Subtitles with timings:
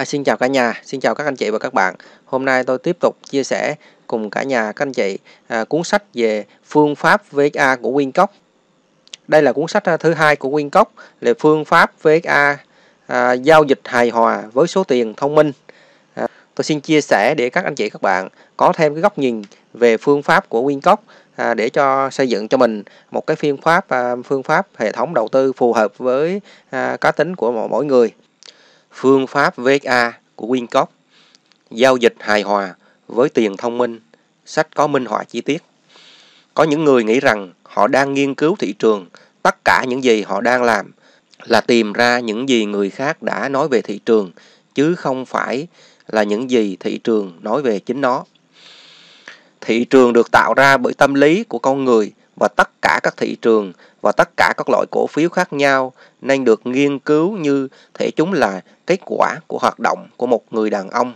[0.00, 1.94] À, xin chào cả nhà, xin chào các anh chị và các bạn.
[2.24, 3.74] Hôm nay tôi tiếp tục chia sẻ
[4.06, 8.26] cùng cả nhà các anh chị à, cuốn sách về phương pháp VXA của Wincock.
[9.28, 10.84] Đây là cuốn sách à, thứ hai của Wincock
[11.20, 12.58] là phương pháp VXA
[13.06, 15.52] à, giao dịch hài hòa với số tiền thông minh.
[16.14, 19.18] À, tôi xin chia sẻ để các anh chị các bạn có thêm cái góc
[19.18, 19.42] nhìn
[19.74, 20.96] về phương pháp của Wincock
[21.36, 24.92] à, để cho xây dựng cho mình một cái phương pháp à, phương pháp hệ
[24.92, 26.40] thống đầu tư phù hợp với
[26.70, 28.12] à, cá tính của mỗi người
[28.92, 30.86] phương pháp va của Wincock,
[31.70, 32.74] giao dịch hài hòa
[33.08, 34.00] với tiền thông minh,
[34.46, 35.62] sách có minh họa chi tiết.
[36.54, 39.06] Có những người nghĩ rằng họ đang nghiên cứu thị trường,
[39.42, 40.92] tất cả những gì họ đang làm
[41.44, 44.30] là tìm ra những gì người khác đã nói về thị trường,
[44.74, 45.66] chứ không phải
[46.06, 48.24] là những gì thị trường nói về chính nó.
[49.60, 53.16] Thị trường được tạo ra bởi tâm lý của con người và tất cả các
[53.16, 53.72] thị trường
[54.02, 58.10] và tất cả các loại cổ phiếu khác nhau nên được nghiên cứu như thể
[58.10, 61.12] chúng là kết quả của hoạt động của một người đàn ông.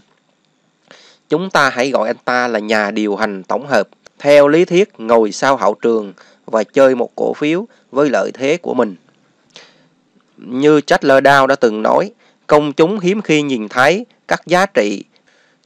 [1.29, 4.89] Chúng ta hãy gọi anh ta là nhà điều hành tổng hợp, theo lý thuyết
[4.99, 6.13] ngồi sau hậu trường
[6.47, 8.97] và chơi một cổ phiếu với lợi thế của mình.
[10.37, 12.13] Như Chatler Dow đã từng nói,
[12.47, 15.05] công chúng hiếm khi nhìn thấy các giá trị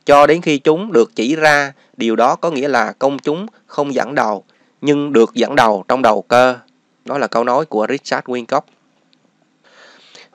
[0.06, 3.94] cho đến khi chúng được chỉ ra, điều đó có nghĩa là công chúng không
[3.94, 4.44] dẫn đầu,
[4.80, 6.56] nhưng được dẫn đầu trong đầu cơ.
[7.04, 8.60] Đó là câu nói của Richard Wincock.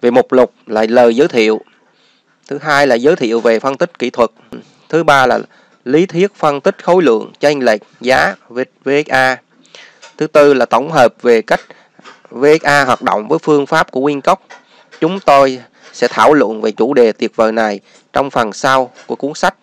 [0.01, 1.61] Về mục lục là lời giới thiệu.
[2.47, 4.29] Thứ hai là giới thiệu về phân tích kỹ thuật.
[4.89, 5.39] Thứ ba là
[5.85, 8.35] lý thuyết phân tích khối lượng, chênh lệch, giá
[8.85, 9.37] VXA.
[10.17, 11.61] Thứ tư là tổng hợp về cách
[12.29, 14.35] VXA hoạt động với phương pháp của Wincock.
[14.99, 15.61] Chúng tôi
[15.93, 17.79] sẽ thảo luận về chủ đề tuyệt vời này
[18.13, 19.55] trong phần sau của cuốn sách.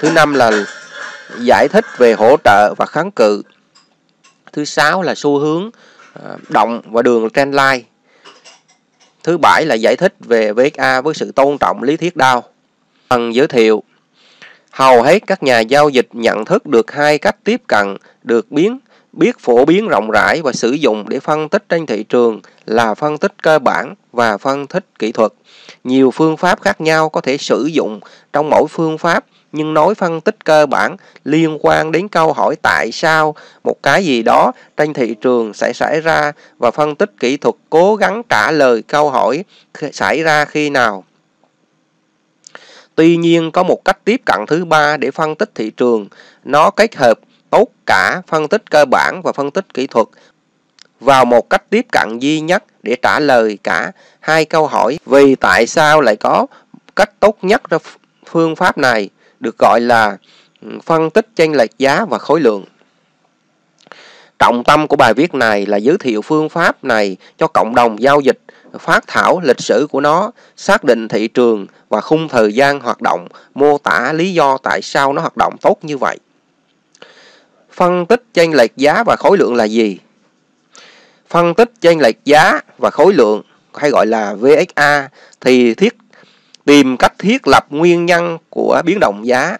[0.00, 0.50] Thứ năm là
[1.38, 3.42] giải thích về hỗ trợ và kháng cự.
[4.52, 5.70] Thứ sáu là xu hướng
[6.12, 7.80] ờ, động và đường trendline.
[9.22, 12.44] Thứ bảy là giải thích về VXA với sự tôn trọng, lý thuyết đao.
[13.08, 13.82] Phần giới thiệu,
[14.78, 18.78] Hầu hết các nhà giao dịch nhận thức được hai cách tiếp cận, được biến,
[19.12, 22.94] biết phổ biến rộng rãi và sử dụng để phân tích trên thị trường là
[22.94, 25.32] phân tích cơ bản và phân tích kỹ thuật.
[25.84, 28.00] Nhiều phương pháp khác nhau có thể sử dụng
[28.32, 32.56] trong mỗi phương pháp nhưng nói phân tích cơ bản liên quan đến câu hỏi
[32.62, 37.10] tại sao một cái gì đó trên thị trường sẽ xảy ra và phân tích
[37.20, 39.44] kỹ thuật cố gắng trả lời câu hỏi
[39.92, 41.04] xảy ra khi nào.
[42.94, 46.08] Tuy nhiên có một cách tiếp cận thứ ba để phân tích thị trường,
[46.44, 47.18] nó kết hợp
[47.50, 50.06] tốt cả phân tích cơ bản và phân tích kỹ thuật
[51.00, 55.34] vào một cách tiếp cận duy nhất để trả lời cả hai câu hỏi vì
[55.34, 56.46] tại sao lại có
[56.96, 57.78] cách tốt nhất cho
[58.26, 59.10] phương pháp này
[59.40, 60.16] được gọi là
[60.62, 62.64] ừ, phân tích chênh lệch giá và khối lượng.
[64.38, 68.02] Trọng tâm của bài viết này là giới thiệu phương pháp này cho cộng đồng
[68.02, 68.38] giao dịch,
[68.78, 73.02] phát thảo lịch sử của nó, xác định thị trường và khung thời gian hoạt
[73.02, 76.18] động, mô tả lý do tại sao nó hoạt động tốt như vậy.
[77.72, 79.98] Phân tích chênh lệch giá và khối lượng là gì?
[81.28, 83.42] Phân tích chênh lệch giá và khối lượng
[83.74, 85.08] hay gọi là VXA
[85.40, 85.94] thì thiết
[86.68, 89.56] tìm cách thiết lập nguyên nhân của biến động giá.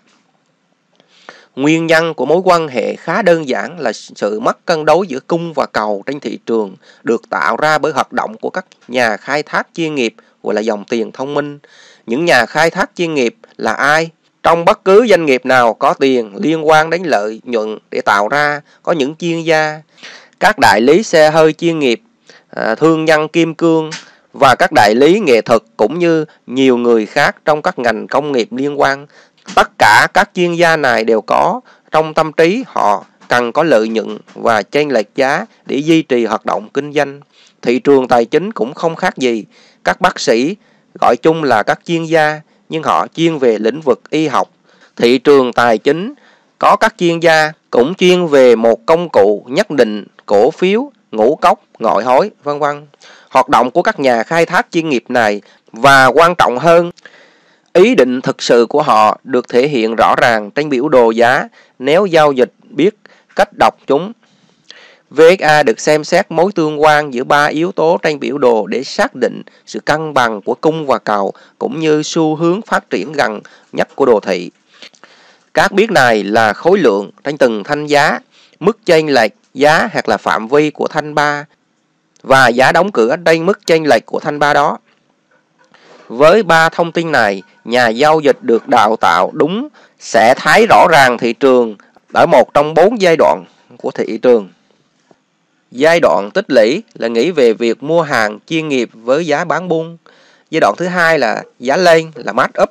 [1.56, 5.20] Nguyên nhân của mối quan hệ khá đơn giản là sự mất cân đối giữa
[5.20, 9.16] cung và cầu trên thị trường được tạo ra bởi hoạt động của các nhà
[9.16, 11.58] khai thác chuyên nghiệp gọi là dòng tiền thông minh.
[12.06, 14.10] Những nhà khai thác chuyên nghiệp là ai?
[14.42, 18.28] Trong bất cứ doanh nghiệp nào có tiền liên quan đến lợi nhuận để tạo
[18.28, 19.80] ra có những chuyên gia,
[20.40, 22.00] các đại lý xe hơi chuyên nghiệp,
[22.50, 23.90] à, thương nhân kim cương,
[24.32, 28.32] và các đại lý nghệ thuật cũng như nhiều người khác trong các ngành công
[28.32, 29.06] nghiệp liên quan.
[29.54, 33.88] Tất cả các chuyên gia này đều có trong tâm trí họ cần có lợi
[33.88, 37.20] nhuận và chênh lệch giá để duy trì hoạt động kinh doanh.
[37.62, 39.44] Thị trường tài chính cũng không khác gì.
[39.84, 40.56] Các bác sĩ
[41.00, 44.48] gọi chung là các chuyên gia nhưng họ chuyên về lĩnh vực y học.
[44.96, 46.14] Thị trường tài chính
[46.58, 51.36] có các chuyên gia cũng chuyên về một công cụ nhất định, cổ phiếu, ngũ
[51.36, 52.86] cốc, ngoại hối, vân vân
[53.30, 55.40] hoạt động của các nhà khai thác chuyên nghiệp này
[55.72, 56.90] và quan trọng hơn,
[57.72, 61.48] ý định thực sự của họ được thể hiện rõ ràng trên biểu đồ giá
[61.78, 62.94] nếu giao dịch biết
[63.36, 64.12] cách đọc chúng.
[65.10, 68.84] VXA được xem xét mối tương quan giữa ba yếu tố trên biểu đồ để
[68.84, 73.12] xác định sự cân bằng của cung và cầu cũng như xu hướng phát triển
[73.12, 73.40] gần
[73.72, 74.50] nhất của đồ thị.
[75.54, 78.18] Các biết này là khối lượng trên từng thanh giá,
[78.60, 81.44] mức chênh lệch giá hoặc là phạm vi của thanh ba
[82.22, 84.78] và giá đóng cửa trên mức chênh lệch của thanh ba đó.
[86.08, 89.68] Với ba thông tin này, nhà giao dịch được đào tạo đúng
[89.98, 91.76] sẽ thấy rõ ràng thị trường
[92.12, 93.44] ở một trong bốn giai đoạn
[93.76, 94.48] của thị trường.
[95.70, 99.68] Giai đoạn tích lũy là nghĩ về việc mua hàng chuyên nghiệp với giá bán
[99.68, 99.96] buôn.
[100.50, 102.70] giai đoạn thứ hai là giá lên là mát up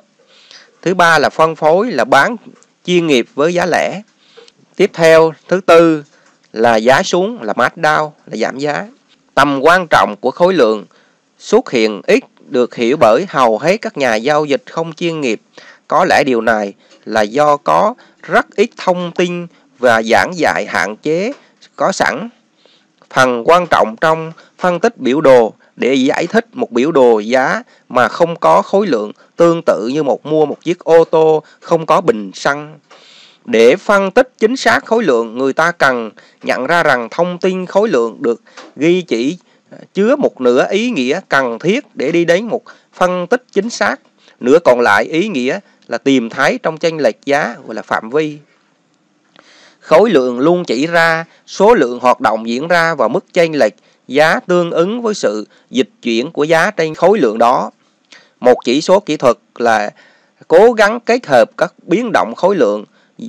[0.82, 2.36] thứ ba là phân phối là bán
[2.84, 4.02] chuyên nghiệp với giá lẻ
[4.76, 6.04] tiếp theo thứ tư
[6.52, 8.86] là giá xuống là mát down là giảm giá
[9.38, 10.84] tầm quan trọng của khối lượng
[11.38, 15.40] xuất hiện ít được hiểu bởi hầu hết các nhà giao dịch không chuyên nghiệp
[15.88, 16.72] có lẽ điều này
[17.04, 19.46] là do có rất ít thông tin
[19.78, 21.32] và giảng dạy hạn chế
[21.76, 22.28] có sẵn
[23.10, 27.62] phần quan trọng trong phân tích biểu đồ, để giải thích một biểu đồ giá
[27.88, 31.86] mà không có khối lượng tương tự như một mua một chiếc ô tô không
[31.86, 32.78] có bình xăng.
[33.50, 36.10] Để phân tích chính xác khối lượng, người ta cần
[36.42, 38.42] nhận ra rằng thông tin khối lượng được
[38.76, 39.38] ghi chỉ
[39.70, 42.62] ờ, chứa một nửa ý nghĩa cần thiết để đi đến một
[42.92, 44.00] phân tích chính xác.
[44.40, 48.10] Nửa còn lại ý nghĩa là tìm thấy trong chênh lệch giá gọi là phạm
[48.10, 48.38] vi.
[49.80, 53.74] Khối lượng luôn chỉ ra số lượng hoạt động diễn ra và mức chênh lệch
[54.08, 57.70] giá tương ứng với sự dịch chuyển của giá trên khối lượng đó.
[58.40, 59.90] Một chỉ số kỹ thuật là
[60.48, 62.84] cố gắng kết hợp các biến động khối lượng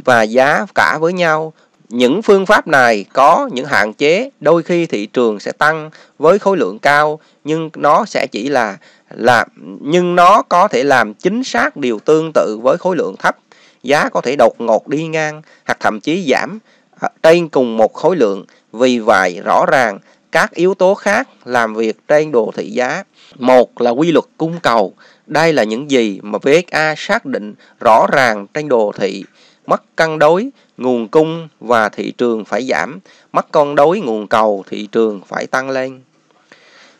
[0.05, 1.53] và giá cả với nhau.
[1.89, 6.39] Những phương pháp này có những hạn chế, đôi khi thị trường sẽ tăng với
[6.39, 8.77] khối lượng cao nhưng nó sẽ chỉ là
[9.09, 9.47] làm
[9.81, 13.37] nhưng nó có thể làm chính xác điều tương tự với khối lượng thấp.
[13.83, 16.59] Giá có thể đột ngột đi ngang hoặc thậm chí giảm
[16.99, 18.45] à, trên cùng một khối lượng.
[18.73, 19.99] Vì vậy, rõ ràng
[20.31, 23.03] các yếu tố khác làm việc trên đồ thị giá.
[23.35, 24.93] Một là quy luật cung cầu.
[25.27, 29.23] Đây là những gì mà VSA xác định rõ ràng trên đồ thị.
[29.69, 32.99] Mất cân đối, nguồn cung và thị trường phải giảm.
[33.31, 36.01] Mất cân đối nguồn cầu, thị trường phải tăng lên.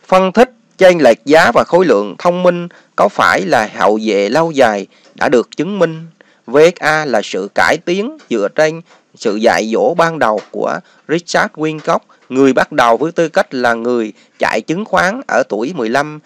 [0.06, 4.28] Phân tích chênh lệch giá và khối lượng thông minh có phải là hậu vệ
[4.28, 6.06] lâu dài đã được chứng minh.
[6.46, 8.80] VSA là sự cải tiến dựa trên
[9.14, 10.78] sự dạy dỗ ban đầu của
[11.08, 15.72] Richard Wincock người bắt đầu với tư cách là người chạy chứng khoán ở tuổi
[15.76, 16.18] 15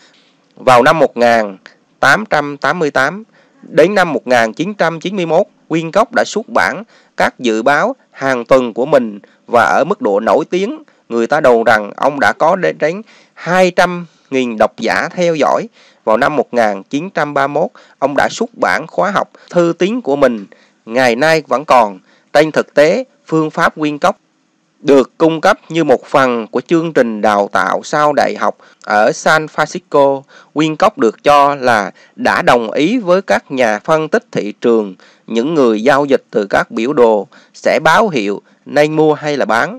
[0.56, 3.24] vào năm 1888.
[3.62, 6.82] Đến năm 1991, Quyên Cốc đã xuất bản
[7.16, 11.40] các dự báo hàng tuần của mình và ở mức độ nổi tiếng, người ta
[11.40, 13.02] đồn rằng ông đã có đến
[13.44, 15.68] 200.000 độc giả theo dõi.
[16.04, 20.46] Vào năm 1931, ông đã xuất bản khóa học thư tín của mình,
[20.86, 21.98] ngày nay vẫn còn.
[22.32, 24.16] Trên thực tế, phương pháp Quyên Cốc
[24.84, 29.12] được cung cấp như một phần của chương trình đào tạo sau đại học ở
[29.12, 30.22] San Francisco.
[30.54, 34.94] Wincock được cho là đã đồng ý với các nhà phân tích thị trường,
[35.26, 39.44] những người giao dịch từ các biểu đồ sẽ báo hiệu nên mua hay là
[39.44, 39.78] bán.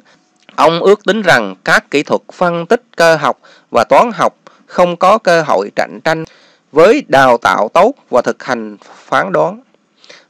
[0.55, 3.39] Ông ước tính rằng các kỹ thuật phân tích cơ học
[3.71, 4.33] và toán học
[4.65, 6.23] không có cơ hội cạnh tranh
[6.71, 9.61] với đào tạo tốt và thực hành phán đoán.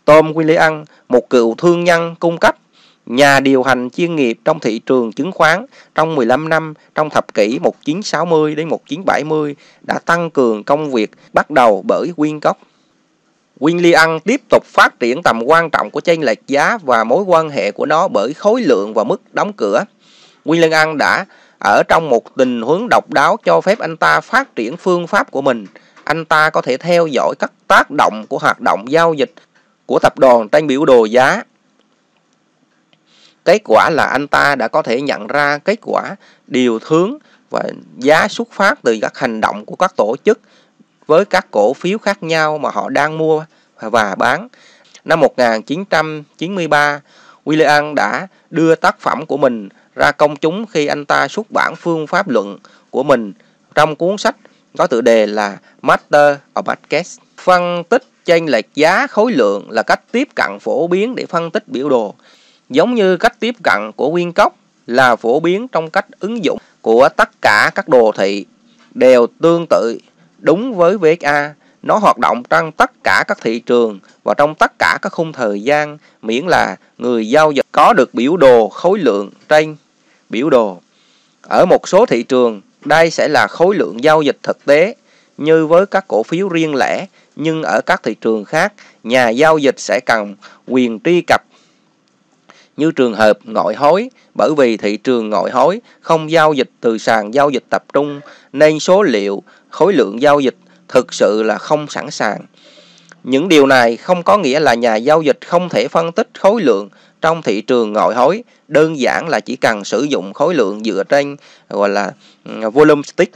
[0.05, 2.55] Tom William, một cựu thương nhân cung cấp
[3.05, 5.65] nhà điều hành chuyên nghiệp trong thị trường chứng khoán
[5.95, 11.49] trong 15 năm trong thập kỷ 1960 đến 1970 đã tăng cường công việc bắt
[11.49, 12.53] đầu bởi Wincock.
[13.59, 17.49] William tiếp tục phát triển tầm quan trọng của chênh lệch giá và mối quan
[17.49, 19.83] hệ của nó bởi khối lượng và mức đóng cửa.
[20.45, 21.25] William đã
[21.59, 25.31] ở trong một tình huống độc đáo cho phép anh ta phát triển phương pháp
[25.31, 25.65] của mình.
[26.03, 29.31] Anh ta có thể theo dõi các tác động của hoạt động giao dịch
[29.85, 31.43] của tập đoàn trên biểu đồ giá
[33.45, 36.15] Kết quả là anh ta đã có thể nhận ra kết quả,
[36.47, 37.17] điều hướng
[37.49, 37.63] và
[37.97, 40.39] giá xuất phát từ các hành động của các tổ chức
[41.07, 43.45] với các cổ phiếu khác nhau mà họ đang mua
[43.79, 44.47] và bán.
[45.05, 47.01] Năm 1993,
[47.45, 51.73] William đã đưa tác phẩm của mình ra công chúng khi anh ta xuất bản
[51.75, 52.57] phương pháp luận
[52.89, 53.33] của mình
[53.75, 54.35] trong cuốn sách
[54.77, 57.17] có tựa đề là Master of Markets.
[57.37, 61.51] Phân tích chênh lệch giá khối lượng là cách tiếp cận phổ biến để phân
[61.51, 62.15] tích biểu đồ.
[62.69, 64.55] Giống như cách tiếp cận của Nguyên Cốc
[64.87, 68.45] là phổ biến trong cách ứng dụng của tất cả các đồ thị
[68.93, 69.97] đều tương tự
[70.45, 71.53] đúng với VSA.
[71.83, 75.33] Nó hoạt động trong tất cả các thị trường và trong tất cả các khung
[75.33, 79.75] thời gian miễn là người giao dịch có được biểu đồ khối lượng trên
[80.29, 80.81] biểu đồ.
[81.41, 84.95] Ở một số thị trường, đây sẽ là khối lượng giao dịch thực tế
[85.37, 88.73] như với các cổ phiếu riêng lẻ, nhưng ở các thị trường khác,
[89.03, 90.35] nhà giao dịch sẽ cần
[90.67, 91.41] quyền truy cập
[92.77, 96.97] như trường hợp ngoại hối, bởi vì thị trường ngoại hối không giao dịch từ
[96.97, 98.21] sàn giao dịch tập trung
[98.53, 100.55] nên số liệu khối lượng giao dịch
[100.87, 102.41] thực sự là không sẵn sàng.
[103.23, 106.61] Những điều này không có nghĩa là nhà giao dịch không thể phân tích khối
[106.61, 106.89] lượng
[107.21, 111.03] trong thị trường ngoại hối, đơn giản là chỉ cần sử dụng khối lượng dựa
[111.09, 111.35] trên
[111.69, 112.11] gọi là
[112.45, 113.35] ừ, volume stick.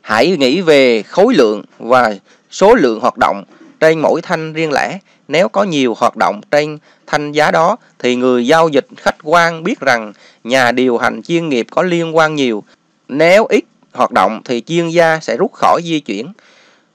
[0.00, 2.14] Hãy nghĩ về khối lượng và
[2.50, 3.44] số lượng hoạt động
[3.80, 4.98] trên mỗi thanh riêng lẻ.
[5.28, 9.62] Nếu có nhiều hoạt động trên thanh giá đó thì người giao dịch khách quan
[9.64, 10.12] biết rằng
[10.44, 12.64] nhà điều hành chuyên nghiệp có liên quan nhiều.
[13.08, 16.32] Nếu ít hoạt động thì chuyên gia sẽ rút khỏi di chuyển.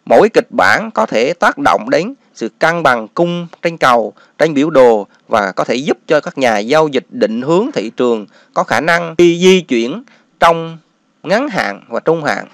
[0.06, 4.54] Mỗi kịch bản có thể tác động đến sự cân bằng cung trên cầu, trên
[4.54, 8.26] biểu đồ và có thể giúp cho các nhà giao dịch định hướng thị trường
[8.54, 10.04] có khả năng đi di chuyển
[10.40, 10.78] trong
[11.24, 12.48] ngắn hạn và trung hạn.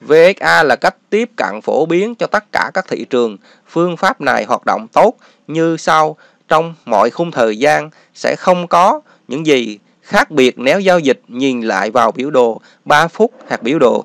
[0.00, 3.36] VXA là cách tiếp cận phổ biến cho tất cả các thị trường.
[3.72, 6.16] Phương pháp này hoạt động tốt như sau.
[6.48, 11.20] Trong mọi khung thời gian sẽ không có những gì khác biệt nếu giao dịch
[11.28, 14.04] nhìn lại vào biểu đồ 3 phút hoặc biểu đồ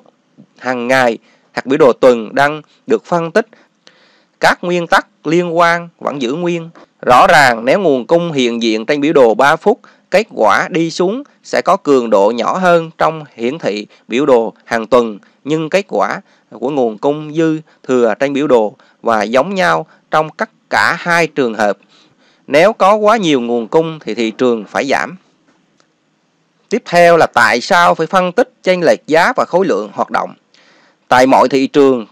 [0.58, 1.18] hàng ngày
[1.54, 3.46] hoặc biểu đồ tuần đang được phân tích.
[4.40, 6.70] Các nguyên tắc liên quan vẫn giữ nguyên.
[7.06, 10.90] Rõ ràng nếu nguồn cung hiện diện trên biểu đồ 3 phút, kết quả đi
[10.90, 15.70] xuống sẽ có cường độ nhỏ hơn trong hiển thị biểu đồ hàng tuần nhưng
[15.70, 20.50] kết quả của nguồn cung dư thừa trên biểu đồ và giống nhau trong tất
[20.70, 21.78] cả hai trường hợp.
[22.46, 25.16] Nếu có quá nhiều nguồn cung thì thị trường phải giảm.
[26.68, 30.10] Tiếp theo là tại sao phải phân tích chênh lệch giá và khối lượng hoạt
[30.10, 30.34] động.
[31.08, 32.06] Tại mọi thị trường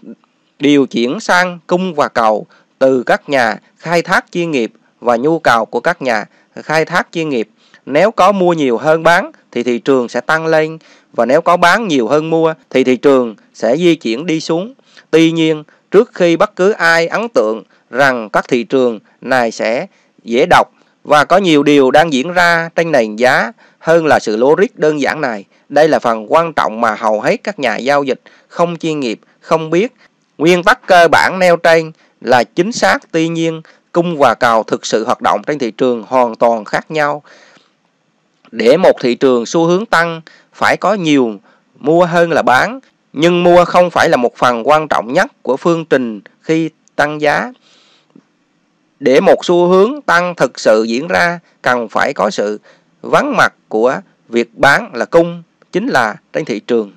[0.59, 2.45] điều chuyển sang cung và cầu
[2.79, 6.25] từ các nhà khai thác chuyên nghiệp và nhu cầu của các nhà
[6.55, 7.49] khai thác chuyên nghiệp.
[7.85, 10.77] Nếu có mua nhiều hơn bán thì thị trường sẽ tăng lên
[11.13, 14.73] và nếu có bán nhiều hơn mua thì thị trường sẽ di chuyển đi xuống.
[15.11, 19.87] Tuy nhiên, trước khi bất cứ ai ấn tượng rằng các thị trường này sẽ
[20.23, 20.67] dễ đọc
[21.03, 25.01] và có nhiều điều đang diễn ra trên nền giá hơn là sự logic đơn
[25.01, 25.45] giản này.
[25.69, 29.19] Đây là phần quan trọng mà hầu hết các nhà giao dịch không chuyên nghiệp
[29.39, 29.93] không biết.
[30.37, 33.61] Nguyên tắc cơ bản nêu trên là chính xác, tuy nhiên
[33.91, 37.23] cung và cầu thực sự hoạt động trên thị trường hoàn toàn khác nhau.
[38.51, 40.21] Để một thị trường xu hướng tăng
[40.57, 41.39] phải có nhiều
[41.79, 42.79] mua hơn là bán,
[43.13, 47.21] nhưng mua không phải là một phần quan trọng nhất của phương trình khi tăng
[47.21, 47.51] giá.
[48.99, 52.59] Để một xu hướng tăng thực sự diễn ra, cần phải có sự
[53.01, 56.91] vắng mặt của việc bán là cung, chính là trên thị trường.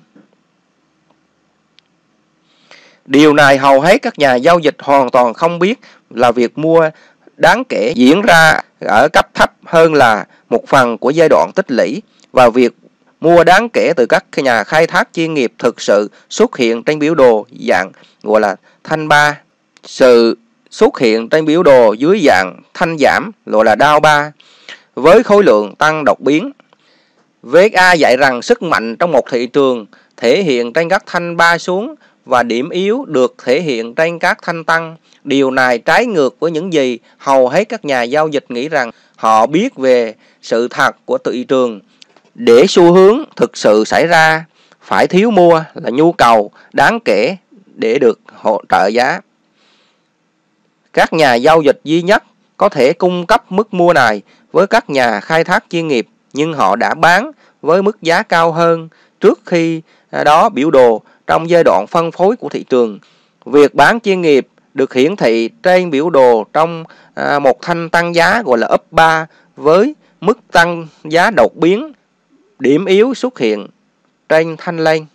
[3.05, 6.89] Điều này hầu hết các nhà giao dịch hoàn toàn không biết là việc mua
[7.37, 11.71] đáng kể diễn ra ở cấp thấp hơn là một phần của giai đoạn tích
[11.71, 12.01] lũy
[12.31, 12.73] và việc
[13.21, 16.99] mua đáng kể từ các nhà khai thác chuyên nghiệp thực sự xuất hiện trên
[16.99, 17.91] biểu đồ dạng,
[18.23, 19.41] gọi là thanh ba.
[19.83, 20.37] Sự
[20.69, 24.31] xuất hiện trên biểu đồ dưới dạng thanh giảm, gọi là đao ba,
[24.95, 26.51] với khối lượng tăng đột biến.
[27.43, 29.85] VSA dạy rằng sức mạnh trong một thị trường
[30.17, 34.39] thể hiện trên các thanh ba xuống và điểm yếu được thể hiện trên các
[34.41, 34.95] thanh tăng.
[35.23, 38.91] Điều này trái ngược với những gì hầu hết các nhà giao dịch nghĩ rằng
[39.15, 41.79] họ biết về sự thật của thị trường.
[42.35, 44.45] Để xu hướng thực sự xảy ra,
[44.81, 47.35] phải thiếu mua là nhu cầu đáng kể
[47.75, 49.19] để được hỗ trợ giá.
[50.93, 52.23] Các nhà giao dịch duy nhất
[52.57, 54.21] có thể cung cấp mức mua này
[54.51, 58.51] với các nhà khai thác chuyên nghiệp, nhưng họ đã bán với mức giá cao
[58.51, 62.99] hơn trước khi à, đó biểu đồ trong giai đoạn phân phối của thị trường.
[63.45, 66.83] Việc bán chuyên nghiệp được hiển thị trên biểu đồ trong
[67.13, 71.91] à, một thanh tăng giá gọi là up 3 với mức tăng giá đột biến.
[72.61, 73.67] Điểm yếu xuất hiện
[74.29, 75.05] trên thanh lên.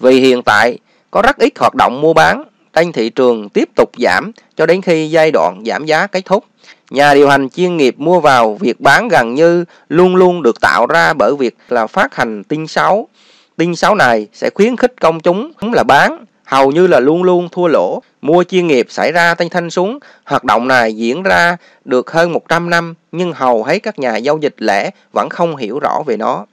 [0.00, 0.78] Vì hiện tại
[1.10, 4.82] có rất ít hoạt động mua bán trên thị trường tiếp tục giảm cho đến
[4.82, 6.44] khi giai đoạn giảm giá kết thúc.
[6.90, 10.86] Nhà điều hành chuyên nghiệp mua vào việc bán gần như luôn luôn được tạo
[10.86, 13.08] ra bởi việc là phát hành tin xấu.
[13.56, 17.48] Tin xấu này sẽ khuyến khích công chúng là bán, hầu như là luôn luôn
[17.52, 18.02] thua lỗ.
[18.22, 19.98] Mua chuyên nghiệp xảy ra tay thanh súng.
[20.24, 24.38] Hoạt động này diễn ra được hơn 100 năm, nhưng hầu hết các nhà giao
[24.38, 26.46] dịch lẻ vẫn không hiểu rõ về nó.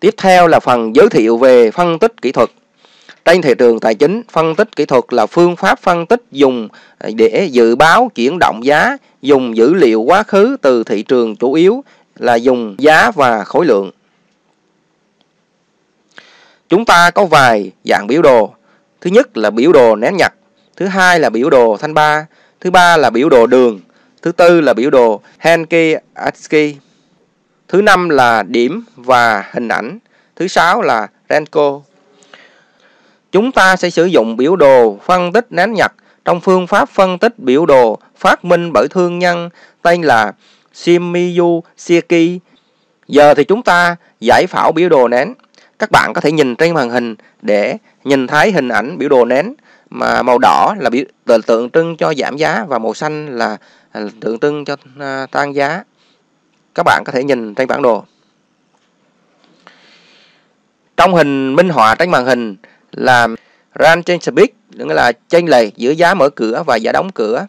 [0.00, 2.50] Tiếp theo là phần giới thiệu về phân tích kỹ thuật.
[3.24, 6.68] Trên thị trường tài chính, phân tích kỹ thuật là phương pháp phân tích dùng
[7.14, 11.52] để dự báo chuyển động giá, dùng dữ liệu quá khứ từ thị trường chủ
[11.52, 11.84] yếu
[12.16, 13.90] là dùng giá và khối lượng.
[16.68, 18.54] Chúng ta có vài dạng biểu đồ.
[19.00, 20.34] Thứ nhất là biểu đồ nén nhặt,
[20.76, 22.26] thứ hai là biểu đồ thanh ba,
[22.60, 23.80] thứ ba là biểu đồ đường,
[24.22, 26.76] thứ tư là biểu đồ Henke Atsky,
[27.68, 29.98] thứ năm là điểm và hình ảnh,
[30.36, 31.80] thứ sáu là Renko.
[33.32, 35.92] Chúng ta sẽ sử dụng biểu đồ phân tích nén nhặt
[36.24, 39.50] trong phương pháp phân tích biểu đồ phát minh bởi thương nhân
[39.82, 40.32] tên là
[40.74, 42.38] shimizu Shieki.
[43.08, 45.34] Giờ thì chúng ta giải phẫu biểu đồ nén.
[45.78, 49.24] Các bạn có thể nhìn trên màn hình để nhìn thấy hình ảnh biểu đồ
[49.24, 49.54] nến
[49.90, 51.04] mà màu đỏ là biểu
[51.46, 53.56] tượng trưng cho giảm giá và màu xanh là
[53.92, 55.82] à, tượng trưng cho à, tăng giá.
[56.74, 58.04] Các bạn có thể nhìn trên bản đồ.
[60.96, 62.56] Trong hình minh họa trên màn hình
[62.92, 63.28] là
[63.78, 67.46] range trên speed nghĩa là chênh lệch giữa giá mở cửa và giá đóng cửa.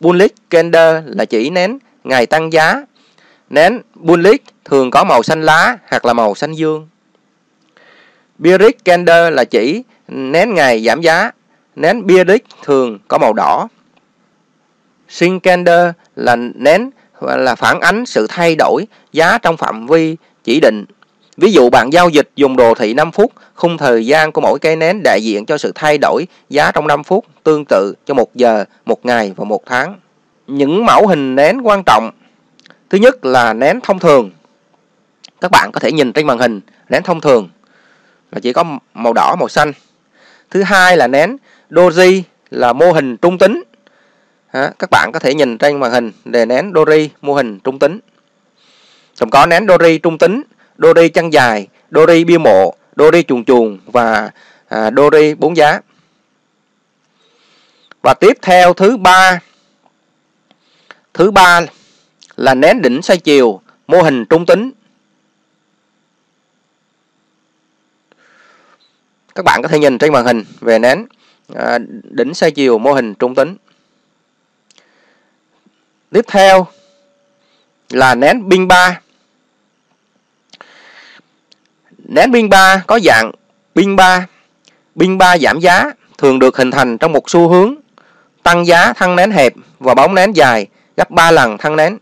[0.00, 2.82] Bullish candle là chỉ nến, ngày tăng giá
[3.50, 6.88] nến bullish thường có màu xanh lá hoặc là màu xanh dương.
[8.40, 11.30] Bearish candle là chỉ nén ngày giảm giá,
[11.76, 13.68] nén bearish thường có màu đỏ.
[15.08, 20.60] Swing candle là nén là phản ánh sự thay đổi giá trong phạm vi chỉ
[20.60, 20.84] định.
[21.36, 24.58] Ví dụ bạn giao dịch dùng đồ thị 5 phút, khung thời gian của mỗi
[24.58, 28.14] cây nén đại diện cho sự thay đổi giá trong 5 phút, tương tự cho
[28.14, 30.00] một giờ, một ngày và một tháng.
[30.46, 32.10] Những mẫu hình nén quan trọng.
[32.90, 34.30] Thứ nhất là nén thông thường.
[35.40, 37.48] Các bạn có thể nhìn trên màn hình nén thông thường
[38.32, 39.72] là chỉ có màu đỏ, màu xanh.
[40.50, 41.36] Thứ hai là nén
[41.70, 43.62] doji là mô hình trung tính.
[44.52, 48.00] các bạn có thể nhìn trên màn hình để nén doji mô hình trung tính.
[49.20, 50.42] Còn có nén doji trung tính,
[50.78, 54.30] doji chân dài, doji bia mộ, doji chuồng chuồng và
[54.68, 55.80] à, doji bốn giá.
[58.02, 59.40] Và tiếp theo thứ ba
[61.14, 61.60] Thứ ba
[62.36, 64.70] là nén đỉnh xoay chiều, mô hình trung tính.
[69.34, 71.06] Các bạn có thể nhìn trên màn hình về nén
[71.54, 73.56] à, đỉnh xoay chiều mô hình trung tính.
[76.12, 76.66] Tiếp theo
[77.90, 79.00] là nén pin 3.
[81.98, 83.32] Nén pin 3 có dạng
[83.74, 84.26] pin 3.
[84.96, 87.74] Pin 3 giảm giá thường được hình thành trong một xu hướng
[88.42, 91.98] tăng giá thăng nén hẹp và bóng nén dài gấp 3 lần thăng nén.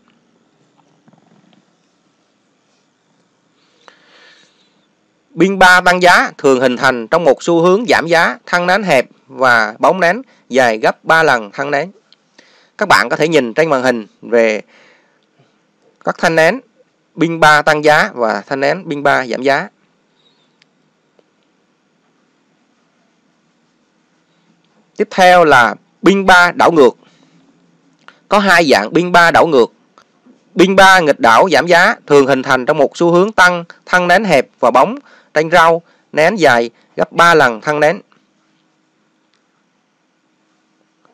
[5.39, 8.83] Biên 3 tăng giá thường hình thành trong một xu hướng giảm giá, thăng nén
[8.83, 11.91] hẹp và bóng nén dài gấp 3 lần thăng nén.
[12.77, 14.61] Các bạn có thể nhìn trên màn hình về
[16.05, 16.59] các thanh nén
[17.15, 19.69] biên 3 tăng giá và thanh nén biên 3 giảm giá.
[24.97, 26.97] Tiếp theo là biên 3 đảo ngược
[28.27, 29.73] có hai dạng biên ba đảo ngược.
[30.55, 34.07] Biên ba nghịch đảo giảm giá thường hình thành trong một xu hướng tăng thăng
[34.07, 34.99] nén hẹp và bóng
[35.39, 35.81] trên rau
[36.11, 38.01] nén dài gấp 3 lần thân nén.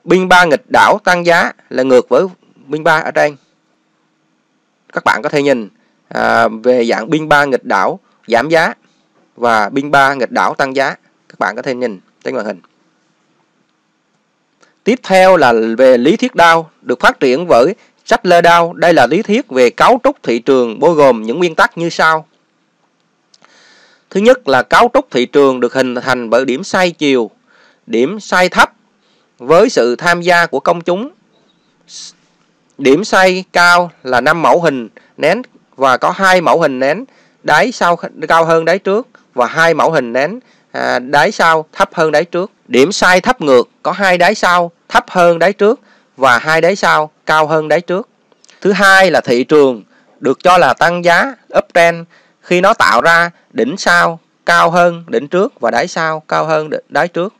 [0.04, 2.26] Biên ba nghịch đảo tăng giá là ngược với
[2.68, 3.36] biên ba ở trên.
[4.94, 5.70] Các bạn có thể nhìn
[6.08, 8.74] à, về dạng biên ba nghịch đảo giảm giá
[9.36, 10.96] và biên ba nghịch đảo tăng giá.
[11.30, 12.60] Các bạn có thể nhìn trên màn hình.
[14.84, 17.76] Tiếp theo là về lý thuyết đao, được phát triển với
[18.24, 18.74] lê đao.
[18.74, 21.90] Đây là lý thuyết về cấu trúc thị trường bao gồm những nguyên tắc như
[21.90, 22.26] sau.
[24.16, 27.32] Thứ nhất là cấu trúc thị trường được hình thành bởi điểm sai chiều,
[27.88, 28.72] điểm sai thấp
[29.38, 31.10] với sự tham gia của công chúng.
[32.78, 35.42] Điểm sai cao là 5 mẫu hình nén
[35.76, 37.06] và có hai mẫu hình nén
[37.44, 37.96] đáy sau
[38.28, 40.40] cao hơn đáy trước và hai mẫu hình nén
[40.72, 42.52] à, đáy sau thấp hơn đáy trước.
[42.68, 45.80] Điểm sai thấp ngược có hai đáy sau thấp hơn đáy trước
[46.18, 48.10] và hai đáy sau cao hơn đáy trước.
[48.62, 49.84] Thứ hai là thị trường
[50.20, 51.98] được cho là tăng giá uptrend
[52.46, 56.70] khi nó tạo ra đỉnh sau cao hơn đỉnh trước và đáy sau cao hơn
[56.90, 57.34] đáy trước.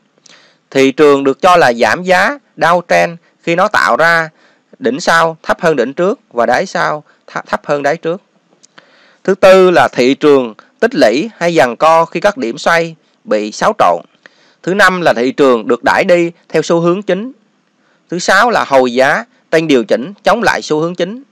[0.70, 4.30] Thị trường được cho là giảm giá downtrend khi nó tạo ra
[4.78, 8.22] đỉnh sau thấp hơn đỉnh trước và đáy sau thấp hơn đáy trước.
[9.24, 13.52] Thứ tư là thị trường tích lũy hay dằn co khi các điểm xoay bị
[13.52, 14.00] xáo trộn.
[14.62, 17.32] Thứ năm là thị trường được đẩy đi theo xu hướng chính.
[18.10, 21.22] Thứ sáu là hồi giá tăng điều chỉnh chống lại xu hướng chính.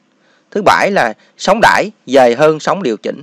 [0.50, 3.22] Thứ bảy là sóng đẩy dày hơn sóng điều chỉnh.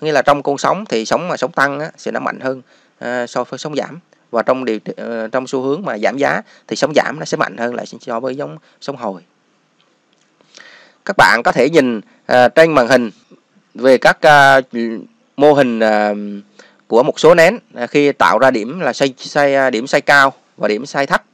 [0.00, 2.62] Nghĩa là trong con sóng thì sóng mà sóng tăng á, sẽ nó mạnh hơn
[2.98, 3.98] à, so với sóng giảm.
[4.30, 7.36] Và trong điều ờ, trong xu hướng mà giảm giá thì sóng giảm nó sẽ
[7.36, 9.22] mạnh hơn lại so với giống sóng hồi.
[11.04, 13.10] Các bạn có thể nhìn à, trên màn hình
[13.74, 14.60] về các à,
[15.36, 16.14] mô hình à,
[16.86, 20.32] của một số nén à, khi tạo ra điểm là xây xây điểm xây cao
[20.56, 21.24] và điểm xây thấp.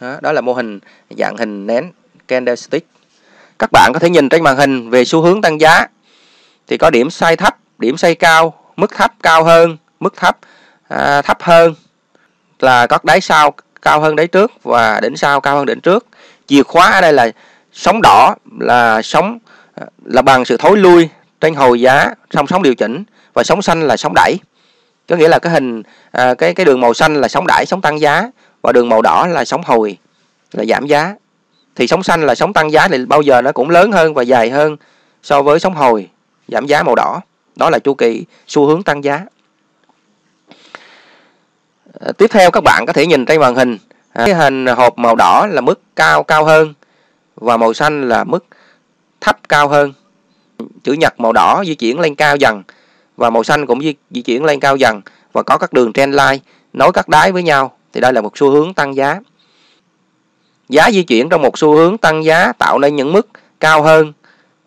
[0.00, 0.78] Đó, đó là mô hình
[1.18, 1.92] dạng hình nén
[2.28, 2.88] candlestick.
[3.58, 5.86] Các bạn có thể nhìn trên màn hình về xu hướng tăng giá
[6.66, 10.38] thì có điểm xoay thấp điểm xoay cao mức thấp cao hơn mức thấp
[10.88, 11.74] à, thấp hơn
[12.60, 16.06] là các đáy sau cao hơn đáy trước và đỉnh sau cao hơn đỉnh trước.
[16.46, 17.30] Chìa khóa ở đây là
[17.72, 19.38] sóng đỏ là sóng
[20.04, 21.08] là bằng sự thối lui
[21.40, 24.38] trên hồi giá song sóng điều chỉnh và sóng xanh là sóng đẩy.
[25.08, 27.80] Có nghĩa là cái hình à, cái cái đường màu xanh là sóng đẩy sóng
[27.80, 28.30] tăng giá
[28.62, 29.96] và đường màu đỏ là sóng hồi
[30.52, 31.14] là giảm giá.
[31.76, 34.22] Thì sóng xanh là sóng tăng giá thì bao giờ nó cũng lớn hơn và
[34.22, 34.76] dài hơn
[35.22, 36.08] so với sóng hồi
[36.48, 37.20] giảm giá màu đỏ
[37.56, 39.26] đó là chu kỳ xu hướng tăng giá.
[42.00, 43.78] À, tiếp theo các bạn có thể nhìn trên màn hình.
[44.12, 46.74] À, cái hình hộp màu đỏ là mức cao cao hơn
[47.36, 48.46] và màu xanh là mức
[49.20, 49.92] thấp cao hơn.
[50.84, 52.62] Chữ nhật màu đỏ di chuyển lên cao dần
[53.16, 55.00] và màu xanh cũng di, di chuyển lên cao dần
[55.32, 56.38] và có các đường trend line
[56.72, 57.76] nối các đáy với nhau.
[57.92, 59.20] Thì đây là một xu hướng tăng giá.
[60.68, 63.28] Giá di chuyển trong một xu hướng tăng giá tạo nên những mức
[63.60, 64.12] cao hơn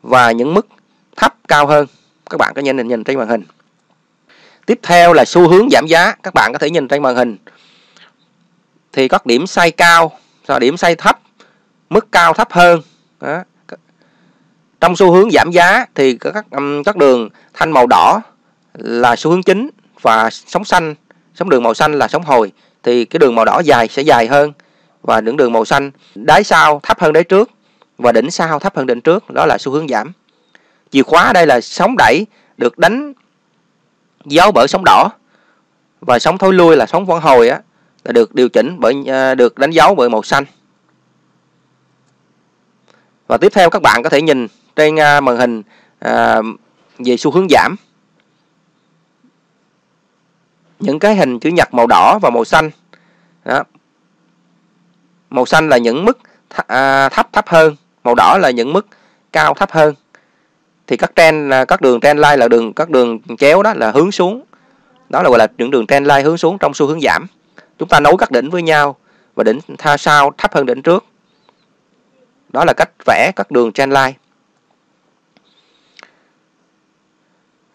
[0.02, 0.68] và những mức
[1.16, 1.88] thấp cao hơn
[2.34, 3.44] các bạn có nhìn nhìn trên màn hình.
[4.66, 7.38] Tiếp theo là xu hướng giảm giá, các bạn có thể nhìn trên màn hình.
[8.94, 10.12] Thì các điểm sai cao
[10.46, 11.20] và điểm sai thấp,
[11.90, 12.82] mức cao thấp hơn.
[13.22, 13.44] Đó.
[14.82, 16.46] trong xu hướng giảm giá thì các
[16.86, 18.22] các đường thanh màu đỏ
[18.74, 19.70] là xu hướng chính
[20.02, 20.96] và sóng xanh,
[21.36, 22.52] sóng đường màu xanh là sóng hồi.
[22.84, 24.54] Thì cái đường màu đỏ dài sẽ dài hơn
[25.02, 27.50] và những đường màu xanh đáy sau thấp hơn đáy trước
[27.98, 30.12] và đỉnh sau thấp hơn đỉnh trước, đó là xu hướng giảm
[30.94, 32.26] chìa khóa đây là sóng đẩy
[32.58, 33.14] được đánh
[34.26, 35.10] dấu bởi sóng đỏ.
[36.02, 37.60] Và sóng thối lui là sóng phản hồi á
[38.04, 40.44] là được điều chỉnh bởi à, được đánh dấu bởi màu xanh.
[43.28, 45.62] Và tiếp theo các bạn có thể nhìn trên à, màn hình
[46.00, 46.42] à,
[47.00, 47.76] về xu hướng giảm.
[50.80, 52.72] Những cái hình chữ nhật màu đỏ và màu xanh
[53.46, 53.64] đó.
[55.30, 58.88] màu xanh là những mức th à, thấp thấp hơn màu đỏ là những mức
[59.32, 59.96] cao thấp hơn
[60.88, 64.12] thì các trend các đường trend line là đường, các đường chéo đó là hướng
[64.12, 64.44] xuống.
[65.10, 67.28] Đó là gọi là những đường trend line hướng xuống trong xu hướng giảm.
[67.80, 68.96] Chúng ta nối các đỉnh với nhau
[69.36, 71.06] và đỉnh tha sau thấp hơn đỉnh trước.
[72.50, 74.14] Đó là cách vẽ các đường trend line.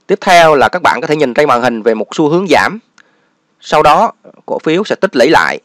[0.06, 2.46] Tiếp theo là các bạn có thể nhìn trên màn hình về một xu hướng
[2.48, 2.78] giảm.
[3.60, 4.12] Sau đó,
[4.46, 5.58] cổ phiếu sẽ tích lũy lại,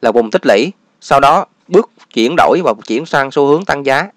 [0.00, 0.72] là vùng tích lũy.
[1.00, 4.10] Sau đó, bước chuyển đổi và chuyển sang xu hướng tăng giá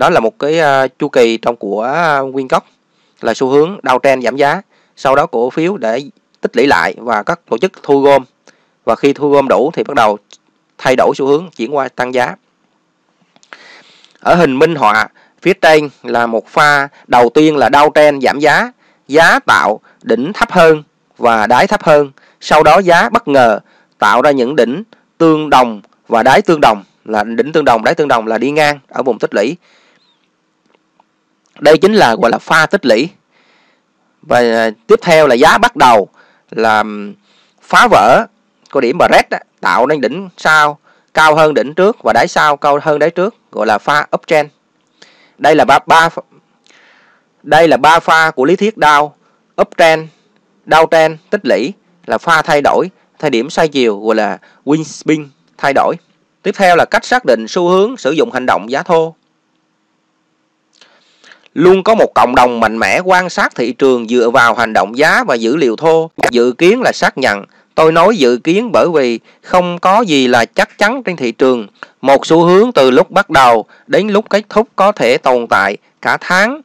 [0.00, 2.66] đó là một cái uh, chu kỳ trong của à, nguyên gốc
[3.20, 4.62] là xu hướng đau trend giảm giá
[4.96, 6.02] sau đó cổ phiếu để
[6.40, 8.24] tích lũy lại và các tổ chức thu gom.
[8.84, 10.18] Và khi thu gom đủ thì bắt đầu
[10.78, 12.36] thay đổi xu hướng chuyển qua tăng giá.
[14.20, 15.08] Ở hình minh họa
[15.42, 18.72] phía trên là một pha đầu tiên là đau trend giảm giá.
[19.08, 20.82] Giá tạo đỉnh thấp hơn
[21.18, 22.10] và đáy thấp hơn.
[22.40, 23.60] Sau đó giá bất ngờ
[23.98, 24.82] tạo ra những đỉnh
[25.18, 28.50] tương đồng và đáy tương đồng là đỉnh tương đồng đáy tương đồng là đi
[28.50, 29.56] ngang ở vùng tích lũy
[31.60, 33.08] đây chính là, gọi là pha tích lũy.
[34.22, 36.08] Và à, tiếp theo là giá bắt đầu
[36.50, 36.84] là
[37.62, 38.26] phá vỡ
[38.70, 39.28] cơ điểm Brett
[39.60, 40.78] tạo nên đỉnh sau,
[41.14, 44.50] cao hơn đỉnh trước và đáy sau cao hơn đáy trước, gọi là pha uptrend.
[45.38, 46.08] Đây là ba ba,
[47.42, 49.10] đây là ba pha của lý thuyết dow
[49.62, 50.08] uptrend,
[50.66, 51.72] downtrend, tích lũy
[52.06, 55.96] là pha thay đổi, thời điểm xoay chiều, gọi là wing spin thay đổi.
[56.42, 59.14] Tiếp theo là cách xác định xu hướng sử dụng hành động giá thô
[61.54, 64.98] luôn có một cộng đồng mạnh mẽ quan sát thị trường dựa vào hành động
[64.98, 66.10] giá và dữ liệu thô.
[66.30, 67.44] Dự kiến là xác nhận.
[67.74, 71.66] Tôi nói dự kiến bởi vì không có gì là chắc chắn trên thị trường.
[72.00, 75.76] Một xu hướng từ lúc bắt đầu đến lúc kết thúc có thể tồn tại
[76.02, 76.60] cả tháng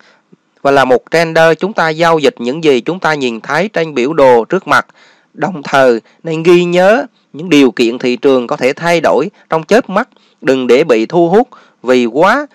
[0.62, 3.94] và là một trender chúng ta giao dịch những gì chúng ta nhìn thấy trên
[3.94, 4.86] biểu đồ trước mặt.
[5.34, 9.64] Đồng thời, nên ghi nhớ những điều kiện thị trường có thể thay đổi trong
[9.64, 10.10] chớp mắt.
[10.42, 11.50] Đừng để bị thu hút
[11.84, 12.48] vì quá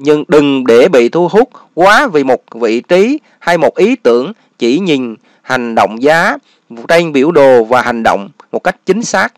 [0.00, 4.32] nhưng đừng để bị thu hút quá vì một vị trí hay một ý tưởng
[4.58, 6.36] chỉ nhìn hành động giá,
[6.88, 9.32] trên biểu đồ và hành động một cách chính xác.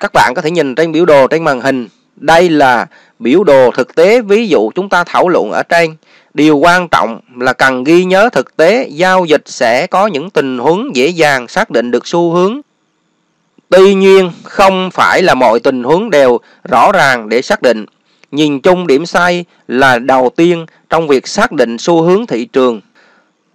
[0.00, 1.88] Các bạn có thể nhìn trên biểu đồ, trên màn hình.
[2.16, 2.86] Đây là
[3.18, 5.96] biểu đồ thực tế, ví dụ chúng ta thảo luận ở trên.
[6.34, 10.58] Điều quan trọng là cần ghi nhớ thực tế, giao dịch sẽ có những tình
[10.58, 12.60] huống dễ dàng xác định được xu hướng.
[13.68, 16.38] Tuy nhiên, không phải là mọi tình huống đều
[16.70, 17.86] rõ ràng để xác định
[18.32, 22.80] nhìn chung điểm sai là đầu tiên trong việc xác định xu hướng thị trường.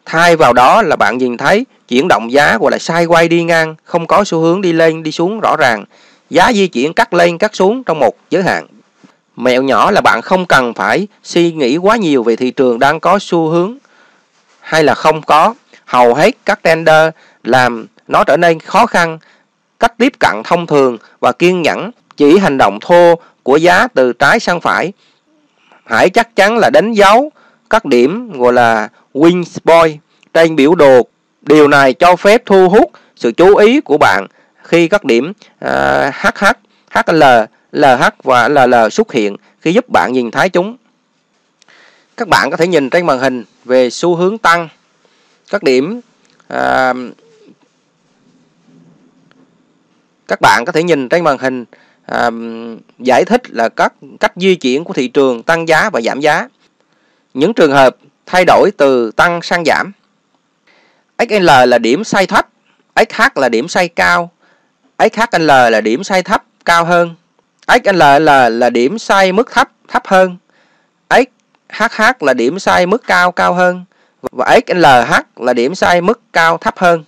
[0.06, 3.44] Thay vào đó là bạn nhìn thấy chuyển động giá gọi là sai quay đi
[3.44, 5.86] ngang, không có xu hướng đi lên, đi xuống rõ ràng.
[6.30, 8.68] Giá di chuyển cắt lên, cắt xuống trong một giới hạn.
[9.36, 13.00] Mẹo nhỏ là bạn không cần phải suy nghĩ quá nhiều về thị trường đang
[13.00, 13.78] có xu hướng
[14.60, 15.54] hay là không có.
[15.86, 17.10] Hầu hết các tender
[17.44, 19.20] làm nó trở nên khó khăn,
[19.80, 24.14] cách tiếp cận thông thường và kiên nhẫn, chỉ hành động thô của giá từ
[24.14, 24.94] trái sang phải.
[25.86, 27.32] Hãy chắc chắn là đánh dấu
[27.70, 30.00] các điểm gọi là win point
[30.34, 31.08] trên biểu đồ.
[31.42, 34.28] Điều này cho phép thu hút sự chú ý của bạn
[34.64, 36.46] khi các điểm à, uh, HH,
[36.90, 37.24] HL,
[37.72, 40.78] LH và LL xuất hiện khi giúp bạn nhìn thấy chúng.
[42.18, 44.70] Các bạn có thể nhìn trên màn hình về xu hướng tăng.
[45.50, 46.02] Các điểm
[46.54, 46.98] uh,
[50.28, 51.66] các bạn có thể nhìn trên màn hình
[52.06, 52.32] à,
[53.00, 56.48] giải thích là các cách di chuyển của thị trường tăng giá và giảm giá.
[57.34, 59.92] Những trường hợp thay đổi từ tăng sang giảm.
[61.30, 62.50] XL là điểm sai thấp,
[62.96, 64.32] XH là điểm sai cao,
[65.00, 67.16] XHL là điểm sai thấp cao hơn.
[67.68, 70.38] XLL là điểm sai mức thấp thấp hơn.
[71.10, 73.86] XHH là điểm sai mức cao cao hơn
[74.32, 77.04] và XLH là điểm sai mức cao thấp hơn.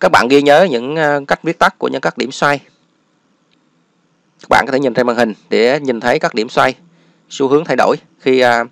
[0.00, 2.60] Các bạn ghi nhớ những ờ, cách viết tắt của những các điểm xoay.
[4.42, 6.74] Các bạn có thể nhìn trên màn hình để nhìn thấy các điểm xoay.
[7.28, 8.64] xu hướng thay đổi khi à,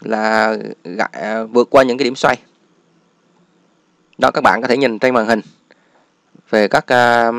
[0.00, 0.56] là
[1.12, 2.36] à, vượt qua những cái điểm xoay.
[4.18, 5.40] Đó các bạn có thể nhìn trên màn hình
[6.50, 7.32] về các à,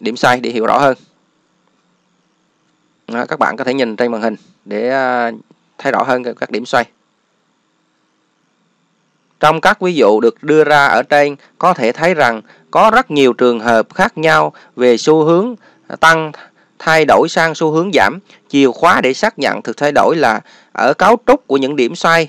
[0.00, 0.96] điểm xoay để hiểu rõ hơn.
[3.08, 5.30] Đó, các bạn có thể nhìn trên màn hình để à,
[5.78, 6.84] thấy rõ hơn các điểm xoay.
[9.40, 13.10] Trong các ví dụ được đưa ra ở trên có thể thấy rằng có rất
[13.10, 15.54] nhiều trường hợp khác nhau về xu hướng
[16.00, 16.32] tăng
[16.82, 18.18] thay đổi sang xu hướng giảm.
[18.48, 20.40] Chìa khóa để xác nhận thực thay đổi là
[20.72, 22.28] ở cấu trúc của những điểm xoay.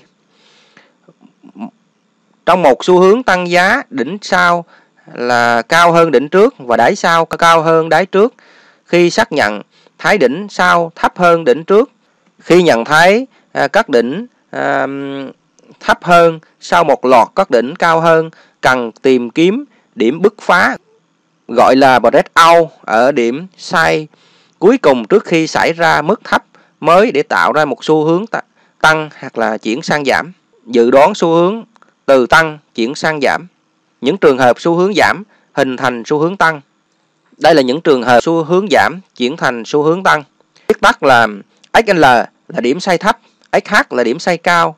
[2.46, 4.66] Trong một xu hướng tăng giá, đỉnh sau
[5.14, 8.34] là cao hơn đỉnh trước và đáy sau cao hơn đáy trước.
[8.86, 9.62] Khi xác nhận
[9.98, 11.92] thái đỉnh sau thấp hơn đỉnh trước.
[12.40, 14.88] Khi nhận thấy à, các đỉnh à,
[15.80, 18.30] thấp hơn sau một loạt các đỉnh cao hơn,
[18.62, 20.78] cần tìm kiếm điểm bứt phá
[21.48, 24.08] gọi là breakout ở điểm sai
[24.62, 26.44] cuối cùng trước khi xảy ra mức thấp
[26.80, 28.26] mới để tạo ra một xu hướng
[28.82, 30.32] tăng hoặc là chuyển sang giảm.
[30.66, 31.64] Dự đoán xu hướng
[32.06, 33.48] từ tăng chuyển sang giảm.
[34.02, 36.62] Những trường hợp xu hướng giảm hình thành xu hướng tăng.
[37.38, 40.24] Đây là những trường hợp xu hướng giảm chuyển thành xu hướng tăng.
[40.68, 41.28] Viết tắt là
[41.74, 42.30] XL là
[42.62, 43.18] điểm sai thấp,
[43.52, 44.78] XH là điểm sai cao,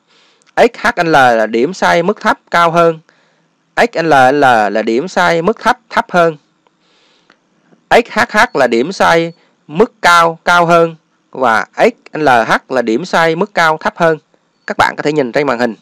[0.55, 2.99] XHL là điểm sai mức thấp cao hơn,
[3.75, 4.39] XLL
[4.71, 6.37] là điểm sai mức thấp thấp hơn,
[7.89, 9.33] XHH là điểm sai
[9.77, 10.95] mức cao cao hơn
[11.31, 14.17] và XLH là điểm sai mức cao thấp hơn.
[14.67, 15.75] Các bạn có thể nhìn trên màn hình.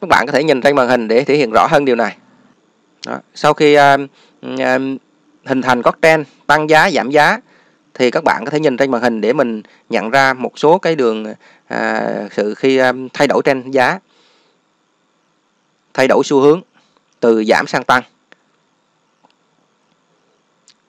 [0.00, 2.16] Các bạn có thể nhìn trên màn hình để thể hiện rõ hơn điều này.
[3.06, 3.18] Đó.
[3.34, 4.00] Sau khi uh,
[4.46, 4.60] uh,
[5.44, 7.38] hình thành có trend tăng giá giảm giá
[7.94, 10.78] thì các bạn có thể nhìn trên màn hình để mình nhận ra một số
[10.78, 11.34] cái đường
[11.68, 13.98] à, sự khi um, thay đổi trend giá
[15.94, 16.60] thay đổi xu hướng
[17.20, 18.02] từ giảm sang tăng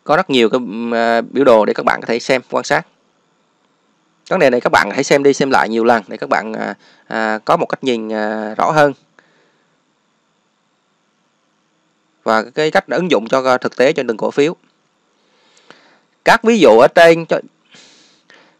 [0.09, 0.59] có rất nhiều cái
[0.93, 2.87] à, biểu đồ để các bạn có thể xem quan sát.
[4.29, 6.53] Vấn đề này các bạn hãy xem đi xem lại nhiều lần để các bạn
[6.53, 6.75] à,
[7.07, 8.93] à, có một cách nhìn à, rõ hơn.
[12.23, 14.55] Và cái cách ứng dụng cho thực tế cho từng cổ phiếu.
[16.25, 17.39] Các ví dụ ở trên cho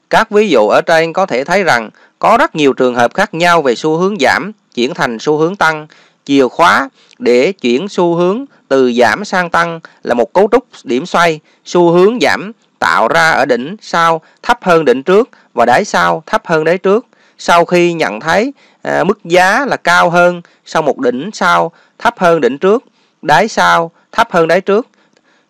[0.09, 3.33] các ví dụ ở trên có thể thấy rằng có rất nhiều trường hợp khác
[3.33, 5.87] nhau về xu hướng giảm chuyển thành xu hướng tăng
[6.25, 11.05] chìa khóa để chuyển xu hướng từ giảm sang tăng là một cấu trúc điểm
[11.05, 15.85] xoay, xu hướng giảm tạo ra ở đỉnh sau thấp hơn đỉnh trước và đáy
[15.85, 17.05] sau thấp hơn đáy trước.
[17.37, 22.19] Sau khi nhận thấy à, mức giá là cao hơn sau một đỉnh sau thấp
[22.19, 22.83] hơn đỉnh trước,
[23.21, 24.87] đáy sau thấp hơn đáy trước,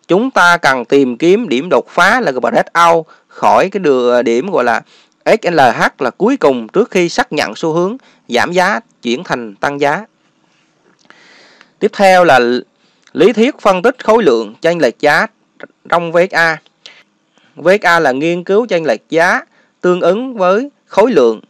[0.08, 4.50] chúng ta cần tìm kiếm điểm đột phá là breakout khỏi cái đường à, điểm
[4.50, 4.82] gọi là
[5.24, 7.96] XLH là cuối cùng trước khi xác nhận xu hướng
[8.28, 10.04] giảm giá chuyển thành tăng giá.
[11.78, 12.40] Tiếp theo là
[13.12, 15.26] lý thuyết phân tích khối lượng chênh lệch giá
[15.88, 16.56] trong VXA.
[17.56, 19.40] VXA là nghiên cứu chênh lệch giá
[19.80, 21.40] tương ứng với khối lượng,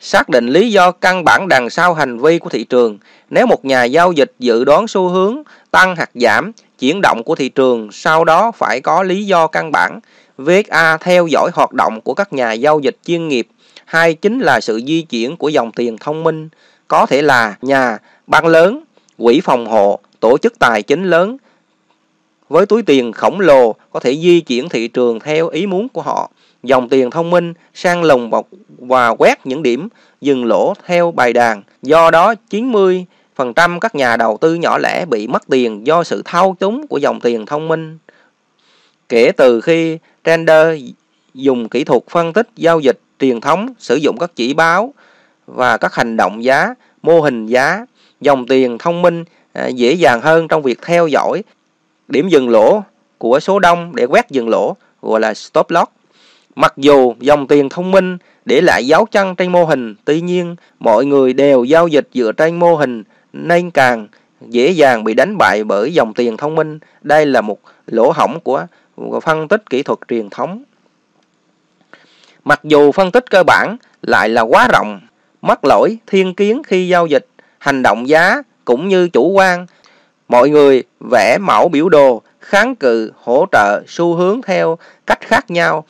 [0.00, 2.98] xác định lý do căn bản đằng sau hành vi của thị trường.
[3.30, 7.34] Nếu một nhà giao dịch dự đoán xu hướng tăng hoặc giảm, chuyển động của
[7.34, 10.00] thị trường, sau đó phải có lý do căn bản.
[10.38, 13.48] VXA theo dõi hoạt động của các nhà giao dịch chuyên nghiệp,
[13.84, 16.48] hay chính là sự di chuyển của dòng tiền thông minh,
[16.88, 18.80] có thể là nhà băng lớn,
[19.18, 21.36] quỹ phòng hộ, tổ chức tài chính lớn
[22.48, 26.02] với túi tiền khổng lồ có thể di chuyển thị trường theo ý muốn của
[26.02, 26.30] họ.
[26.62, 28.46] Dòng tiền thông minh sang lồng bọc
[28.78, 29.88] và quét những điểm
[30.20, 31.62] dừng lỗ theo bài đàn.
[31.82, 33.04] Do đó 90%
[33.80, 37.20] các nhà đầu tư nhỏ lẻ bị mất tiền do sự thao túng của dòng
[37.20, 37.98] tiền thông minh.
[39.08, 40.80] Kể từ khi trader
[41.34, 44.94] dùng kỹ thuật phân tích giao dịch truyền thống sử dụng các chỉ báo
[45.46, 47.86] và các hành động giá, mô hình giá
[48.20, 51.42] dòng tiền thông minh À, dễ dàng hơn trong việc theo dõi
[52.08, 52.82] điểm dừng lỗ
[53.18, 55.90] của số đông để quét dừng lỗ gọi là stop loss.
[56.56, 60.56] Mặc dù dòng tiền thông minh để lại dấu chân trên mô hình, tuy nhiên
[60.78, 64.08] mọi người đều giao dịch dựa trên mô hình nên càng
[64.40, 66.78] dễ dàng bị đánh bại bởi dòng tiền thông minh.
[67.02, 68.66] Đây là một lỗ hỏng của
[69.22, 70.62] phân tích kỹ thuật truyền thống.
[72.44, 75.00] Mặc dù phân tích cơ bản lại là quá rộng,
[75.42, 77.26] mắc lỗi thiên kiến khi giao dịch
[77.58, 79.66] hành động giá cũng như chủ quan.
[80.28, 85.50] Mọi người vẽ mẫu biểu đồ, kháng cự, hỗ trợ, xu hướng theo cách khác
[85.50, 85.84] nhau,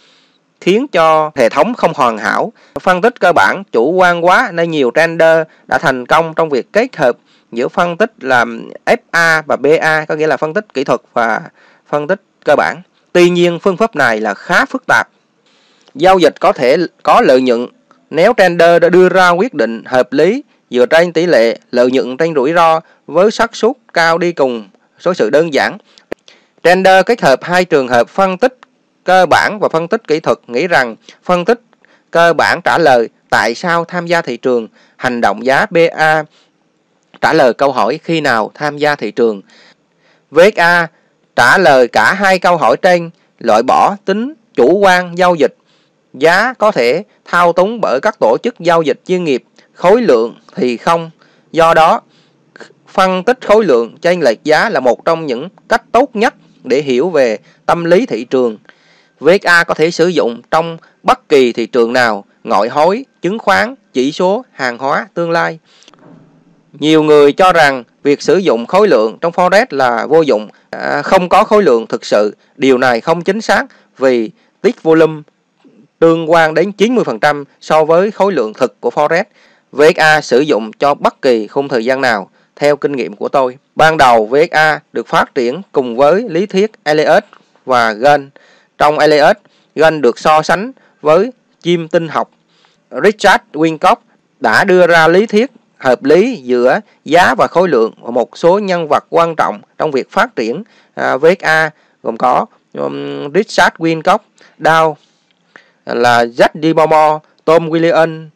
[0.61, 2.53] khiến cho hệ thống không hoàn hảo.
[2.81, 6.73] Phân tích cơ bản chủ quan quá nên nhiều trader đã thành công trong việc
[6.73, 7.17] kết hợp
[7.53, 11.41] giữa phân tích làm FA và BA, có nghĩa là phân tích kỹ thuật và
[11.89, 12.83] phân tích cơ bản.
[13.13, 15.09] Tuy nhiên phương pháp này là khá phức tạp.
[15.95, 17.67] Giao dịch có thể có lợi nhuận
[18.11, 20.43] nếu trader đã đưa ra quyết định hợp lý
[20.75, 24.69] dựa trên tỷ lệ lợi nhuận trên rủi ro với xác suất cao đi cùng
[25.01, 25.79] số sự đơn giản.
[26.63, 28.59] trender kết hợp hai trường hợp phân tích
[29.05, 31.61] cơ bản và phân tích kỹ thuật nghĩ rằng phân tích
[32.11, 36.25] cơ bản trả lời tại sao tham gia thị trường, hành động giá BA
[37.21, 39.43] trả lời câu hỏi khi nào tham gia thị trường.
[40.31, 40.87] VXA
[41.37, 45.55] trả lời cả hai câu hỏi trên, loại bỏ tính chủ quan giao dịch.
[46.15, 50.35] Giá có thể thao túng bởi các tổ chức giao dịch chuyên nghiệp, khối lượng
[50.55, 51.11] thì không.
[51.53, 52.01] Do đó,
[52.89, 56.35] phân tích khối lượng chênh lệch giá là một trong những cách tốt nhất
[56.65, 58.59] để hiểu về tâm lý thị trường.
[59.21, 63.75] VXA có thể sử dụng trong bất kỳ thị trường nào, ngoại hối, chứng khoán,
[63.93, 65.59] chỉ số, hàng hóa, tương lai.
[66.73, 71.03] Nhiều người cho rằng việc sử dụng khối lượng trong Forex là vô dụng, à,
[71.03, 72.37] không có khối lượng thực sự.
[72.57, 73.65] Điều này không chính xác
[73.99, 74.31] vì
[74.63, 75.23] tiết volume
[75.99, 79.25] tương quan đến 90% so với khối lượng thực của Forex.
[79.75, 83.59] VSA sử dụng cho bất kỳ khung thời gian nào theo kinh nghiệm của tôi.
[83.75, 87.25] Ban đầu VSA được phát triển cùng với lý thuyết eliot
[87.65, 88.31] và Gunn.
[88.79, 89.37] Trong eliot
[89.75, 91.33] Gunn được so sánh với
[91.63, 92.31] chim tinh học.
[93.05, 93.97] Richard Wincock
[94.41, 98.59] đã đưa ra lý thuyết hợp lý giữa giá và khối lượng và một số
[98.59, 100.63] nhân vật quan trọng trong việc phát triển
[100.95, 101.71] à, VSA
[102.03, 104.19] gồm có um, Richard Wincock,
[104.59, 104.95] Dow
[105.87, 108.29] là Jack DeMormo, Tom Williams.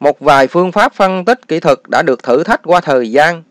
[0.00, 3.42] Một vài phương pháp phân tích kỹ thuật đã được thử thách qua thời gian.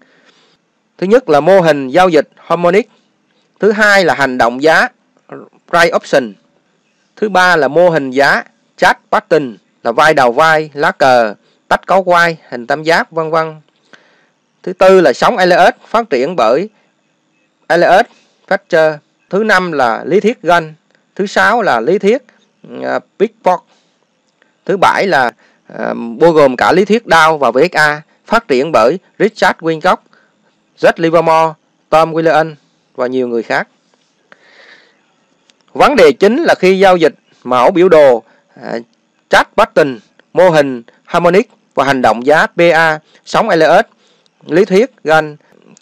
[0.98, 2.90] Thứ nhất là mô hình giao dịch harmonic.
[3.60, 4.88] Thứ hai là hành động giá
[5.68, 6.34] price option.
[7.16, 8.44] Thứ ba là mô hình giá
[8.78, 11.34] chart pattern là vai đầu vai, lá cờ,
[11.68, 13.56] tách có quai, hình tam giác, vân vân.
[14.64, 16.70] Thứ tư là sóng Elliott phát triển bởi
[17.68, 18.08] Elliott
[18.48, 18.98] fletcher
[19.30, 20.74] Thứ năm là lý thuyết gan
[21.16, 22.24] Thứ sáu là lý thuyết
[22.82, 23.60] ờ, uh, Pickford.
[24.66, 25.32] Thứ bảy là
[26.20, 29.98] bao gồm cả lý thuyết Dow và VXA phát triển bởi Richard Wincock,
[30.80, 31.54] Jack Livermore,
[31.90, 32.56] Tom Willian
[32.96, 33.68] và nhiều người khác.
[35.74, 38.24] Vấn đề chính là khi giao dịch mẫu biểu đồ
[38.62, 38.86] ờ, uh,
[39.30, 40.00] chart pattern,
[40.34, 43.86] mô hình harmonic và hành động giá PA, sóng LS,
[44.48, 45.36] lý thuyết gan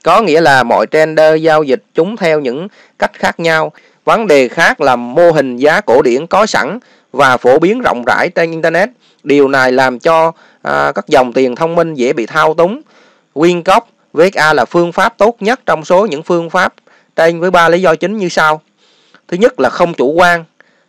[0.04, 2.68] có nghĩa là mọi trader giao dịch chúng theo những
[3.00, 3.72] cách khác nhau.
[4.06, 6.80] Vấn đề khác là mô hình giá cổ điển có sẵn
[7.12, 8.90] và phổ biến rộng rãi trên Internet.
[9.26, 12.82] Điều này làm cho à, các dòng tiền thông minh dễ bị thao túng.
[13.34, 13.82] Wincock
[14.14, 16.74] VXA là phương pháp tốt nhất trong số những phương pháp
[17.16, 18.62] trên với ba lý do chính như sau.
[19.28, 20.46] Thứ nhất là không chủ quan.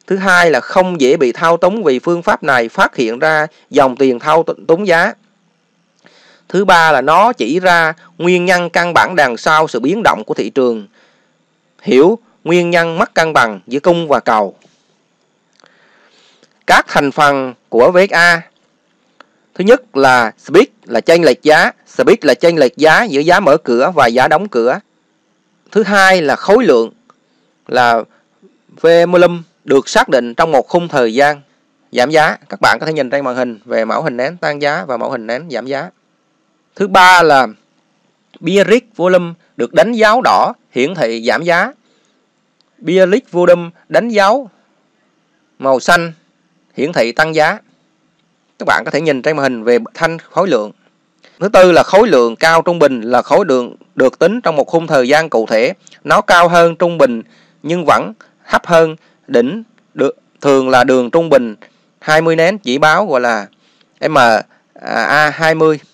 [0.06, 3.46] Thứ hai là không dễ bị thao túng vì phương pháp này phát hiện ra
[3.70, 5.12] dòng tiền thao túng giá.
[6.48, 10.22] Thứ ba là nó chỉ ra nguyên nhân căn bản đằng sau sự biến động
[10.26, 10.86] của thị trường.
[11.82, 14.54] Hiểu nguyên nhân mất cân bằng giữa cung và cầu.
[16.66, 18.42] Các thành phần của VSA.
[19.54, 23.40] Thứ nhất là spread là chênh lệch giá, spread là chênh lệch giá giữa giá
[23.40, 24.78] mở cửa và giá đóng cửa.
[25.72, 26.90] Thứ hai là khối lượng
[27.68, 28.02] là
[28.80, 31.40] volume được xác định trong một khung thời gian
[31.92, 32.36] giảm giá.
[32.48, 34.96] Các bạn có thể nhìn trên màn hình về mẫu hình nén tăng giá và
[34.96, 35.90] mẫu hình nén giảm giá.
[36.74, 37.46] Thứ ba là
[38.40, 41.72] bearish volume được đánh dấu đỏ hiển thị giảm giá.
[42.78, 44.50] Bearish volume đánh dấu
[45.58, 46.12] màu xanh
[46.76, 47.58] hiển thị tăng giá.
[48.58, 50.72] Các bạn có thể nhìn trên màn hình về thanh khối lượng.
[51.40, 54.66] Thứ tư là khối lượng cao trung bình là khối lượng được tính trong một
[54.66, 55.72] khung thời gian cụ thể.
[56.04, 57.22] Nó cao hơn trung bình
[57.62, 58.12] nhưng vẫn
[58.48, 59.62] thấp hơn đỉnh
[59.94, 61.54] được thường là đường trung bình
[62.00, 63.46] 20 nén chỉ báo gọi là
[64.00, 65.72] MA20.
[65.72, 65.84] À,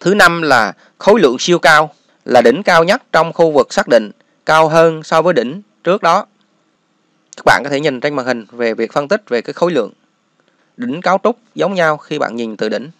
[0.00, 1.94] Thứ năm là khối lượng siêu cao
[2.24, 4.10] là đỉnh cao nhất trong khu vực xác định,
[4.46, 6.26] cao hơn so với đỉnh trước đó.
[7.40, 9.72] Các bạn có thể nhìn trên màn hình về việc phân tích về cái khối
[9.72, 9.92] lượng.
[10.76, 12.90] Đỉnh cấu trúc giống nhau khi bạn nhìn từ đỉnh.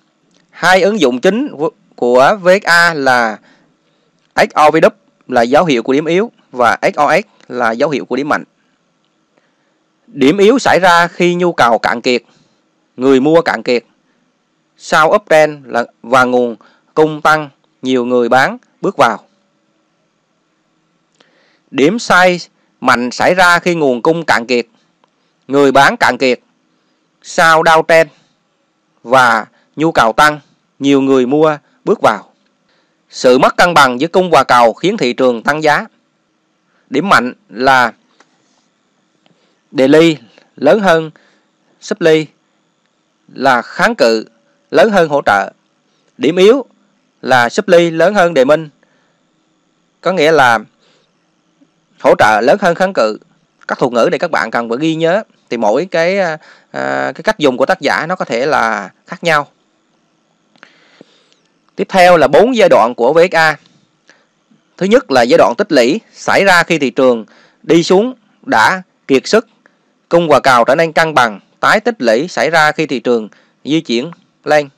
[0.50, 1.48] Hai ứng dụng chính
[1.96, 3.38] của VXA là
[4.34, 4.90] XOVW
[5.28, 8.44] là dấu hiệu của điểm yếu và XOX là dấu hiệu của điểm mạnh.
[10.06, 12.22] Điểm yếu xảy ra khi nhu cầu cạn kiệt,
[12.96, 13.84] người mua cạn kiệt.
[14.76, 16.56] Sau uptrend là và nguồn
[16.94, 17.48] cung tăng,
[17.82, 19.24] nhiều người bán bước vào.
[21.70, 22.40] Điểm sai
[22.80, 24.66] mạnh xảy ra khi nguồn cung cạn kiệt,
[25.48, 26.40] người bán cạn kiệt.
[27.22, 28.08] Sau ten
[29.02, 30.40] và nhu cầu tăng,
[30.78, 32.32] nhiều người mua bước vào.
[33.10, 35.86] Sự mất cân bằng giữa cung và cầu khiến thị trường tăng giá.
[36.90, 37.92] Điểm mạnh là
[39.70, 40.16] đề ly
[40.56, 41.10] lớn hơn
[41.80, 42.26] supply
[43.34, 44.24] là kháng cự
[44.70, 45.52] lớn hơn hỗ trợ.
[46.18, 46.64] Điểm yếu
[47.22, 48.68] là supply lớn hơn đề minh.
[50.00, 50.58] Có nghĩa là
[52.00, 53.18] hỗ trợ lớn hơn kháng cự.
[53.68, 55.22] Các thuật ngữ này các bạn cần phải ghi nhớ.
[55.50, 56.38] Thì mỗi cái à,
[56.70, 59.46] à cái cách dùng của tác giả nó có thể là khác nhau.
[61.76, 63.56] Tiếp theo là bốn giai đoạn của VXA.
[64.76, 67.24] Thứ nhất là giai đoạn tích lũy xảy ra khi thị trường
[67.62, 69.46] đi xuống đã kiệt sức,
[70.08, 73.28] cung và cầu trở nên cân bằng, tái tích lũy xảy ra khi thị trường
[73.64, 74.10] di chuyển
[74.44, 74.68] lên.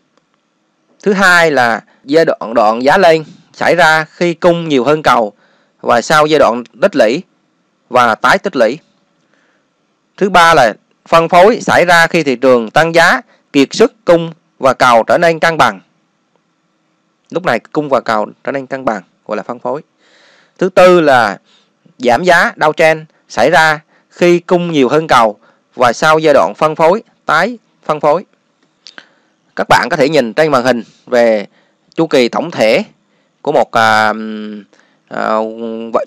[1.02, 5.32] Thứ hai là giai đoạn đoạn giá lên xảy ra khi cung nhiều hơn cầu
[5.82, 7.22] và sau giai đoạn tích lũy
[7.88, 8.78] và tái tích lũy.
[10.16, 10.74] Thứ ba là
[11.08, 13.20] phân phối xảy ra khi thị trường tăng giá,
[13.52, 15.80] kiệt sức cung và cầu trở nên cân bằng.
[17.30, 19.82] Lúc này cung và cầu trở nên cân bằng gọi là phân phối.
[20.58, 21.38] Thứ tư là
[21.98, 23.80] giảm giá downtrend xảy ra
[24.10, 25.38] khi cung nhiều hơn cầu
[25.74, 28.24] và sau giai đoạn phân phối, tái phân phối.
[29.56, 31.46] Các bạn có thể nhìn trên màn hình về
[31.94, 32.84] chu kỳ tổng thể
[33.42, 34.16] của một uh,
[35.12, 35.44] Ờ,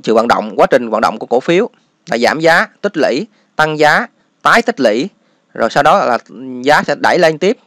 [0.04, 1.70] trừ vận động, quá trình vận động của cổ phiếu
[2.08, 4.08] là giảm giá, tích lũy, tăng giá,
[4.42, 5.10] tái tích lũy,
[5.54, 6.18] rồi sau đó là
[6.62, 7.58] giá sẽ đẩy lên tiếp.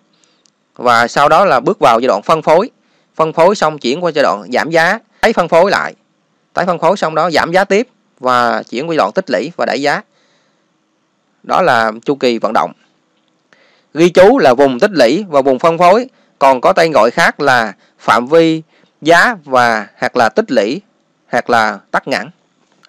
[0.75, 2.71] Và sau đó là bước vào giai đoạn phân phối.
[3.17, 5.95] Phân phối xong chuyển qua giai đoạn giảm giá tái phân phối lại.
[6.53, 7.89] Tái phân phối xong đó giảm giá tiếp
[8.21, 10.03] và chuyển qua giai đoạn tích lũy và đẩy giá.
[11.43, 12.73] Đó là chu kỳ vận động.
[13.95, 16.07] Ghi chú là vùng tích lũy và vùng phân phối.
[16.39, 18.63] Còn có tên gọi khác là phạm vi
[19.03, 20.81] giá và hoặc là tích lũy
[21.29, 22.31] hoặc là tắt ngắn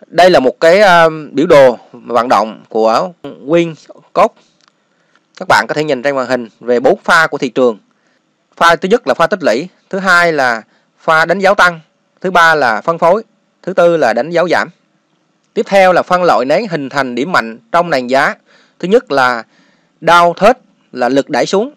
[0.07, 3.73] đây là một cái ờ, biểu đồ vận động của Win
[4.13, 4.35] cốt
[5.39, 7.77] các bạn có thể nhìn trên màn hình về bốn pha của thị trường.
[8.57, 10.61] Pha thứ nhất là pha tích lũy, thứ hai là
[10.99, 11.79] pha đánh dấu tăng,
[12.21, 13.23] thứ ba là phân phối,
[13.63, 14.69] thứ tư là đánh dấu giảm.
[15.53, 18.35] Tiếp theo là phân loại nến hình thành điểm mạnh trong nền giá.
[18.79, 19.43] Thứ nhất là
[20.01, 20.57] đau thết
[20.91, 21.71] là lực đẩy xuống.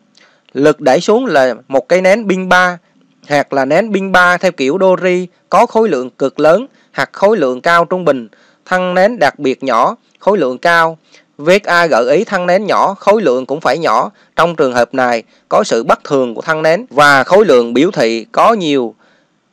[0.52, 2.78] Lực đẩy xuống là một cái nến pin 3
[3.26, 7.36] Hạt là nén pin ba theo kiểu Dori có khối lượng cực lớn hạt khối
[7.36, 8.28] lượng cao trung bình,
[8.64, 10.98] thân nén đặc biệt nhỏ, khối lượng cao.
[11.38, 14.10] Viết A gợi ý thân nén nhỏ, khối lượng cũng phải nhỏ.
[14.36, 17.90] Trong trường hợp này, có sự bất thường của thân nén và khối lượng biểu
[17.90, 18.94] thị có nhiều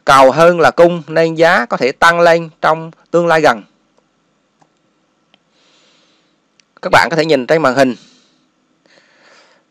[0.06, 3.64] cầu hơn là cung nên giá có thể tăng lên trong tương lai gần.
[6.82, 7.96] Các bạn có thể nhìn trên màn hình.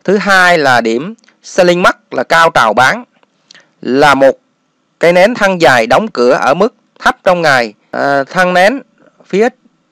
[0.05, 3.05] Thứ hai là điểm selling mắc là cao trào bán
[3.83, 4.39] là một
[5.01, 7.74] cái nén thăng dài đóng cửa ở mức thấp trong ngày.
[7.91, 8.81] À, thân nén
[9.26, 9.49] phía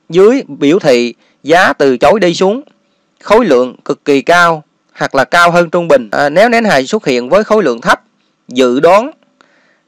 [0.09, 1.13] dưới biểu thị
[1.43, 2.61] giá từ chối đi xuống,
[3.23, 4.63] khối lượng cực kỳ cao
[4.93, 6.09] hoặc là cao hơn trung bình.
[6.11, 8.01] À, nếu nến hài xuất hiện với khối lượng thấp,
[8.47, 9.11] dự đoán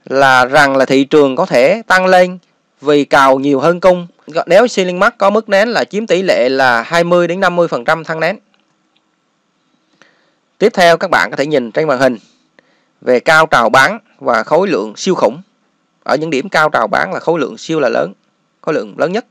[0.05, 2.37] là rằng là thị trường có thể tăng lên
[2.81, 4.07] vì cầu nhiều hơn cung.
[4.45, 8.19] Nếu ceiling mark có mức nén là chiếm tỷ lệ là 20 đến 50% thăng
[8.19, 8.37] nén.
[10.57, 12.17] Tiếp theo các bạn có thể nhìn trên màn hình
[13.01, 15.41] về cao trào bán và khối lượng siêu khủng.
[16.03, 18.13] Ở những điểm cao trào bán là khối lượng siêu là lớn,
[18.61, 19.25] khối lượng lớn nhất.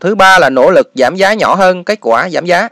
[0.00, 2.68] Thứ ba là nỗ lực giảm giá nhỏ hơn kết quả giảm giá.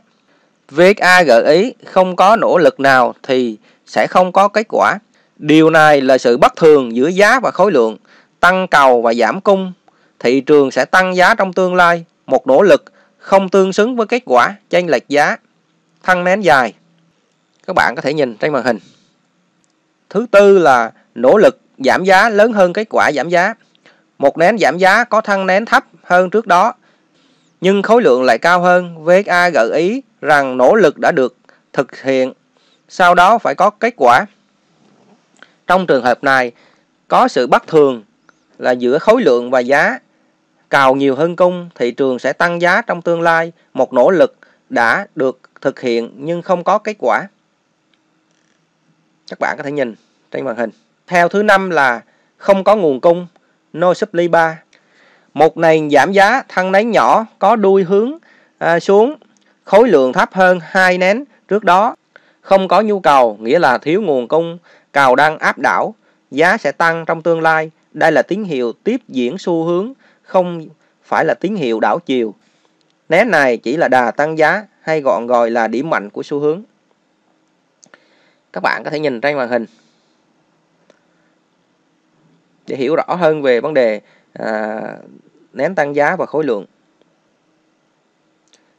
[0.70, 3.56] VXA gợi ý không có nỗ lực nào thì
[3.86, 4.98] sẽ không có kết quả.
[5.36, 7.96] Điều này là sự bất thường giữa giá và khối lượng,
[8.40, 9.72] tăng cầu và giảm cung.
[10.18, 12.04] Thị trường sẽ tăng giá trong tương lai.
[12.26, 12.84] Một nỗ lực
[13.18, 15.36] không tương xứng với kết quả chênh lệch giá.
[16.02, 16.72] Thăng nén dài.
[17.66, 18.78] Các bạn có thể nhìn trên màn hình.
[20.10, 23.54] Thứ tư là nỗ lực giảm giá lớn hơn kết quả giảm giá.
[24.18, 26.74] Một nén giảm giá có thăng nén thấp hơn trước đó
[27.60, 29.04] nhưng khối lượng lại cao hơn.
[29.04, 31.36] VSA gợi ý rằng nỗ lực đã được
[31.72, 32.32] thực hiện,
[32.88, 34.26] sau đó phải có kết quả.
[35.66, 36.52] Trong trường hợp này,
[37.08, 38.02] có sự bất thường
[38.58, 39.98] là giữa khối lượng và giá.
[40.70, 43.52] Cào nhiều hơn cung, thị trường sẽ tăng giá trong tương lai.
[43.74, 44.36] Một nỗ lực
[44.70, 47.28] đã được thực hiện nhưng không có kết quả.
[49.30, 49.94] Các bạn có thể nhìn
[50.30, 50.70] trên màn hình.
[51.06, 52.02] Theo thứ năm là
[52.36, 53.26] không có nguồn cung,
[53.72, 54.52] no supply bar.
[55.34, 58.18] Một nền giảm giá thân nén nhỏ có đuôi hướng
[58.58, 59.16] à, xuống,
[59.64, 61.96] khối lượng thấp hơn hai nén trước đó.
[62.40, 64.58] Không có nhu cầu, nghĩa là thiếu nguồn cung,
[64.92, 65.94] cầu đang áp đảo,
[66.30, 67.70] giá sẽ tăng trong tương lai.
[67.92, 70.66] Đây là tín hiệu tiếp diễn xu hướng, không
[71.04, 72.34] phải là tín hiệu đảo chiều.
[73.08, 76.38] Nén này chỉ là đà tăng giá hay gọn gọi là điểm mạnh của xu
[76.38, 76.62] hướng.
[78.56, 79.66] Các bạn có thể nhìn trên màn hình
[82.66, 84.00] để hiểu rõ hơn về vấn đề
[84.32, 84.80] à,
[85.52, 86.64] nén tăng giá và khối lượng.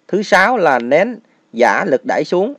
[0.07, 1.19] Thứ sáu là nén
[1.53, 2.53] giả lực đẩy xuống.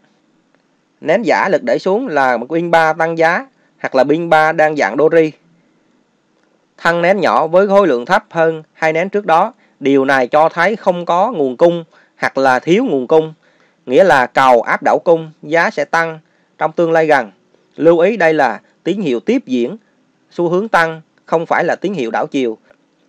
[1.01, 3.47] Nén giả lực đẩy xuống là một pin 3 tăng giá
[3.81, 5.33] hoặc là pin 3 đang dạng Dori.
[6.77, 9.53] thân nén nhỏ với khối lượng thấp hơn hai nén trước đó.
[9.81, 11.85] Điều này cho thấy không có nguồn cung
[12.19, 13.35] hoặc là thiếu nguồn cung.
[13.87, 16.19] Nghĩa là cầu áp đảo cung, giá sẽ tăng
[16.59, 17.31] trong tương lai gần.
[17.77, 19.77] Lưu ý đây là tín hiệu tiếp diễn,
[20.31, 22.59] xu hướng tăng, không phải là tín hiệu đảo chiều.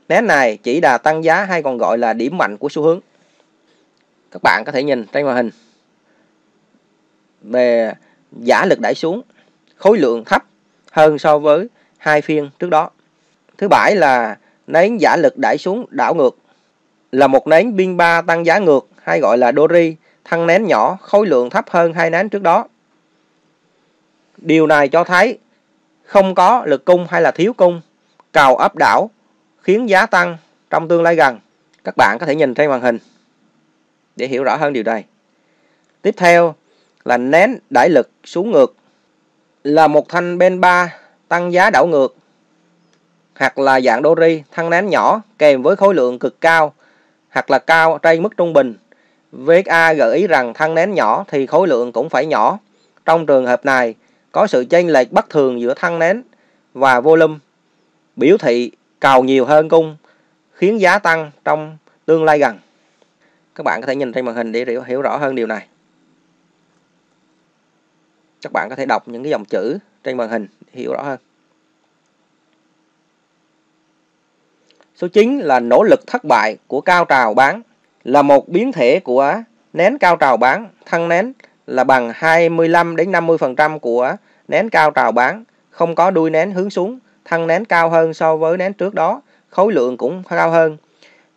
[0.10, 3.00] Nén này chỉ đà tăng giá hay còn gọi là điểm mạnh của xu hướng.
[4.32, 5.50] Các bạn có thể nhìn trên màn hình
[7.42, 7.94] về
[8.32, 9.22] giả lực đẩy xuống,
[9.76, 10.46] khối lượng thấp
[10.92, 12.90] hơn so với hai phiên trước đó.
[13.58, 14.38] Thứ bảy là
[14.68, 16.38] nén giả lực đẩy xuống đảo ngược
[17.12, 20.98] là một nén biên ba tăng giá ngược hay gọi là Dory, thăng nén nhỏ,
[21.02, 22.66] khối lượng thấp hơn hai nén trước đó.
[24.42, 25.38] Điều này cho thấy
[26.04, 27.82] không có lực cung hay là thiếu cung,
[28.32, 29.10] cầu áp đảo
[29.62, 30.38] khiến giá tăng
[30.70, 31.40] trong tương lai gần.
[31.84, 32.98] Các bạn có thể nhìn trên màn hình
[34.16, 35.06] để hiểu rõ hơn điều này.
[36.02, 36.56] Tiếp theo
[37.06, 38.76] là nén đẩy lực xuống ngược
[39.64, 40.96] là một thanh bên 3
[41.28, 42.16] tăng giá đảo ngược
[43.40, 46.74] hoặc là dạng Dori thân nén nhỏ kèm với khối lượng cực cao
[47.30, 48.74] hoặc là cao trên mức trung bình.
[49.32, 52.60] VSA gợi ý rằng thân nén nhỏ thì khối lượng cũng phải nhỏ.
[53.06, 53.96] Trong trường hợp này,
[54.32, 56.24] có sự chênh lệch bất thường giữa thân nén
[56.74, 57.36] và volume,
[58.16, 59.98] biểu thị cầu nhiều hơn cung,
[60.54, 62.58] khiến giá tăng trong tương lai gần.
[63.56, 65.68] Các bạn có thể nhìn trên màn hình để hiểu rõ hơn điều này.
[68.42, 71.04] Các bạn có thể đọc những cái dòng chữ trên màn hình để hiểu rõ
[71.04, 71.20] hơn.
[74.96, 77.62] Số 9 là nỗ lực thất bại của cao trào bán
[78.04, 79.42] là một biến thể của
[79.74, 81.34] nén cao trào bán, thân nén
[81.70, 84.16] là bằng 25 đến 50% của
[84.48, 88.36] nén cao trào bán, không có đuôi nén hướng xuống, thân nén cao hơn so
[88.36, 90.78] với nén trước đó, khối lượng cũng cao hơn.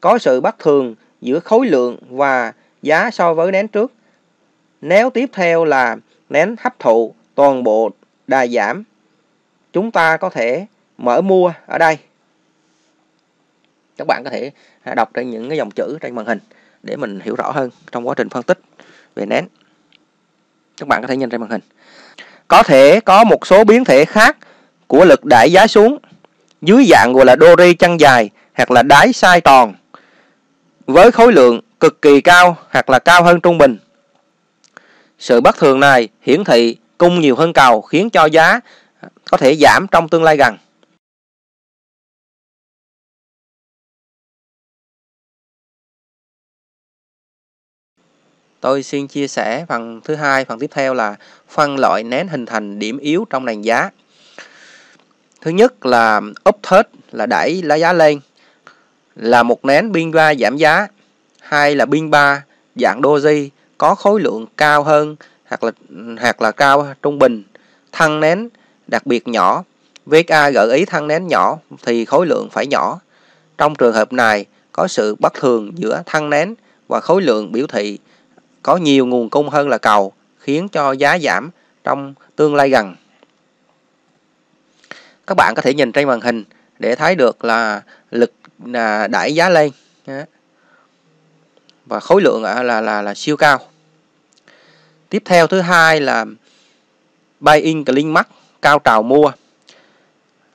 [0.01, 2.53] Có sự bất thường giữa khối lượng và
[2.83, 3.93] giá so với nén trước.
[4.80, 5.97] Nếu tiếp theo là
[6.28, 7.91] nén hấp thụ toàn bộ
[8.26, 8.85] đà giảm,
[9.72, 10.66] chúng ta có thể
[10.99, 11.99] mở mua ở đây
[13.97, 14.51] các bạn có thể
[14.97, 16.39] đọc trên những cái dòng chữ trên màn hình
[16.83, 18.59] để mình hiểu rõ hơn trong quá trình phân tích
[19.14, 19.45] về nén
[20.76, 21.60] các bạn có thể nhìn trên màn hình
[22.48, 24.36] có thể có một số biến thể khác
[24.86, 25.98] của lực đẩy giá xuống
[26.62, 29.74] dưới dạng gọi là Dori chân dài hoặc là đáy sai tròn
[30.86, 33.78] với khối lượng cực kỳ cao hoặc là cao hơn trung bình.
[35.18, 38.60] Sự bất thường này hiển thị cung nhiều hơn cầu khiến cho giá
[39.30, 40.56] có thể giảm trong tương lai gần.
[48.62, 51.16] Tôi xin chia sẻ phần thứ hai, phần tiếp theo là
[51.48, 53.90] phân loại nén hình thành điểm yếu trong nền giá.
[55.40, 58.20] Thứ nhất là upthird là đẩy lá giá lên
[59.16, 60.86] là một nén biên ba giảm giá,
[61.40, 62.44] hai là biên ba
[62.76, 63.48] dạng doji
[63.78, 65.72] có khối lượng cao hơn hoặc là
[66.20, 67.42] hoặc là cao trung bình,
[67.92, 68.48] thân nén
[68.86, 69.64] đặc biệt nhỏ.
[70.06, 73.00] VK gợi ý thân nén nhỏ thì khối lượng phải nhỏ.
[73.58, 76.54] Trong trường hợp này có sự bất thường giữa thân nén
[76.88, 77.98] và khối lượng biểu thị
[78.62, 81.50] có nhiều nguồn cung hơn là cầu, khiến cho giá giảm
[81.84, 82.94] trong tương lai gần.
[85.26, 86.44] Các bạn có thể nhìn trên màn hình
[86.78, 88.32] để thấy được là lực
[88.64, 89.70] là đẩy giá lên
[91.86, 93.60] và khối lượng là là là siêu cao.
[95.08, 96.24] Tiếp theo thứ hai là
[97.40, 98.28] buy in clean mark
[98.62, 99.32] cao trào mua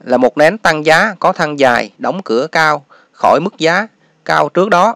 [0.03, 3.87] là một nén tăng giá có thân dài đóng cửa cao khỏi mức giá
[4.25, 4.95] cao trước đó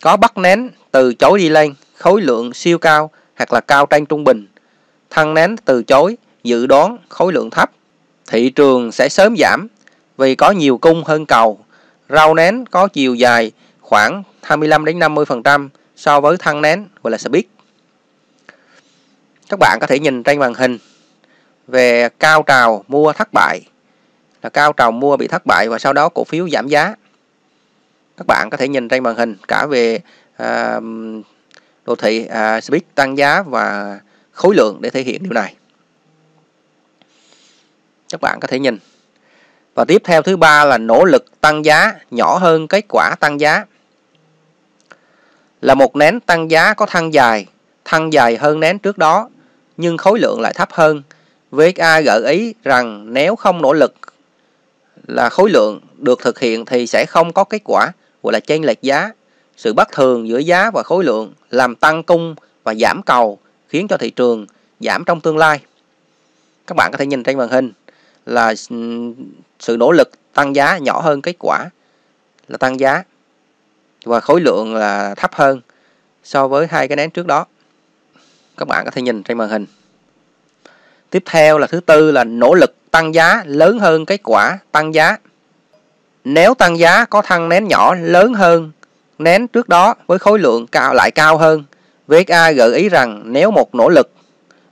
[0.00, 4.06] có bắt nén từ chối đi lên khối lượng siêu cao hoặc là cao trên
[4.06, 4.46] trung bình.
[5.10, 7.70] Thân nén từ chối, dự đoán khối lượng thấp.
[8.26, 9.68] Thị trường sẽ sớm giảm
[10.16, 11.60] vì có nhiều cung hơn cầu.
[12.08, 17.18] Rau nén có chiều dài khoảng 25 đến 50% so với thân nén gọi là
[17.18, 17.44] speed.
[19.48, 20.78] Các bạn có thể nhìn trên màn hình
[21.66, 23.60] về cao trào mua thất bại
[24.42, 26.94] là cao trào mua bị thất bại và sau đó cổ phiếu giảm giá.
[28.16, 30.00] Các bạn có thể nhìn trên màn hình cả về
[30.42, 30.82] uh,
[31.88, 33.98] đồ thị à, speed tăng giá và
[34.32, 35.54] khối lượng để thể hiện điều này.
[38.08, 38.78] Các bạn có thể nhìn.
[39.74, 43.40] Và tiếp theo thứ ba là nỗ lực tăng giá nhỏ hơn kết quả tăng
[43.40, 43.64] giá.
[45.60, 47.46] Là một nén tăng giá có thân dài
[47.84, 49.28] thân dài hơn nén trước đó
[49.76, 51.02] nhưng khối lượng lại thấp hơn.
[51.50, 53.94] VXA gợi ý rằng nếu không nỗ lực
[55.06, 58.64] là khối lượng được thực hiện thì sẽ không có kết quả gọi là chênh
[58.64, 59.10] lệch giá
[59.58, 62.34] sự bất thường giữa giá và khối lượng làm tăng cung
[62.64, 63.38] và giảm cầu,
[63.68, 64.46] khiến cho thị trường
[64.80, 65.60] giảm trong tương lai.
[66.66, 67.72] Các bạn có thể nhìn trên màn hình
[68.26, 68.54] là
[69.58, 71.70] sự nỗ lực tăng giá nhỏ hơn kết quả
[72.48, 73.02] là tăng giá
[74.04, 75.60] và khối lượng là thấp hơn
[76.24, 77.44] so với hai cái nén trước đó.
[78.56, 79.66] Các bạn có thể nhìn trên màn hình.
[81.10, 84.94] Tiếp theo là thứ tư là nỗ lực tăng giá lớn hơn kết quả tăng
[84.94, 85.16] giá.
[86.24, 88.70] Nếu tăng giá có thân nén nhỏ lớn hơn
[89.18, 91.64] nén trước đó với khối lượng cao lại cao hơn.
[92.06, 94.12] VSA gợi ý rằng nếu một nỗ lực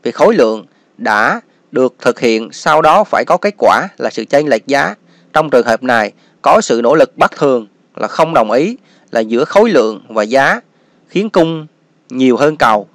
[0.03, 0.67] về khối lượng
[0.99, 1.41] đã
[1.73, 4.95] được thực hiện, sau đó phải có kết quả là sự chênh lệch giá.
[5.33, 7.67] Trong trường hợp này, có sự nỗ lực bất thường
[7.97, 8.77] là không đồng ý,
[9.11, 10.61] là giữa khối lượng và giá
[11.09, 11.67] khiến cung
[12.11, 12.89] nhiều hơn cầu.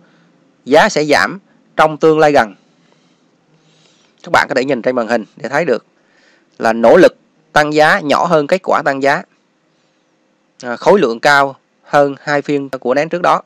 [0.66, 1.40] Giá sẽ giảm
[1.76, 2.56] trong tương lai gần.
[4.24, 5.86] Các bạn có thể nhìn trên màn hình để thấy được
[6.60, 7.18] là nỗ lực
[7.54, 9.24] tăng giá nhỏ hơn kết quả tăng giá.
[10.64, 13.42] À, khối lượng cao hơn hai phiên của nén trước đó.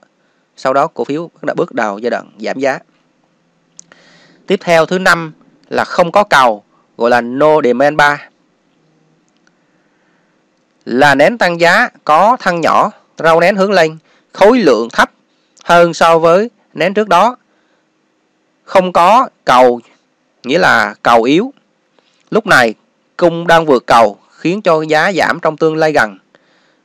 [0.58, 2.80] Sau đó cổ phiếu đã bước đầu giai đoạn giảm giá.
[4.48, 5.34] Tiếp theo thứ năm
[5.70, 6.64] là không có cầu,
[6.98, 8.20] gọi là no demand bar.
[10.86, 13.98] Là nén tăng giá có thân nhỏ, rau nén hướng lên,
[14.34, 15.12] khối lượng thấp
[15.64, 17.38] hơn so với nén trước đó.
[18.64, 19.80] Không có cầu,
[20.44, 21.54] nghĩa là cầu yếu.
[22.32, 22.74] Lúc này,
[23.18, 26.18] cung đang vượt cầu khiến cho giá giảm trong tương lai gần.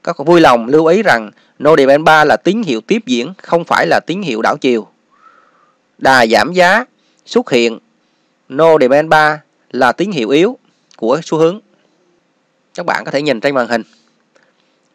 [0.05, 3.65] Các vui lòng lưu ý rằng no demand 3 là tín hiệu tiếp diễn, không
[3.65, 4.89] phải là tín hiệu đảo chiều.
[5.99, 6.85] Đà giảm giá
[7.27, 7.79] xuất hiện
[8.49, 9.41] no demand 3
[9.71, 10.59] là tín hiệu yếu
[10.97, 11.61] của xu hướng.
[12.75, 13.83] Các bạn có thể nhìn trên màn hình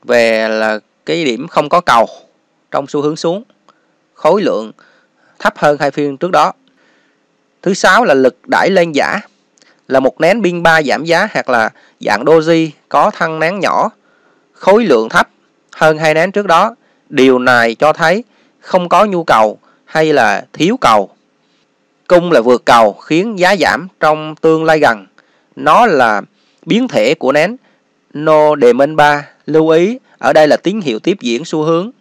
[0.04, 2.10] về là cái điểm không có cầu
[2.72, 3.44] trong xu hướng xuống,
[4.14, 4.72] khối lượng
[5.40, 6.54] thấp hơn hai phiên trước đó.
[7.62, 9.20] Thứ sáu là lực đẩy lên giả
[9.88, 13.90] là một nén pin 3 giảm giá hoặc là dạng doji có thân nén nhỏ,
[14.56, 15.30] khối lượng thấp
[15.76, 16.76] hơn hai nén trước đó.
[17.10, 18.24] Điều này cho thấy
[18.60, 21.10] không có nhu cầu hay là thiếu cầu.
[22.08, 25.06] Cung là vượt cầu khiến giá giảm trong tương lai gần.
[25.56, 26.22] Nó là
[26.66, 27.56] biến thể của nén
[28.14, 29.28] No Demand 3.
[29.46, 31.92] Lưu ý ở đây là tín hiệu tiếp diễn xu hướng,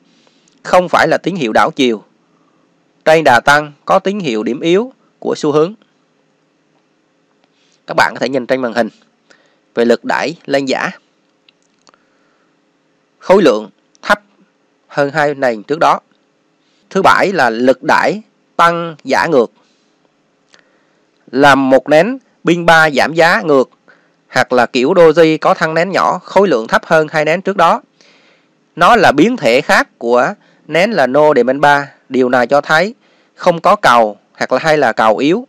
[0.62, 2.02] không phải là tín hiệu đảo chiều.
[3.04, 5.74] Trên đà tăng có tín hiệu điểm yếu của xu hướng.
[7.86, 8.88] Các bạn có thể nhìn trên màn hình
[9.74, 10.90] về lực đẩy lên giả.
[13.24, 13.70] Khối lượng
[14.02, 14.20] thấp
[14.88, 16.00] hơn hai nền trước đó.
[16.90, 18.22] Thứ bảy là lực đẩy
[18.56, 19.52] tăng giả ngược.
[21.30, 23.70] Làm một nén pin 3 giảm giá ngược
[24.28, 27.56] hoặc là kiểu doji có thân nén nhỏ khối lượng thấp hơn hai nén trước
[27.56, 27.82] đó.
[28.76, 30.34] Nó là biến thể khác của
[30.66, 31.90] nén là no demand 3.
[32.08, 32.94] Điều này cho thấy
[33.34, 35.46] không có cầu hoặc là hay là cầu yếu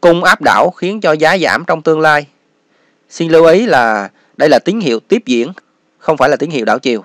[0.00, 2.26] cung áp đảo khiến cho giá giảm trong tương lai.
[3.08, 5.52] Xin lưu ý là đây là tín hiệu tiếp diễn,
[6.08, 7.04] không phải là tín hiệu đảo chiều.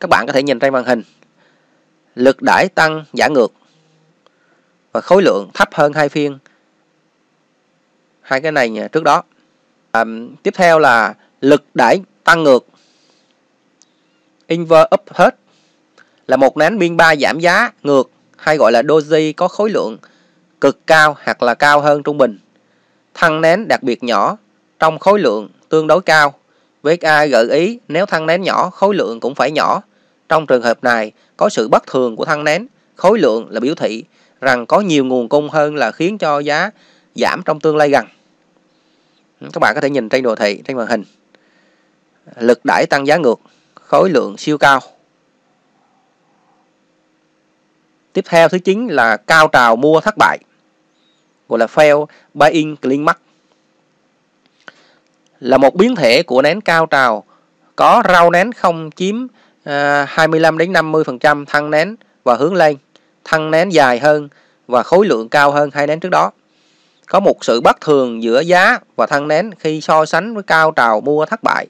[0.00, 1.02] Các bạn có thể nhìn trên màn hình.
[2.14, 3.52] Lực đẩy tăng giả ngược
[4.92, 6.38] và khối lượng thấp hơn hai phiên
[8.20, 9.22] hai cái này trước đó.
[9.92, 10.04] À,
[10.42, 12.66] tiếp theo là lực đẩy tăng ngược.
[14.46, 15.36] Inver up hết
[16.26, 19.98] là một nén biên ba giảm giá ngược hay gọi là doji có khối lượng
[20.60, 22.38] cực cao hoặc là cao hơn trung bình.
[23.14, 24.36] Thân nén đặc biệt nhỏ,
[24.78, 26.34] trong khối lượng tương đối cao.
[26.86, 29.82] VXA gợi ý nếu thăng nén nhỏ, khối lượng cũng phải nhỏ.
[30.28, 33.74] Trong trường hợp này, có sự bất thường của thăng nén, khối lượng là biểu
[33.74, 34.04] thị
[34.40, 36.70] rằng có nhiều nguồn cung hơn là khiến cho giá
[37.14, 38.06] giảm trong tương lai gần.
[39.40, 41.04] Các bạn có thể nhìn trên đồ thị, trên màn hình.
[42.36, 43.40] Lực đẩy tăng giá ngược,
[43.74, 44.80] khối lượng siêu cao.
[48.12, 50.38] Tiếp theo thứ chín là cao trào mua thất bại
[51.48, 53.16] gọi là fail buying climax
[55.40, 57.24] là một biến thể của nén cao trào
[57.76, 59.30] có rau nén không chiếm uh,
[59.64, 62.76] à, 25 đến 50% thân nén và hướng lên,
[63.24, 64.28] thân nén dài hơn
[64.68, 66.30] và khối lượng cao hơn hai nén trước đó.
[67.06, 70.70] Có một sự bất thường giữa giá và thân nén khi so sánh với cao
[70.70, 71.66] trào mua thất bại.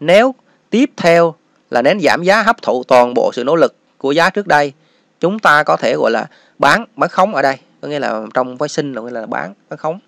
[0.00, 0.34] Nếu
[0.70, 1.34] tiếp theo
[1.70, 4.72] là nén giảm giá hấp thụ toàn bộ sự nỗ lực của giá trước đây,
[5.20, 6.26] chúng ta có thể gọi là
[6.58, 9.54] bán bán khống ở đây có nghĩa là trong phái sinh là nghĩa là bán
[9.70, 9.98] bán khống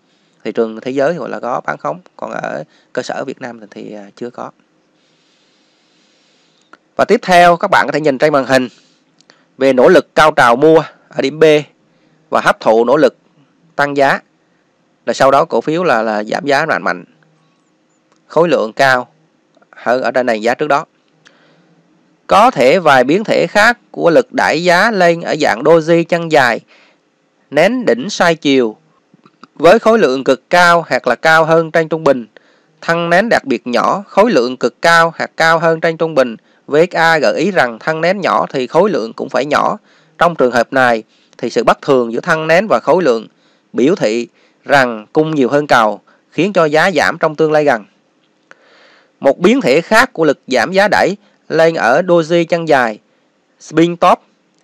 [0.45, 3.61] thị trường thế giới gọi là có bán khống, còn ở cơ sở Việt Nam
[3.70, 4.51] thì chưa có.
[6.97, 8.68] Và tiếp theo, các bạn có thể nhìn trên màn hình
[9.59, 11.45] về nỗ lực cao trào mua ở điểm B
[12.30, 13.16] và hấp thụ nỗ lực
[13.76, 14.20] tăng giá.
[15.07, 17.05] Là sau đó cổ phiếu là là giảm giá mạnh mạnh.
[18.26, 19.09] Khối lượng cao
[19.70, 20.84] hơn ở đây này giá trước đó.
[22.26, 26.32] Có thể vài biến thể khác của lực đẩy giá lên ở dạng doji chân
[26.32, 26.61] dài
[27.51, 28.76] nén đỉnh sai chiều
[29.61, 32.27] với khối lượng cực cao hoặc là cao hơn trên trung bình
[32.81, 36.37] thân nén đặc biệt nhỏ, khối lượng cực cao hoặc cao hơn trên trung bình
[36.67, 39.79] VXA gợi ý rằng thân nén nhỏ thì khối lượng cũng phải nhỏ.
[40.19, 41.03] Trong trường hợp này
[41.39, 43.27] thì sự bất thường giữa thân nén và khối lượng
[43.73, 44.29] biểu thị
[44.65, 46.01] rằng cung nhiều hơn cầu,
[46.31, 47.85] khiến cho giá giảm trong tương lai gần.
[49.21, 51.17] Một biến thể khác của lực giảm giá đẩy
[51.49, 52.99] lên ở doji chân dài,
[53.61, 54.19] spin top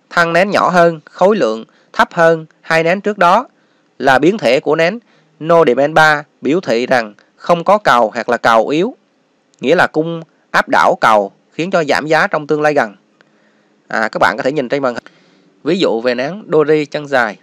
[0.09, 3.47] thân nén nhỏ hơn, khối lượng thấp hơn hai nén trước đó
[3.97, 4.99] là biến thể của nén
[5.39, 8.95] No Demand 3 biểu thị rằng không có cầu hoặc là cầu yếu,
[9.59, 10.21] nghĩa là cung
[10.51, 12.95] áp đảo cầu khiến cho giảm giá trong tương lai gần.
[13.87, 15.03] À, các bạn có thể nhìn trên màn hình.
[15.63, 17.37] Ví dụ về nén Dori chân dài.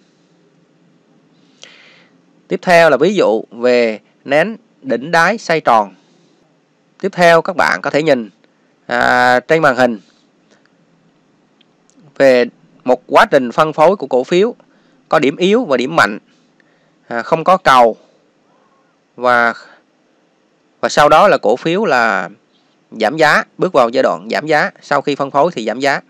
[2.48, 5.94] Tiếp theo là ví dụ về nén đỉnh đáy xoay tròn.
[7.00, 8.30] Tiếp theo các bạn có thể nhìn
[8.86, 9.98] à, trên màn hình
[12.18, 12.44] về
[12.84, 14.54] một quá trình phân phối của cổ phiếu
[15.08, 16.18] có điểm yếu và điểm mạnh
[17.08, 17.96] à, không có cầu
[19.16, 19.54] và
[20.80, 22.28] và sau đó là cổ phiếu là
[23.00, 26.00] giảm giá bước vào giai đoạn giảm giá sau khi phân phối thì giảm giá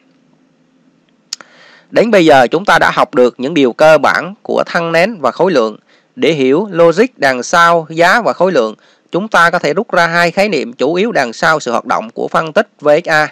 [1.94, 5.18] Đến bây giờ chúng ta đã học được những điều cơ bản của thăng nén
[5.20, 5.76] và khối lượng.
[6.16, 8.74] Để hiểu logic đằng sau giá và khối lượng,
[9.12, 11.84] chúng ta có thể rút ra hai khái niệm chủ yếu đằng sau sự hoạt
[11.84, 13.28] động của phân tích VXA.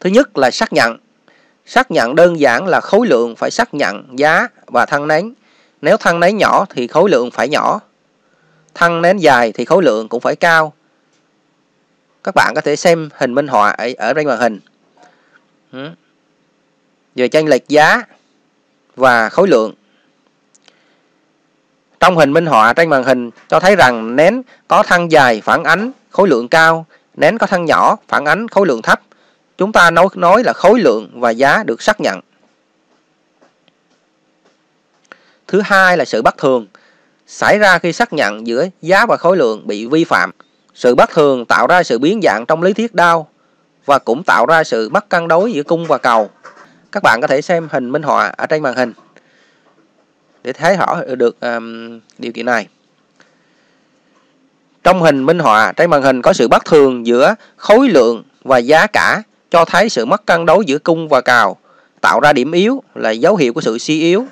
[0.00, 0.96] Thứ nhất là xác nhận.
[1.66, 5.34] Xác nhận đơn giản là khối lượng phải xác nhận giá và thăng nén.
[5.86, 7.80] Nếu thăng nén nhỏ thì khối lượng phải nhỏ.
[8.74, 10.72] Thăng nén dài thì khối lượng cũng phải cao.
[12.24, 14.60] Các bạn có thể xem hình minh họa ở, ở trên màn hình.
[15.72, 15.88] Ừ.
[17.14, 18.02] Về chênh lệch giá
[18.96, 19.74] và khối lượng.
[22.00, 25.64] Trong hình minh họa trên màn hình cho thấy rằng nén có thân dài phản
[25.64, 29.00] ánh khối lượng cao, nén có thân nhỏ phản ánh khối lượng thấp.
[29.58, 32.20] Chúng ta nói nói là khối lượng và giá được xác nhận.
[35.48, 36.66] Thứ hai là sự bất thường
[37.26, 40.30] xảy ra khi xác nhận giữa giá và khối lượng bị vi phạm.
[40.74, 43.28] Sự bất thường tạo ra sự biến dạng trong lý thuyết đao
[43.84, 46.30] và cũng tạo ra sự mất cân đối giữa cung và cầu.
[46.92, 48.92] Các bạn có thể xem hình minh họa ở trên màn hình
[50.42, 52.68] để thấy rõ được um, điều kiện này.
[54.84, 58.58] Trong hình minh họa trên màn hình có sự bất thường giữa khối lượng và
[58.58, 61.56] giá cả cho thấy sự mất cân đối giữa cung và cầu,
[62.00, 64.26] tạo ra điểm yếu là dấu hiệu của sự suy yếu.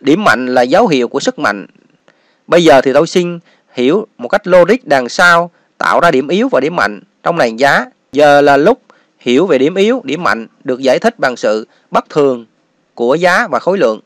[0.00, 1.66] Điểm mạnh là dấu hiệu của sức mạnh.
[2.46, 3.38] Bây giờ thì tôi xin
[3.72, 7.56] hiểu một cách logic đằng sau tạo ra điểm yếu và điểm mạnh trong nền
[7.56, 7.86] giá.
[8.12, 8.80] Giờ là lúc
[9.18, 12.46] hiểu về điểm yếu, điểm mạnh được giải thích bằng sự bất thường
[12.94, 14.00] của giá và khối lượng.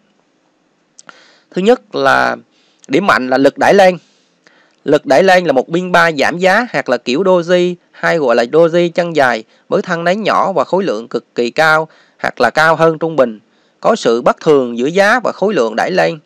[1.51, 2.37] Thứ nhất là
[2.89, 3.99] điểm mạnh là lực đẩy lên.
[4.85, 8.37] Lực đẩy lên là một biên ba giảm giá hoặc là kiểu doji hay gọi
[8.37, 11.89] là doji chân dài với thân nén nhỏ và khối lượng cực kỳ cao
[12.19, 13.39] hoặc là cao hơn trung bình.
[13.83, 16.19] Có sự bất thường giữa giá và khối lượng đẩy lên.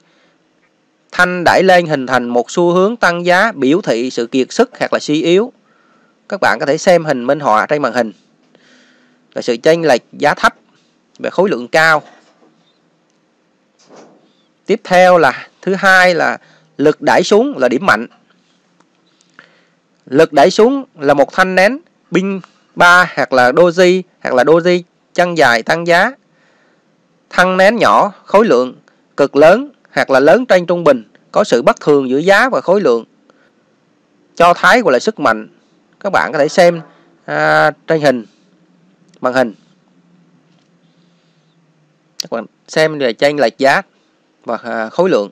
[1.13, 4.71] Thanh đẩy lên hình thành một xu hướng tăng giá, biểu thị sự kiệt sức
[4.79, 5.53] hoặc là suy yếu.
[6.29, 8.13] Các bạn có thể xem hình minh họa trên màn hình.
[9.35, 10.55] Và sự chênh lệch giá thấp
[11.19, 12.03] và khối lượng cao
[14.67, 16.39] tiếp theo là, thứ hai là
[16.79, 18.07] lực đẩy xuống là điểm mạnh
[20.07, 21.79] lực đẩy xuống là một thanh nén,
[22.13, 22.41] pin
[22.75, 24.83] ba hoặc là doji, hoặc là doji
[25.15, 26.13] chân dài tăng giá
[27.31, 28.75] thân nén nhỏ khối lượng
[29.17, 32.61] cực lớn hoặc là lớn trên trung bình có sự bất thường giữa giá và
[32.61, 33.05] khối lượng
[34.35, 35.49] cho thấy gọi là sức mạnh
[36.01, 36.81] các bạn có thể xem
[37.25, 38.25] à, trên hình
[39.21, 39.55] màn hình
[42.23, 43.83] các bạn xem về chênh lệch giá
[44.45, 45.31] và à, khối lượng.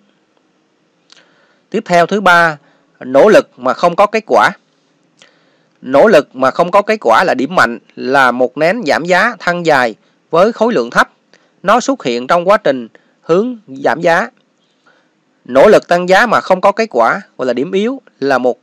[1.71, 2.59] Tiếp theo thứ ba,
[3.01, 4.51] nỗ lực mà không có kết quả.
[5.83, 9.37] Nỗ lực mà không có kết quả là điểm mạnh là một nén giảm giá
[9.39, 9.95] thăng dài
[10.31, 11.11] với khối lượng thấp.
[11.65, 12.89] Nó xuất hiện trong quá trình
[13.21, 14.31] hướng giảm giá.
[15.45, 18.59] Nỗ lực tăng giá mà không có kết quả, gọi là điểm yếu, là một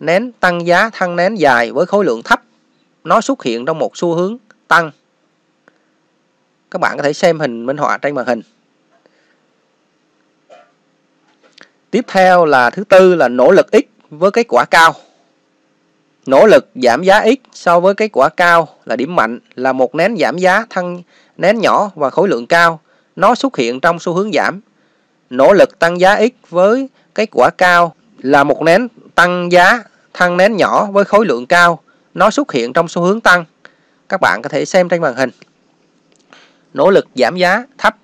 [0.00, 2.42] nén tăng giá, thăng nén dài với khối lượng thấp.
[3.04, 4.36] Nó xuất hiện trong một xu hướng
[4.68, 4.90] tăng.
[6.70, 8.42] Các bạn có thể xem hình minh họa trên màn hình.
[11.90, 14.94] Tiếp theo là thứ tư là nỗ lực ít với kết quả cao.
[16.26, 19.94] Nỗ lực giảm giá ít so với kết quả cao là điểm mạnh, là một
[19.94, 21.02] nén giảm giá thân
[21.36, 22.80] nén nhỏ và khối lượng cao.
[23.16, 24.60] Nó xuất hiện trong xu hướng giảm.
[25.30, 29.82] Nỗ lực tăng giá x với kết quả cao là một nén tăng giá
[30.12, 31.80] thân nén nhỏ với khối lượng cao.
[32.14, 33.44] Nó xuất hiện trong xu hướng tăng.
[34.08, 35.30] Các bạn có thể xem trên màn hình.
[36.74, 37.96] Nỗ lực giảm giá thấp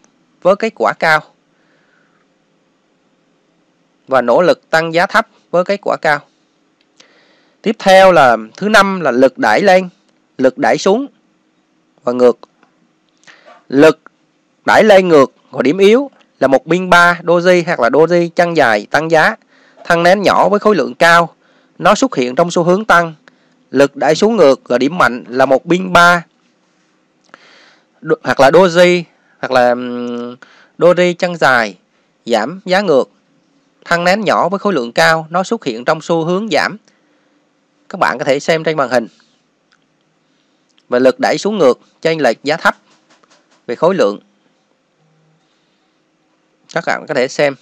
[0.42, 1.20] với kết quả cao
[4.08, 6.20] và nỗ lực tăng giá thấp với kết quả cao.
[7.62, 9.88] Tiếp theo là thứ năm là lực đẩy lên,
[10.38, 11.06] lực đẩy xuống
[12.04, 12.38] và ngược.
[13.70, 14.00] Lực
[14.64, 16.10] đẩy lên ngược và điểm yếu
[16.40, 19.36] là một biên ba doji hoặc là doji chân dài tăng giá,
[19.84, 21.34] thân nén nhỏ với khối lượng cao.
[21.78, 23.14] Nó xuất hiện trong xu hướng tăng.
[23.70, 26.24] Lực đẩy xuống ngược và điểm mạnh là một biên ba
[28.22, 29.02] hoặc là doji
[29.38, 29.74] hoặc là
[30.78, 31.76] doji chân dài
[32.26, 33.10] giảm giá ngược
[33.84, 36.76] Thân nén nhỏ với khối lượng cao, nó xuất hiện trong xu hướng giảm.
[37.88, 39.06] Các bạn có thể xem trên màn hình.
[40.88, 42.76] Và lực đẩy xuống ngược, chênh lệch giá thấp
[43.70, 44.18] về khối lượng.
[46.74, 47.54] Các bạn có thể xem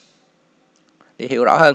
[1.18, 1.74] để hiểu rõ hơn.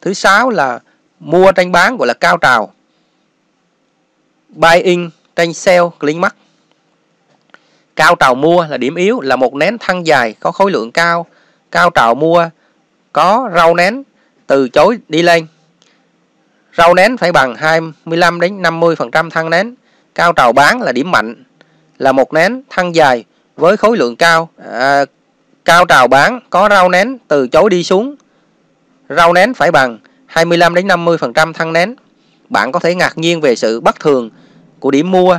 [0.00, 0.80] Thứ sáu là
[1.20, 2.72] mua tranh bán gọi là cao trào.
[4.48, 6.34] Buy in tranh sell clean mark.
[7.96, 11.26] Cao trào mua là điểm yếu là một nén thân dài có khối lượng cao.
[11.70, 12.50] Cao trào mua
[13.12, 14.02] có rau nén
[14.46, 15.46] từ chối đi lên.
[16.76, 19.74] Rau nén phải bằng 25 đến 50% thân nén.
[20.14, 21.44] Cao trào bán là điểm mạnh,
[21.98, 23.24] là một nén thân dài
[23.56, 24.48] với khối lượng cao.
[24.70, 25.04] À,
[25.64, 28.16] cao trào bán có rau nén từ chối đi xuống.
[29.08, 31.94] Rau nén phải bằng 25 đến 50% thân nén.
[32.48, 34.30] Bạn có thể ngạc nhiên về sự bất thường
[34.80, 35.38] của điểm mua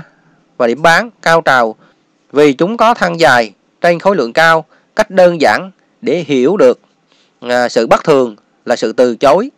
[0.58, 1.76] và điểm bán cao trào
[2.32, 6.80] vì chúng có thân dài trên khối lượng cao cách đơn giản để hiểu được
[7.42, 8.36] à, sự bất thường
[8.66, 9.52] là sự từ chối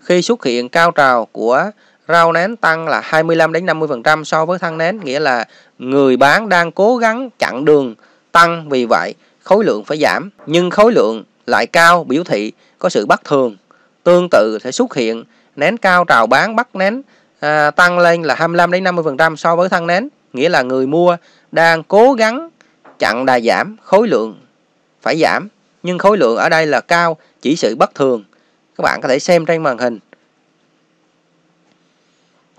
[0.00, 1.70] khi xuất hiện cao trào của
[2.10, 5.44] rau nén tăng là 25 đến 50% so với thân nén nghĩa là
[5.78, 7.94] người bán đang cố gắng chặn đường
[8.32, 10.30] tăng vì vậy khối lượng phải giảm.
[10.46, 13.56] Nhưng khối lượng lại cao biểu thị có sự bất thường.
[14.04, 15.24] Tương tự sẽ xuất hiện
[15.56, 17.02] nén cao trào bán bắt nén
[17.40, 21.16] à, tăng lên là 25 đến 50% so với thân nén nghĩa là người mua
[21.52, 22.48] đang cố gắng
[22.98, 24.36] chặn đà giảm khối lượng
[25.02, 25.48] phải giảm.
[25.82, 28.24] Nhưng khối lượng ở đây là cao chỉ sự bất thường.
[28.78, 29.98] Các bạn có thể xem trên màn hình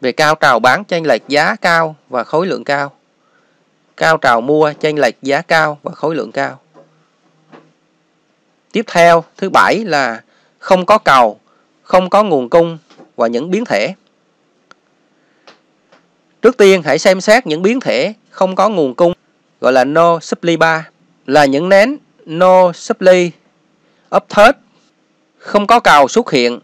[0.02, 2.92] về cao trào bán chênh lệch giá cao và khối lượng cao.
[3.98, 6.60] Cao trào mua chênh lệch giá cao và khối lượng cao.
[8.72, 10.22] Tiếp theo, thứ bảy là
[10.60, 11.40] không có cầu,
[11.84, 12.78] không có nguồn cung
[13.16, 13.94] và những biến thể.
[16.42, 19.14] Trước tiên, hãy xem xét những biến thể không có nguồn cung,
[19.62, 20.82] gọi là no supply bar
[21.26, 23.32] là những nén no supply
[24.16, 24.56] uptrend
[25.38, 26.60] không có cầu xuất hiện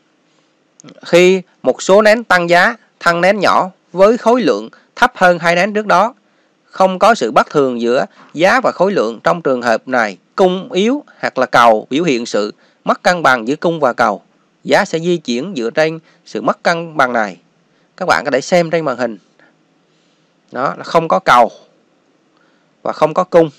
[1.05, 5.55] khi một số nén tăng giá thăng nén nhỏ với khối lượng thấp hơn hai
[5.55, 6.13] nén trước đó.
[6.63, 10.17] Không có sự bất thường giữa giá và khối lượng trong trường hợp này.
[10.35, 14.21] Cung yếu hoặc là cầu biểu hiện sự mất cân bằng giữa cung và cầu.
[14.63, 17.37] Giá sẽ di chuyển dựa trên sự mất cân bằng này.
[17.97, 19.17] Các bạn có thể xem trên màn hình.
[20.51, 21.51] Đó, là không có cầu
[22.81, 23.49] và không có cung.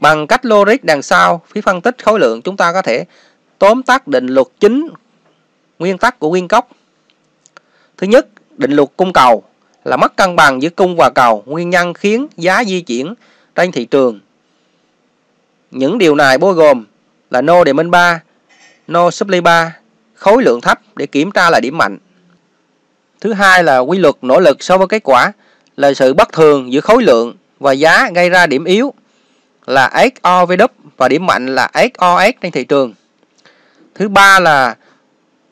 [0.00, 3.04] Bằng cách logic đằng sau phía phân tích khối lượng chúng ta có thể
[3.58, 4.88] tóm tắt định luật chính
[5.82, 6.68] nguyên tắc của nguyên cốc
[7.96, 8.26] thứ nhất,
[8.56, 9.42] định luật cung cầu
[9.84, 13.14] là mất cân bằng giữa cung và cầu, nguyên nhân khiến giá di chuyển
[13.54, 14.20] trên thị trường.
[15.70, 16.84] Những điều này bao gồm
[17.30, 18.20] là no đề minh 3
[18.88, 19.76] no supply 3
[20.14, 21.98] khối lượng thấp để kiểm tra lại điểm mạnh.
[23.20, 25.32] Thứ hai là quy luật nỗ lực so với kết quả
[25.76, 28.94] là sự bất thường giữa khối lượng và giá gây ra điểm yếu
[29.66, 29.90] là
[30.22, 32.94] XOVW và điểm mạnh là XOS trên thị trường.
[33.94, 34.76] Thứ ba là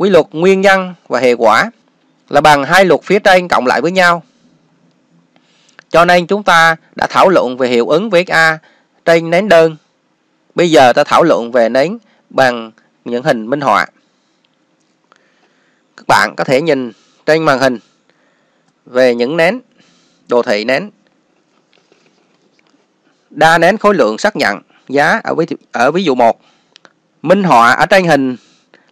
[0.01, 1.71] quy luật nguyên nhân và hệ quả
[2.29, 4.23] là bằng hai luật phía trên cộng lại với nhau
[5.91, 8.59] cho nên chúng ta đã thảo luận về hiệu ứng VXA
[9.05, 9.77] trên nén đơn.
[10.55, 11.99] Bây giờ ta thảo luận về nén
[12.31, 12.71] bằng
[13.05, 13.87] những hình minh họa.
[15.97, 16.93] Các bạn có thể nhìn
[17.27, 17.79] trên màn hình
[18.87, 19.61] về những nén
[20.29, 20.91] đồ thị nén.
[23.31, 26.41] Đa nén khối lượng xác nhận giá ở ví, ở ví dụ 1.
[27.23, 28.37] Minh họa ở trên hình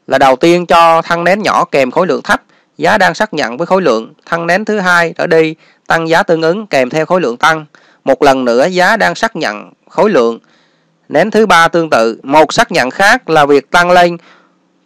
[0.09, 2.43] là đầu tiên cho thân nén nhỏ kèm khối lượng thấp,
[2.79, 4.13] giá đang xác nhận với khối lượng.
[4.27, 5.55] Thân nén thứ hai trở đi
[5.87, 7.67] tăng giá tương ứng kèm theo khối lượng tăng.
[8.05, 10.39] Một lần nữa giá đang xác nhận khối lượng.
[11.09, 14.17] Nén thứ ba tương tự, một xác nhận khác là việc tăng lên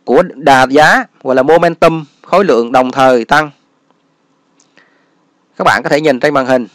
[0.05, 3.51] của đà giá gọi là momentum khối lượng đồng thời tăng.
[5.57, 6.67] Các bạn có thể nhìn trên màn hình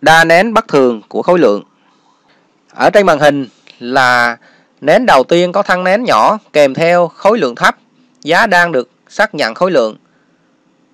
[0.00, 1.62] đa nén bất thường của khối lượng.
[2.74, 3.46] Ở trên màn hình
[3.78, 4.36] là
[4.80, 7.76] nến đầu tiên có thân nén nhỏ kèm theo khối lượng thấp,
[8.22, 9.96] giá đang được xác nhận khối lượng.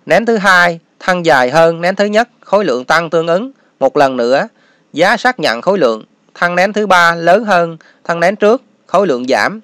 [0.06, 3.52] Nén thứ hai thân dài hơn nén thứ nhất, khối lượng tăng tương ứng.
[3.80, 4.48] Một lần nữa,
[4.92, 9.06] giá xác nhận khối lượng, thân nén thứ ba lớn hơn thân nén trước, khối
[9.06, 9.60] lượng giảm.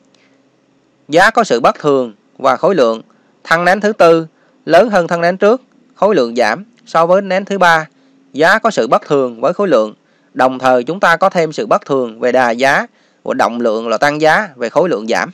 [1.09, 3.03] Giá có sự bất thường và khối lượng,
[3.45, 4.27] thân nén thứ tư
[4.66, 5.62] lớn hơn thân nén trước,
[5.95, 7.89] khối lượng giảm so với nén thứ ba.
[8.33, 9.95] Giá có sự bất thường với khối lượng,
[10.35, 12.87] đồng thời chúng ta có thêm sự bất thường về đà giá
[13.23, 15.31] của động lượng là tăng giá về khối lượng giảm.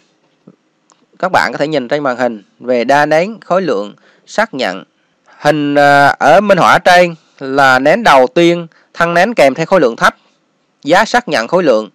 [1.18, 3.94] Các bạn có thể nhìn trên màn hình về đa nén khối lượng
[4.26, 4.84] xác nhận
[5.38, 9.80] Hình à, ở minh họa trên là nén đầu tiên thăng nén kèm theo khối
[9.80, 10.16] lượng thấp,
[10.82, 11.90] giá xác nhận khối lượng.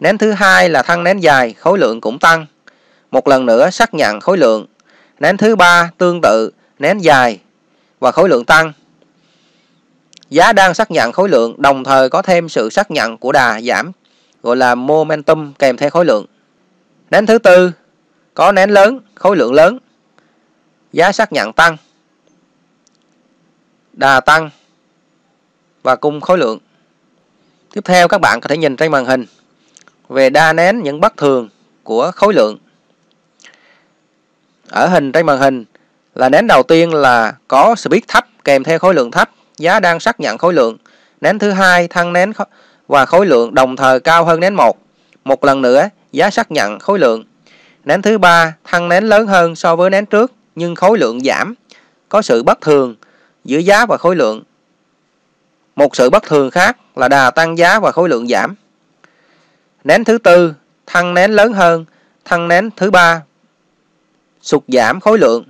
[0.00, 2.46] Nén thứ hai là thăng nén dài, khối lượng cũng tăng.
[3.10, 4.66] Một lần nữa xác nhận khối lượng.
[5.20, 7.38] Nén thứ ba tương tự, nén dài
[8.00, 8.72] và khối lượng tăng.
[10.30, 13.60] Giá đang xác nhận khối lượng, đồng thời có thêm sự xác nhận của đà
[13.60, 13.92] giảm,
[14.46, 16.26] gọi là momentum kèm theo khối lượng.
[17.10, 17.72] Nén thứ tư
[18.34, 19.78] có nén lớn, khối lượng lớn.
[20.92, 21.76] Giá xác nhận tăng
[23.92, 24.50] đà tăng
[25.82, 26.58] và cung khối lượng.
[27.72, 29.24] Tiếp theo các bạn có thể nhìn trên màn hình
[30.08, 31.48] về đa nén những bất thường
[31.82, 32.58] của khối lượng.
[34.68, 35.64] Ở hình trên màn hình
[36.14, 40.00] là nén đầu tiên là có speed thấp kèm theo khối lượng thấp, giá đang
[40.00, 40.76] xác nhận khối lượng.
[41.20, 42.32] Nén thứ hai thăng nén
[42.88, 44.78] và khối lượng đồng thời cao hơn nén một.
[45.24, 47.24] Một lần nữa, giá xác nhận khối lượng.
[47.84, 51.54] Nén thứ ba thăng nén lớn hơn so với nén trước nhưng khối lượng giảm,
[52.08, 52.94] có sự bất thường
[53.44, 54.42] giữa giá và khối lượng.
[55.76, 58.54] Một sự bất thường khác là đà tăng giá và khối lượng giảm.
[59.84, 60.54] Nén thứ tư,
[60.86, 61.84] thăng nén lớn hơn,
[62.24, 63.22] thăng nén thứ ba,
[64.42, 65.44] sụt giảm khối lượng.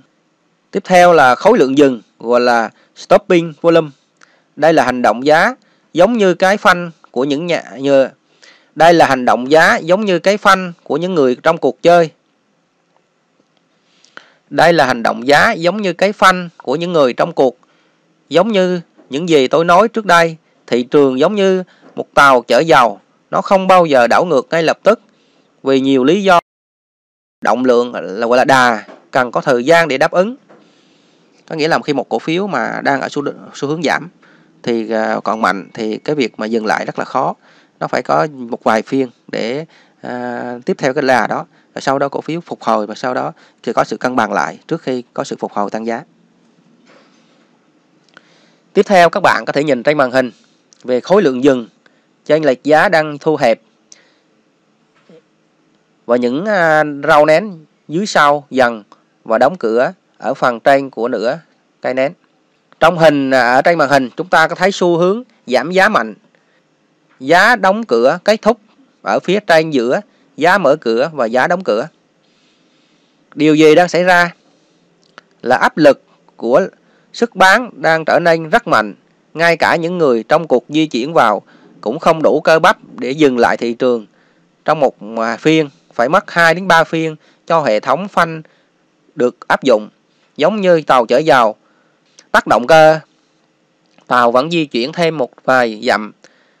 [0.71, 3.89] Tiếp theo là khối lượng dừng, gọi là stopping volume.
[4.55, 5.55] đây là hành động giá
[5.93, 8.07] giống như cái phanh của những nhà như
[8.75, 12.09] đây là hành động giá giống như cái phanh của những người trong cuộc chơi.
[14.49, 17.57] Đây là hành động giá giống như cái phanh của những người trong cuộc.
[18.29, 20.35] Giống như những gì tôi nói trước đây
[20.67, 21.63] thị trường giống như
[21.95, 22.99] một tàu chở dầu
[23.31, 25.01] nó không bao giờ đảo ngược ngay lập tức.
[25.63, 26.39] Vì nhiều lý do
[27.41, 30.35] động lượng là gọi là đà cần có thời gian để đáp ứng.
[31.49, 34.09] Có nghĩa là khi một cổ phiếu mà đang ở xu, xu hướng giảm
[34.67, 37.35] thì à, còn mạnh thì cái việc mà dừng lại rất là khó.
[37.79, 39.65] Nó phải có một vài phiên để
[40.01, 43.13] à, tiếp theo cái là đó và sau đó cổ phiếu phục hồi và sau
[43.13, 46.03] đó thì có sự cân bằng lại trước khi có sự phục hồi tăng giá.
[48.73, 50.31] Tiếp theo các bạn có thể nhìn trên màn hình
[50.83, 51.67] về khối lượng dừng
[52.25, 53.61] trên lệch giá đang thu hẹp.
[56.05, 58.83] Và những à, rau nén dưới sau dần
[59.23, 61.39] và đóng cửa ở phần trên của nửa
[61.81, 62.13] cây nén.
[62.79, 65.89] Trong hình à, ở trên màn hình, chúng ta có thấy xu hướng giảm giá
[65.89, 66.13] mạnh.
[67.19, 68.59] Giá đóng cửa kết thúc
[69.01, 70.01] ở phía trên giữa,
[70.37, 71.87] giá mở cửa và giá đóng cửa.
[73.35, 74.33] Điều gì đang xảy ra?
[75.41, 76.03] Là áp lực
[76.35, 76.67] của
[77.13, 78.93] sức bán đang trở nên rất mạnh.
[79.33, 81.41] Ngay cả những người trong cuộc di chuyển vào
[81.81, 84.05] cũng không đủ cơ bắp để dừng lại thị trường
[84.65, 87.15] trong một à, phiên, phải mất 2 đến 3 phiên
[87.47, 88.41] cho hệ thống phanh
[89.15, 89.89] được áp dụng
[90.37, 91.55] giống như tàu chở dầu
[92.37, 92.99] tắt động cơ.
[94.07, 96.11] Tàu vẫn di chuyển thêm một vài dặm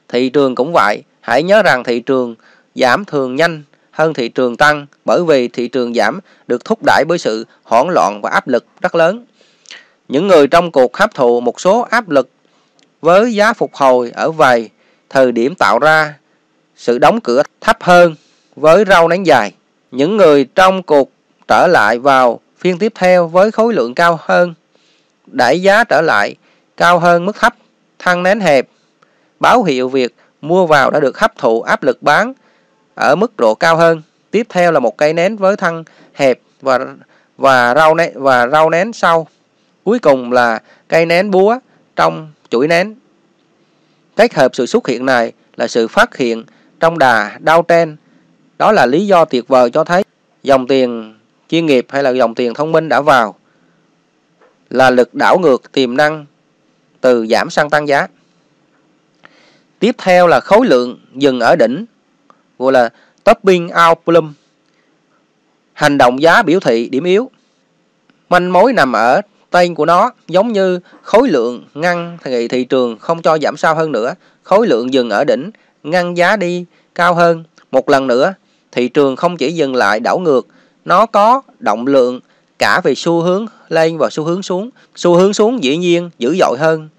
[0.07, 1.03] thị trường cũng vậy.
[1.21, 2.35] Hãy nhớ rằng thị trường
[2.75, 7.03] giảm thường nhanh hơn thị trường tăng bởi vì thị trường giảm được thúc đẩy
[7.07, 9.25] bởi sự hoảng loạn và áp lực rất lớn.
[10.07, 12.29] Những người trong cuộc hấp thụ một số áp lực
[13.01, 14.69] với giá phục hồi ở vài
[15.09, 16.13] thời điểm tạo ra
[16.75, 18.15] sự đóng cửa thấp hơn
[18.55, 19.53] với rau nén dài.
[19.91, 21.11] Những người trong cuộc
[21.47, 24.53] trở lại vào phiên tiếp theo với khối lượng cao hơn,
[25.27, 26.35] đẩy giá trở lại
[26.77, 27.55] cao hơn mức thấp,
[27.99, 28.67] thăng nén hẹp,
[29.39, 32.33] báo hiệu việc mua vào đã được hấp thụ áp lực bán
[32.95, 34.01] ở mức độ cao hơn.
[34.31, 36.79] Tiếp theo là một cây nén với thân hẹp và
[37.37, 39.27] và rau nén và rau nén sau.
[39.83, 41.59] Cuối cùng là cây nén búa
[41.95, 42.95] trong chuỗi nén.
[44.15, 46.43] Kết hợp sự xuất hiện này là sự phát hiện
[46.79, 47.97] trong đà đau trên
[48.57, 50.03] đó là lý do tuyệt vời cho thấy
[50.43, 51.15] dòng tiền
[51.49, 53.35] chuyên nghiệp hay là dòng tiền thông minh đã vào
[54.69, 56.25] là lực đảo ngược tiềm năng
[57.01, 58.07] từ giảm sang tăng giá.
[59.79, 61.85] Tiếp theo là khối lượng dừng ở đỉnh,
[62.59, 62.89] gọi là
[63.23, 64.33] topping out plum.
[65.73, 67.31] Hành động giá biểu thị điểm yếu.
[68.29, 72.97] Manh mối nằm ở tên của nó giống như khối lượng ngăn thì thị trường
[72.97, 74.13] không cho giảm sao hơn nữa.
[74.43, 75.51] Khối lượng dừng ở đỉnh,
[75.83, 76.65] ngăn giá đi
[76.95, 77.43] cao hơn.
[77.71, 78.33] Một lần nữa,
[78.71, 80.47] thị trường không chỉ dừng lại đảo ngược,
[80.85, 82.19] nó có động lượng
[82.59, 84.69] cả về xu hướng lên và xu hướng xuống.
[84.95, 86.89] Xu hướng xuống dĩ nhiên dữ dội hơn.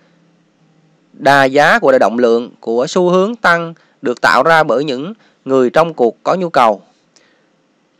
[1.12, 5.12] Đà giá của động lượng của xu hướng tăng được tạo ra bởi những
[5.44, 6.82] người trong cuộc có nhu cầu.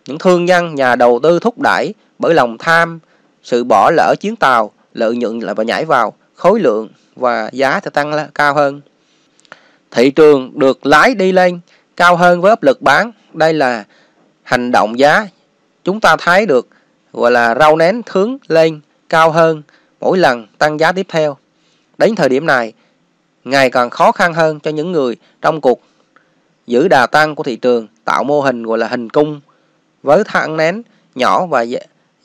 [0.06, 2.98] Những thương nhân, nhà đầu tư thúc đẩy bởi lòng tham,
[3.42, 7.80] sự bỏ lỡ chuyến tàu, lợi nhuận lại và nhảy vào, khối lượng và giá
[7.80, 8.80] thì tăng cao hơn.
[9.90, 11.61] Thị trường được lái đi lên
[11.96, 13.84] cao hơn với áp lực bán đây là
[14.42, 15.26] hành động giá
[15.84, 16.68] chúng ta thấy được
[17.12, 19.62] gọi là rau nén hướng lên cao hơn
[20.00, 21.36] mỗi lần tăng giá tiếp theo.
[21.98, 22.72] Đến thời điểm này,
[23.44, 25.80] ngày càng khó khăn hơn cho những người trong cuộc
[26.66, 29.40] giữ đà tăng của thị trường, tạo mô hình gọi là hình cung
[30.02, 30.82] với thang nén
[31.14, 31.66] nhỏ và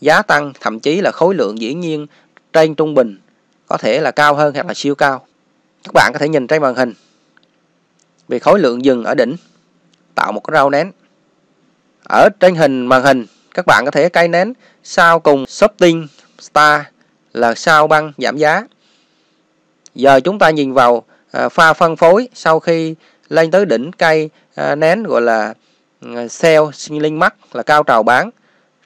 [0.02, 2.08] giá tăng, thậm chí là khối lượng dĩ nhiên
[2.54, 3.18] trên trung bình
[3.68, 5.26] có thể là cao hơn hoặc là siêu cao.
[5.84, 6.94] Các bạn có thể nhìn trên màn hình
[8.28, 9.36] vì khối lượng dừng ở đỉnh,
[10.16, 10.92] tạo một cái rau nén
[12.10, 16.08] ở trên hình màn hình các bạn có thể cây nén sau cùng shopping
[16.40, 16.82] star
[17.34, 18.64] là sao băng giảm giá.
[19.96, 22.96] Giờ chúng ta nhìn vào à, pha phân phối sau khi
[23.30, 25.54] lên tới đỉnh cây à, nén gọi là
[26.30, 28.30] sell linh mắt là cao trào bán.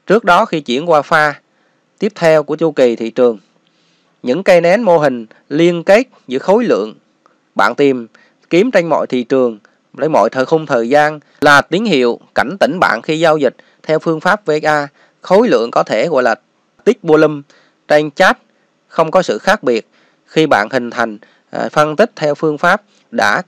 [0.08, 1.42] Trước đó khi chuyển qua pha
[2.00, 3.38] tiếp theo của chu kỳ thị trường
[4.24, 6.96] những cây nén mô hình liên kết giữa khối lượng
[7.56, 8.08] bạn tìm
[8.50, 9.60] kiếm trên mọi thị trường
[9.98, 13.56] lấy mọi thời khung thời gian là tín hiệu cảnh tỉnh bạn khi giao dịch
[13.88, 14.88] theo phương pháp VGA,
[15.22, 16.36] Khối lượng có thể gọi là
[16.84, 17.42] tích volume
[17.88, 18.38] trên chat
[18.88, 19.88] không có sự khác biệt
[20.26, 21.18] khi bạn hình thành
[21.50, 22.82] à, phân tích theo phương pháp
[23.12, 23.42] đã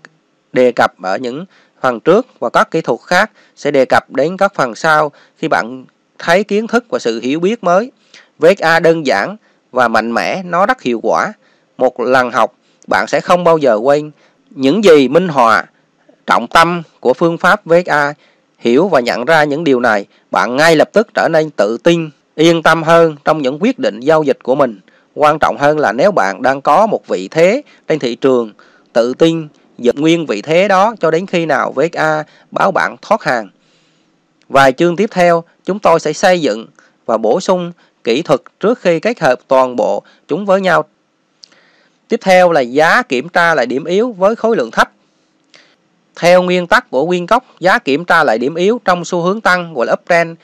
[0.54, 1.46] đề cập ở những
[1.82, 5.48] phần trước và các kỹ thuật khác sẽ đề cập đến các phần sau khi
[5.48, 5.86] bạn
[6.18, 7.92] thấy kiến thức và sự hiểu biết mới.
[8.40, 9.38] VA đơn giản
[9.72, 11.34] và mạnh mẽ nó rất hiệu quả.
[11.78, 12.54] Một lần học
[12.88, 14.12] bạn sẽ không bao giờ quên
[14.50, 15.66] những gì minh họa
[16.26, 18.14] trọng tâm của phương pháp VSA
[18.60, 22.10] hiểu và nhận ra những điều này, bạn ngay lập tức trở nên tự tin,
[22.36, 24.80] yên tâm hơn trong những quyết định giao dịch của mình.
[25.16, 28.52] quan trọng hơn là nếu bạn đang có một vị thế trên thị trường
[28.94, 29.48] tự tin
[29.78, 33.50] giữ nguyên vị thế đó cho đến khi nào VXA báo bạn thoát hàng.
[34.50, 36.68] Vài chương tiếp theo, chúng tôi sẽ xây dựng
[37.06, 37.72] và bổ sung
[38.04, 40.86] kỹ thuật trước khi kết hợp toàn bộ chúng với nhau.
[42.08, 44.92] Tiếp theo là giá kiểm tra lại điểm yếu với khối lượng thấp.
[46.20, 49.42] Theo nguyên tắc của Nguyên Cốc, giá kiểm tra lại điểm yếu trong xu hướng
[49.42, 50.38] tăng gọi là uptrend.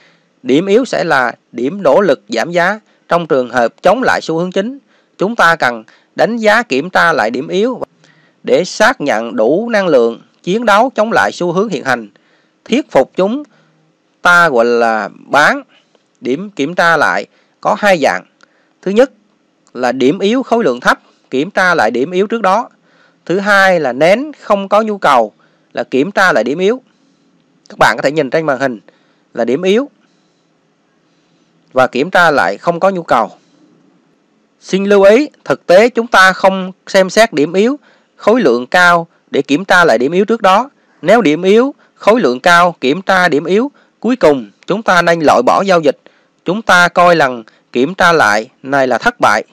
[0.44, 2.80] Điểm yếu sẽ là điểm nỗ lực giảm giá.
[3.10, 4.80] Trong trường hợp chống lại xu hướng chính,
[5.18, 5.84] chúng ta cần
[6.16, 7.82] đánh giá kiểm tra lại điểm yếu
[8.44, 12.08] để xác nhận đủ năng lượng chiến đấu chống lại xu hướng hiện hành.
[12.66, 13.44] Thuyết phục chúng
[14.22, 15.62] ta gọi là bán.
[16.22, 17.26] Điểm kiểm tra lại
[17.62, 18.26] có hai dạng.
[18.82, 19.12] Thứ nhất
[19.74, 21.00] là điểm yếu khối lượng thấp,
[21.30, 22.70] kiểm tra lại điểm yếu trước đó.
[23.26, 25.34] Thứ hai là nén không có nhu cầu
[25.76, 26.82] là kiểm tra lại điểm yếu.
[27.70, 28.80] Các bạn có thể nhìn trên màn hình
[29.34, 29.90] là điểm yếu
[31.74, 33.32] và kiểm tra lại không có nhu cầu.
[34.62, 37.80] Xin lưu ý, thực tế chúng ta không xem xét điểm yếu
[38.16, 40.70] khối lượng cao để kiểm tra lại điểm yếu trước đó.
[41.02, 45.20] Nếu điểm yếu khối lượng cao kiểm tra điểm yếu cuối cùng chúng ta nên
[45.20, 45.98] loại bỏ giao dịch.
[46.46, 49.44] Chúng ta coi lần kiểm tra lại này là thất bại.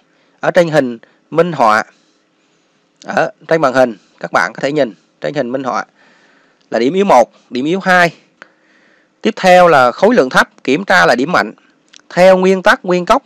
[0.40, 0.98] Ở trên hình
[1.30, 1.84] minh họa
[3.04, 5.84] ở trên màn hình các bạn có thể nhìn trên hình minh họa
[6.72, 8.10] là điểm yếu 1, điểm yếu 2.
[9.20, 11.52] Tiếp theo là khối lượng thấp, kiểm tra là điểm mạnh.
[12.14, 13.22] Theo nguyên tắc nguyên cốc,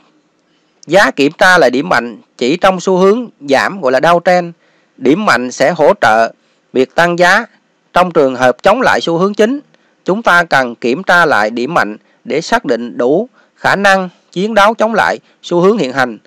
[0.86, 4.52] giá kiểm tra là điểm mạnh chỉ trong xu hướng giảm gọi là downtrend.
[4.96, 6.32] Điểm mạnh sẽ hỗ trợ
[6.72, 7.44] việc tăng giá.
[7.92, 9.60] Trong trường hợp chống lại xu hướng chính,
[10.04, 14.54] chúng ta cần kiểm tra lại điểm mạnh để xác định đủ khả năng chiến
[14.54, 16.18] đấu chống lại xu hướng hiện hành.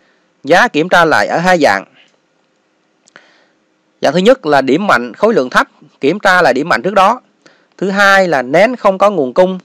[0.43, 1.85] Giá kiểm tra lại ở hai dạng.
[4.01, 5.67] Dạng thứ nhất là điểm mạnh khối lượng thấp,
[6.01, 7.21] kiểm tra là điểm mạnh trước đó.
[7.77, 9.59] Thứ hai là nén không có nguồn cung,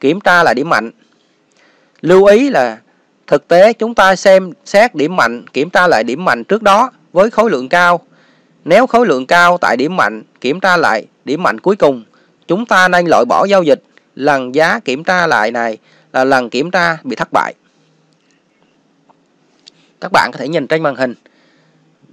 [0.00, 0.90] kiểm tra là điểm mạnh.
[2.00, 2.78] Lưu ý là
[3.26, 6.90] thực tế chúng ta xem xét điểm mạnh, kiểm tra lại điểm mạnh trước đó
[7.12, 8.00] với khối lượng cao.
[8.64, 12.04] Nếu khối lượng cao tại điểm mạnh, kiểm tra lại điểm mạnh cuối cùng,
[12.48, 13.82] chúng ta nên loại bỏ giao dịch.
[14.14, 15.78] Lần giá kiểm tra lại này
[16.12, 17.54] là lần kiểm tra bị thất bại.
[20.00, 21.14] Các bạn có thể nhìn trên màn hình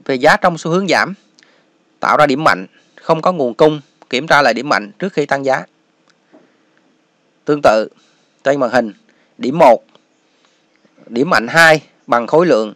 [0.06, 1.14] về giá trong xu hướng giảm
[2.02, 2.68] tạo ra điểm mạnh,
[3.02, 5.66] không có nguồn cung, kiểm tra lại điểm mạnh trước khi tăng giá.
[7.46, 7.88] Tương tự,
[8.44, 8.94] trên màn hình,
[9.38, 9.84] điểm 1,
[11.08, 12.74] điểm mạnh 2 bằng khối lượng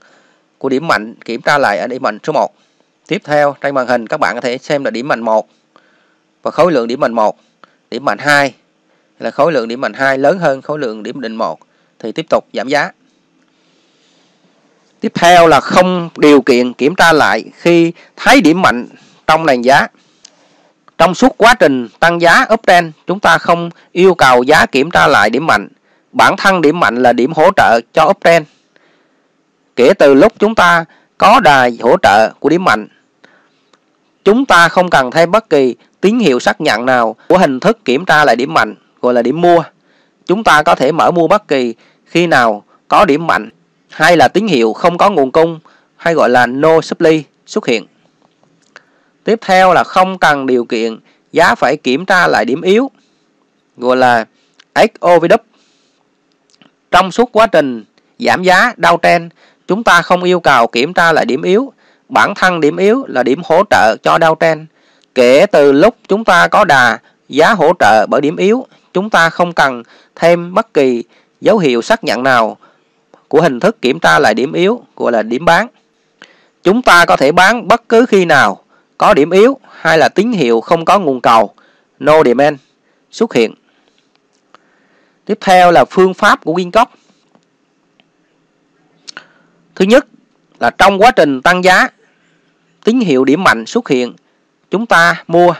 [0.57, 2.55] của điểm mạnh kiểm tra lại ở điểm mạnh số 1.
[3.07, 5.49] Tiếp theo, trên màn hình các bạn có thể xem là điểm mạnh 1
[6.41, 7.39] và khối lượng điểm mạnh 1,
[7.89, 8.53] điểm mạnh 2
[9.19, 11.59] là khối lượng điểm mạnh 2 lớn hơn khối lượng điểm định 1
[11.99, 12.91] thì tiếp tục giảm giá.
[14.99, 18.87] Tiếp theo là không điều kiện kiểm tra lại khi thấy điểm mạnh
[19.27, 19.87] trong nền giá.
[20.97, 25.07] Trong suốt quá trình tăng giá uptrend, chúng ta không yêu cầu giá kiểm tra
[25.07, 25.67] lại điểm mạnh.
[26.11, 28.47] Bản thân điểm mạnh là điểm hỗ trợ cho uptrend.
[29.75, 30.85] Kể từ lúc chúng ta
[31.17, 32.87] có đài hỗ trợ của điểm mạnh,
[34.23, 37.85] chúng ta không cần thêm bất kỳ tín hiệu xác nhận nào của hình thức
[37.85, 39.63] kiểm tra lại điểm mạnh, gọi là điểm mua.
[40.25, 43.49] Chúng ta có thể mở mua bất kỳ khi nào có điểm mạnh
[43.89, 45.59] hay là tín hiệu không có nguồn cung
[45.97, 47.85] hay gọi là no supply xuất hiện.
[49.25, 50.97] Tiếp theo là không cần điều kiện
[51.31, 52.91] giá phải kiểm tra lại điểm yếu
[53.77, 54.25] gọi là
[54.75, 55.37] XOVW.
[56.91, 57.83] Trong suốt quá trình
[58.19, 59.29] giảm giá downtrend,
[59.67, 61.73] chúng ta không yêu cầu kiểm tra lại điểm yếu.
[62.09, 64.65] Bản thân điểm yếu là điểm hỗ trợ cho downtrend.
[65.15, 66.99] Kể từ lúc chúng ta có đà
[67.29, 69.83] giá hỗ trợ bởi điểm yếu, chúng ta không cần
[70.15, 71.03] thêm bất kỳ
[71.41, 72.57] dấu hiệu xác nhận nào
[73.27, 75.67] của hình thức kiểm tra lại điểm yếu gọi là điểm bán.
[76.63, 78.64] Chúng ta có thể bán bất cứ khi nào
[78.97, 81.53] có điểm yếu hay là tín hiệu không có nguồn cầu
[81.99, 82.57] no demand
[83.11, 83.53] xuất hiện.
[85.25, 86.85] Tiếp theo là phương pháp của Wincock
[89.75, 90.05] Thứ nhất
[90.59, 91.87] là trong quá trình tăng giá,
[92.83, 94.13] tín hiệu điểm mạnh xuất hiện,
[94.71, 95.53] chúng ta mua.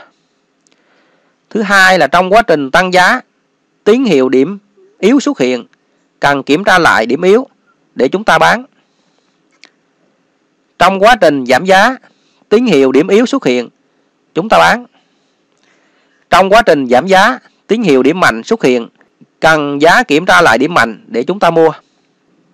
[1.50, 3.20] Thứ hai là trong quá trình tăng giá,
[3.84, 4.58] tín hiệu điểm
[4.98, 5.66] yếu xuất hiện,
[6.20, 7.48] cần kiểm tra lại điểm yếu
[7.94, 8.64] để chúng ta bán.
[10.78, 11.96] Trong quá trình giảm giá,
[12.48, 13.68] tín hiệu điểm yếu xuất hiện,
[14.34, 14.86] chúng ta bán.
[16.30, 18.88] Trong quá trình giảm giá, tín hiệu điểm mạnh xuất hiện,
[19.40, 21.70] cần giá kiểm tra lại điểm mạnh để chúng ta mua.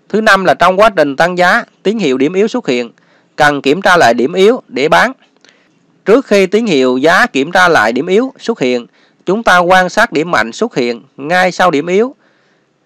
[0.09, 2.91] Thứ năm là trong quá trình tăng giá, tín hiệu điểm yếu xuất hiện,
[3.37, 5.13] cần kiểm tra lại điểm yếu để bán.
[6.05, 8.87] Trước khi tín hiệu giá kiểm tra lại điểm yếu xuất hiện,
[9.27, 12.15] chúng ta quan sát điểm mạnh xuất hiện ngay sau điểm yếu.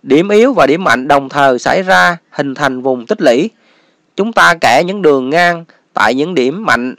[0.02, 3.50] Điểm yếu và điểm mạnh đồng thời xảy ra hình thành vùng tích lũy.
[4.16, 5.64] Chúng ta kẻ những đường ngang
[5.96, 6.94] tại những điểm mạnh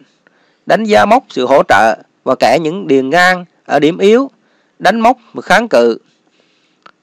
[0.65, 4.31] đánh giá mốc sự hỗ trợ và kẻ những điền ngang ở điểm yếu
[4.79, 5.97] đánh mốc và kháng cự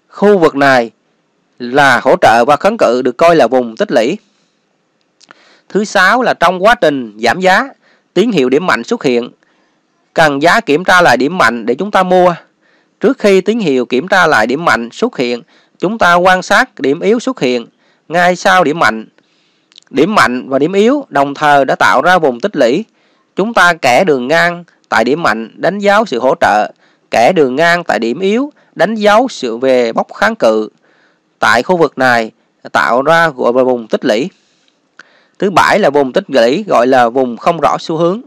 [0.08, 0.90] khu vực này
[1.58, 4.18] là hỗ trợ và kháng cự được coi là vùng tích lũy
[5.68, 7.68] Thứ sáu là trong quá trình giảm giá,
[8.14, 9.30] tín hiệu điểm mạnh xuất hiện.
[10.14, 12.34] Cần giá kiểm tra lại điểm mạnh để chúng ta mua.
[13.00, 15.42] Trước khi tín hiệu kiểm tra lại điểm mạnh xuất hiện,
[15.78, 17.66] chúng ta quan sát điểm yếu xuất hiện
[18.08, 19.06] ngay sau điểm mạnh.
[19.94, 22.84] Điểm mạnh và điểm yếu đồng thời đã tạo ra vùng tích lũy.
[23.36, 26.72] Chúng ta kẻ đường ngang tại điểm mạnh đánh dấu sự hỗ trợ,
[27.10, 30.68] kẻ đường ngang tại điểm yếu đánh dấu sự về bóc kháng cự.
[31.38, 32.30] Tại khu vực này
[32.72, 34.30] tạo ra gọi là vùng tích lũy.
[35.38, 38.20] Thứ bảy là vùng tích lũy gọi là vùng không rõ xu hướng.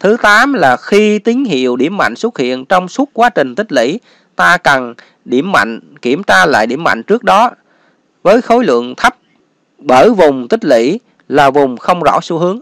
[0.00, 3.72] Thứ tám là khi tín hiệu điểm mạnh xuất hiện trong suốt quá trình tích
[3.72, 4.00] lũy,
[4.36, 7.50] ta cần điểm mạnh kiểm tra lại điểm mạnh trước đó
[8.22, 9.16] với khối lượng thấp
[9.78, 12.60] bởi vùng tích lũy là vùng không rõ xu hướng.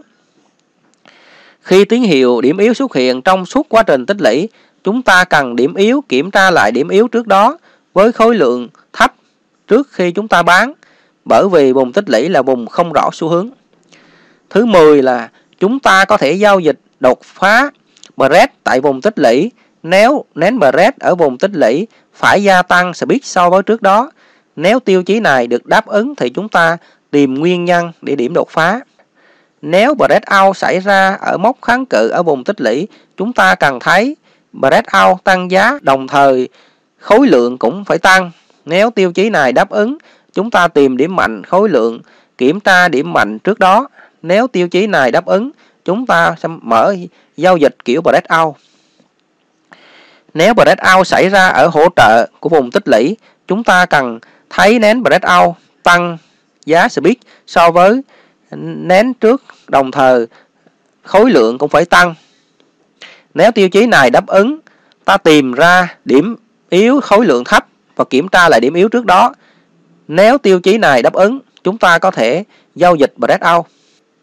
[1.61, 4.49] Khi tín hiệu điểm yếu xuất hiện trong suốt quá trình tích lũy,
[4.83, 7.57] chúng ta cần điểm yếu kiểm tra lại điểm yếu trước đó
[7.93, 9.13] với khối lượng thấp
[9.67, 10.73] trước khi chúng ta bán
[11.25, 13.49] bởi vì vùng tích lũy là vùng không rõ xu hướng.
[14.49, 15.29] Thứ 10 là
[15.59, 17.71] chúng ta có thể giao dịch đột phá
[18.17, 19.51] Brett tại vùng tích lũy
[19.83, 24.11] nếu nén Brett ở vùng tích lũy phải gia tăng speed so với trước đó.
[24.55, 26.77] Nếu tiêu chí này được đáp ứng thì chúng ta
[27.11, 28.79] tìm nguyên nhân để điểm đột phá.
[29.61, 33.79] Nếu breakout xảy ra ở mốc kháng cự ở vùng tích lũy, chúng ta cần
[33.79, 34.15] thấy
[34.53, 36.49] breakout tăng giá đồng thời
[36.99, 38.31] khối lượng cũng phải tăng.
[38.65, 39.97] Nếu tiêu chí này đáp ứng,
[40.33, 42.01] chúng ta tìm điểm mạnh khối lượng,
[42.37, 43.89] kiểm tra điểm mạnh trước đó.
[44.21, 45.51] Nếu tiêu chí này đáp ứng,
[45.85, 46.95] chúng ta sẽ mở
[47.37, 48.55] giao dịch kiểu breakout.
[50.33, 53.17] Nếu breakout xảy ra ở hỗ trợ của vùng tích lũy,
[53.47, 54.19] chúng ta cần
[54.49, 56.17] thấy nén breakout tăng
[56.67, 57.15] giá speed
[57.47, 58.01] so với
[58.51, 60.27] nén trước đồng thời
[61.03, 62.15] khối lượng cũng phải tăng.
[63.33, 64.59] Nếu tiêu chí này đáp ứng,
[65.05, 66.35] ta tìm ra điểm
[66.69, 69.33] yếu khối lượng thấp và kiểm tra lại điểm yếu trước đó.
[70.07, 72.43] Nếu tiêu chí này đáp ứng, chúng ta có thể
[72.75, 73.65] giao dịch breakout.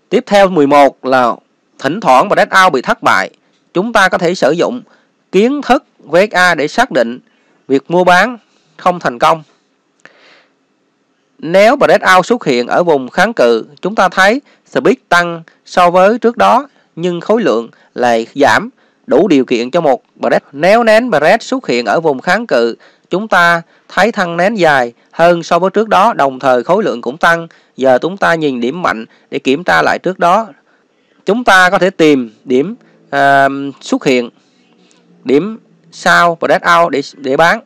[0.08, 1.34] Tiếp theo 11 là
[1.78, 3.30] thỉnh thoảng breakout bị thất bại.
[3.74, 4.82] Chúng ta có thể sử dụng
[5.32, 7.18] kiến thức VSA để xác định
[7.68, 8.38] việc mua bán
[8.76, 9.42] không thành công.
[11.46, 16.18] Nếu breakout xuất hiện ở vùng kháng cự, chúng ta thấy speed tăng so với
[16.18, 18.70] trước đó nhưng khối lượng lại giảm
[19.06, 20.42] đủ điều kiện cho một break.
[20.52, 22.76] Nếu nén break xuất hiện ở vùng kháng cự,
[23.10, 27.00] chúng ta thấy thân nén dài hơn so với trước đó, đồng thời khối lượng
[27.00, 27.48] cũng tăng.
[27.76, 30.46] Giờ chúng ta nhìn điểm mạnh để kiểm tra lại trước đó.
[31.26, 32.74] Chúng ta có thể tìm điểm
[33.16, 34.30] uh, xuất hiện,
[35.24, 35.58] điểm
[35.92, 37.60] sau breakout để để bán.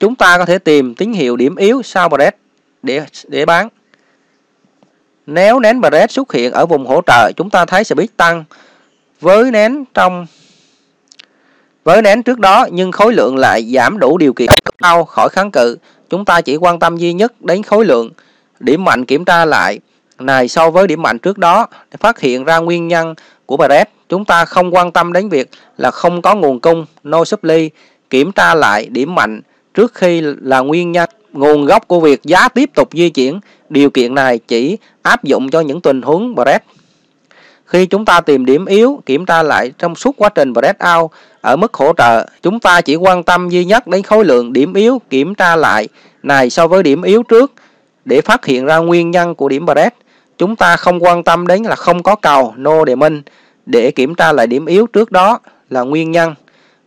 [0.00, 2.39] Chúng ta có thể tìm tín hiệu điểm yếu sau break
[2.82, 3.68] để để bán.
[5.26, 8.44] Nếu nén break xuất hiện ở vùng hỗ trợ, chúng ta thấy speed tăng
[9.20, 10.26] với nén trong
[11.84, 14.48] với nén trước đó nhưng khối lượng lại giảm đủ điều kiện
[14.78, 15.76] cao khỏi kháng cự.
[16.10, 18.10] Chúng ta chỉ quan tâm duy nhất đến khối lượng.
[18.60, 19.80] Điểm mạnh kiểm tra lại
[20.18, 23.14] này so với điểm mạnh trước đó để phát hiện ra nguyên nhân
[23.46, 23.88] của break.
[24.08, 27.70] Chúng ta không quan tâm đến việc là không có nguồn cung, no supply.
[28.10, 29.40] Kiểm tra lại điểm mạnh
[29.74, 33.40] trước khi là nguyên nhân nguồn gốc của việc giá tiếp tục di chuyển.
[33.68, 36.62] Điều kiện này chỉ áp dụng cho những tình huống break.
[37.64, 41.56] Khi chúng ta tìm điểm yếu, kiểm tra lại trong suốt quá trình breakout ở
[41.56, 45.00] mức hỗ trợ, chúng ta chỉ quan tâm duy nhất đến khối lượng điểm yếu
[45.10, 45.88] kiểm tra lại
[46.22, 47.52] này so với điểm yếu trước
[48.04, 49.94] để phát hiện ra nguyên nhân của điểm break.
[50.38, 53.18] Chúng ta không quan tâm đến là không có cầu no demand
[53.66, 55.38] để kiểm tra lại điểm yếu trước đó
[55.70, 56.34] là nguyên nhân,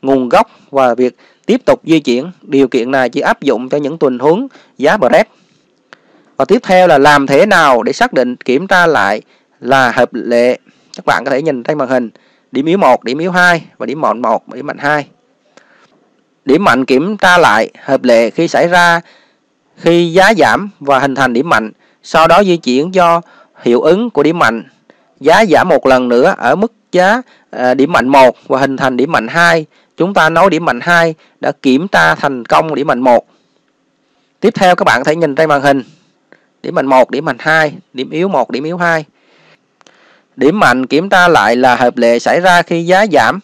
[0.02, 1.16] nguồn gốc và việc
[1.46, 2.32] tiếp tục di chuyển.
[2.42, 4.48] Điều kiện này chỉ áp dụng cho những tình huống
[4.78, 5.28] giá break.
[6.38, 9.22] Và tiếp theo là làm thế nào để xác định kiểm tra lại
[9.60, 10.60] là hợp lệ.
[10.96, 12.10] Các bạn có thể nhìn trên màn hình
[12.52, 15.08] điểm yếu 1, điểm yếu 2 và điểm mạnh 1 và điểm mạnh 2.
[16.46, 19.02] Điểm mạnh kiểm tra lại hợp lệ khi xảy ra
[19.78, 21.72] khi giá giảm và hình thành điểm mạnh,
[22.04, 23.22] sau đó di chuyển do
[23.62, 24.64] hiệu ứng của điểm mạnh.
[25.20, 28.98] Giá giảm một lần nữa ở mức giá ờ, điểm mạnh 1 và hình thành
[28.98, 29.66] điểm mạnh 2.
[29.98, 33.28] Chúng ta nói điểm mạnh 2 đã kiểm tra thành công điểm mạnh 1.
[34.40, 35.84] Tiếp theo các bạn có thể nhìn trên màn hình.
[36.64, 39.06] Điểm mạnh 1, điểm mạnh 2, điểm yếu 1, điểm yếu 2.
[40.36, 43.40] Điểm mạnh kiểm tra lại là hợp lệ xảy ra khi giá giảm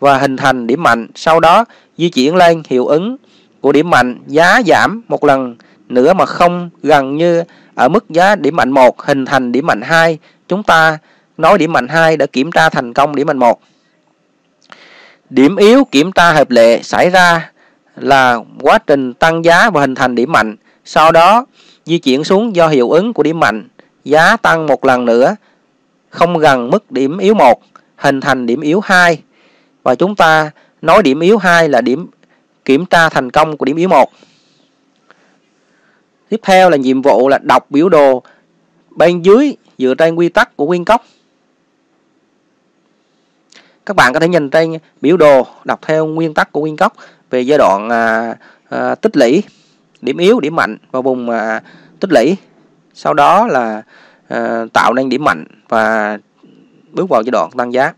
[0.00, 1.64] và hình thành điểm mạnh, sau đó
[1.98, 3.16] di chuyển lên hiệu ứng
[3.60, 5.56] của điểm mạnh, giá giảm một lần
[5.88, 7.44] nữa mà không gần như
[7.74, 10.18] ở mức giá điểm mạnh 1 hình thành điểm mạnh 2,
[10.48, 10.98] chúng ta
[11.36, 13.60] nói điểm mạnh 2 đã kiểm tra thành công điểm mạnh 1.
[15.30, 17.50] Điểm yếu kiểm tra hợp lệ xảy ra
[17.96, 21.46] là quá trình tăng giá và hình thành điểm mạnh, sau đó
[21.84, 23.68] di chuyển xuống do hiệu ứng của điểm mạnh,
[24.04, 25.36] giá tăng một lần nữa
[26.10, 27.62] không gần mức điểm yếu 1,
[27.96, 29.22] hình thành điểm yếu 2.
[29.82, 30.50] Và chúng ta
[30.82, 32.06] nói điểm yếu 2 là điểm
[32.64, 34.12] kiểm tra thành công của điểm yếu 1.
[36.28, 38.22] Tiếp theo là nhiệm vụ là đọc biểu đồ
[38.90, 41.04] bên dưới dựa trên quy tắc của nguyên cốc
[43.86, 46.92] các bạn có thể nhìn trên biểu đồ đọc theo nguyên tắc của nguyên gốc
[47.30, 48.34] về giai đoạn à,
[48.68, 49.42] à, tích lũy
[50.02, 51.62] điểm yếu điểm mạnh và vùng à,
[52.00, 52.36] tích lũy.
[52.94, 53.82] Sau đó là
[54.28, 56.18] à, tạo nên điểm mạnh và
[56.92, 57.92] bước vào giai đoạn tăng giá.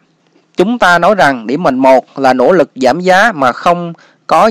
[0.57, 3.93] Chúng ta nói rằng điểm mạnh một là nỗ lực giảm giá mà không
[4.27, 4.51] có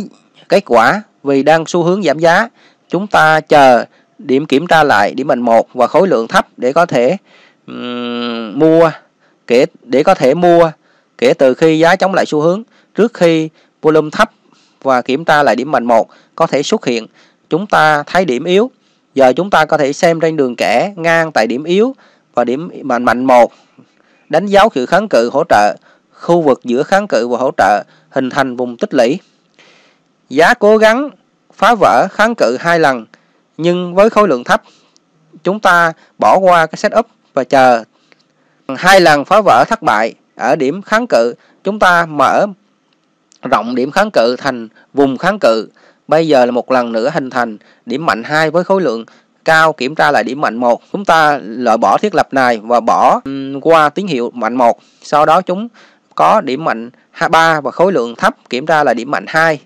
[0.50, 2.50] kết quả vì đang xu hướng giảm giá.
[2.90, 3.86] Chúng ta chờ
[4.18, 7.18] điểm kiểm tra lại điểm mạnh một và khối lượng thấp để có thể
[7.68, 8.92] um, mua
[9.48, 10.72] kể để có thể mua
[11.18, 12.64] kể từ khi giá chống lại xu hướng,
[12.96, 13.50] trước khi
[13.82, 14.32] volume thấp
[14.82, 17.08] và kiểm tra lại điểm mạnh một có thể xuất hiện,
[17.50, 18.72] chúng ta thấy điểm yếu.
[19.16, 21.96] Giờ chúng ta có thể xem trên đường kẻ ngang tại điểm yếu
[22.34, 23.54] và điểm mạnh mạnh một.
[24.30, 25.76] Đánh dấu sự kháng cự hỗ trợ,
[26.14, 29.20] khu vực giữa kháng cự và hỗ trợ hình thành vùng tích lũy.
[30.30, 31.10] Giá cố gắng
[31.54, 33.06] phá vỡ kháng cự hai lần,
[33.58, 34.62] nhưng với khối lượng thấp,
[35.44, 37.84] chúng ta bỏ qua cái setup và chờ.
[38.78, 41.34] Hai lần phá vỡ thất bại ở điểm kháng cự,
[41.64, 42.46] chúng ta mở
[43.52, 45.70] rộng điểm kháng cự thành vùng kháng cự.
[46.08, 49.06] Bây giờ là một lần nữa hình thành điểm mạnh hai với khối lượng
[49.46, 50.82] cao, kiểm tra lại điểm mạnh một.
[50.94, 53.22] Chúng ta loại bỏ thiết lập này và bỏ
[53.62, 54.80] qua tín hiệu mạnh một.
[55.02, 55.68] Sau đó chúng
[56.16, 56.90] có điểm mạnh
[57.30, 59.60] 3 và khối lượng thấp, kiểm tra là điểm mạnh 2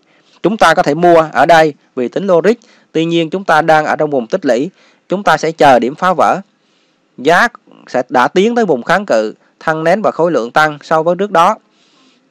[0.44, 2.54] chúng ta có thể mua ở đây vì tính logic.
[2.92, 4.70] Tuy nhiên chúng ta đang ở trong vùng tích lũy.
[5.10, 6.42] Chúng ta sẽ chờ điểm phá vỡ.
[7.18, 7.48] Giá
[7.88, 11.16] sẽ đã tiến tới vùng kháng cự thăng nén và khối lượng tăng so với
[11.16, 11.56] trước đó.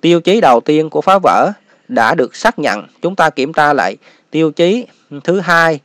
[0.00, 1.52] Tiêu chí đầu tiên của phá vỡ
[1.88, 2.86] đã được xác nhận.
[3.02, 3.96] Chúng ta kiểm tra lại
[4.30, 4.86] tiêu chí
[5.24, 5.80] thứ hai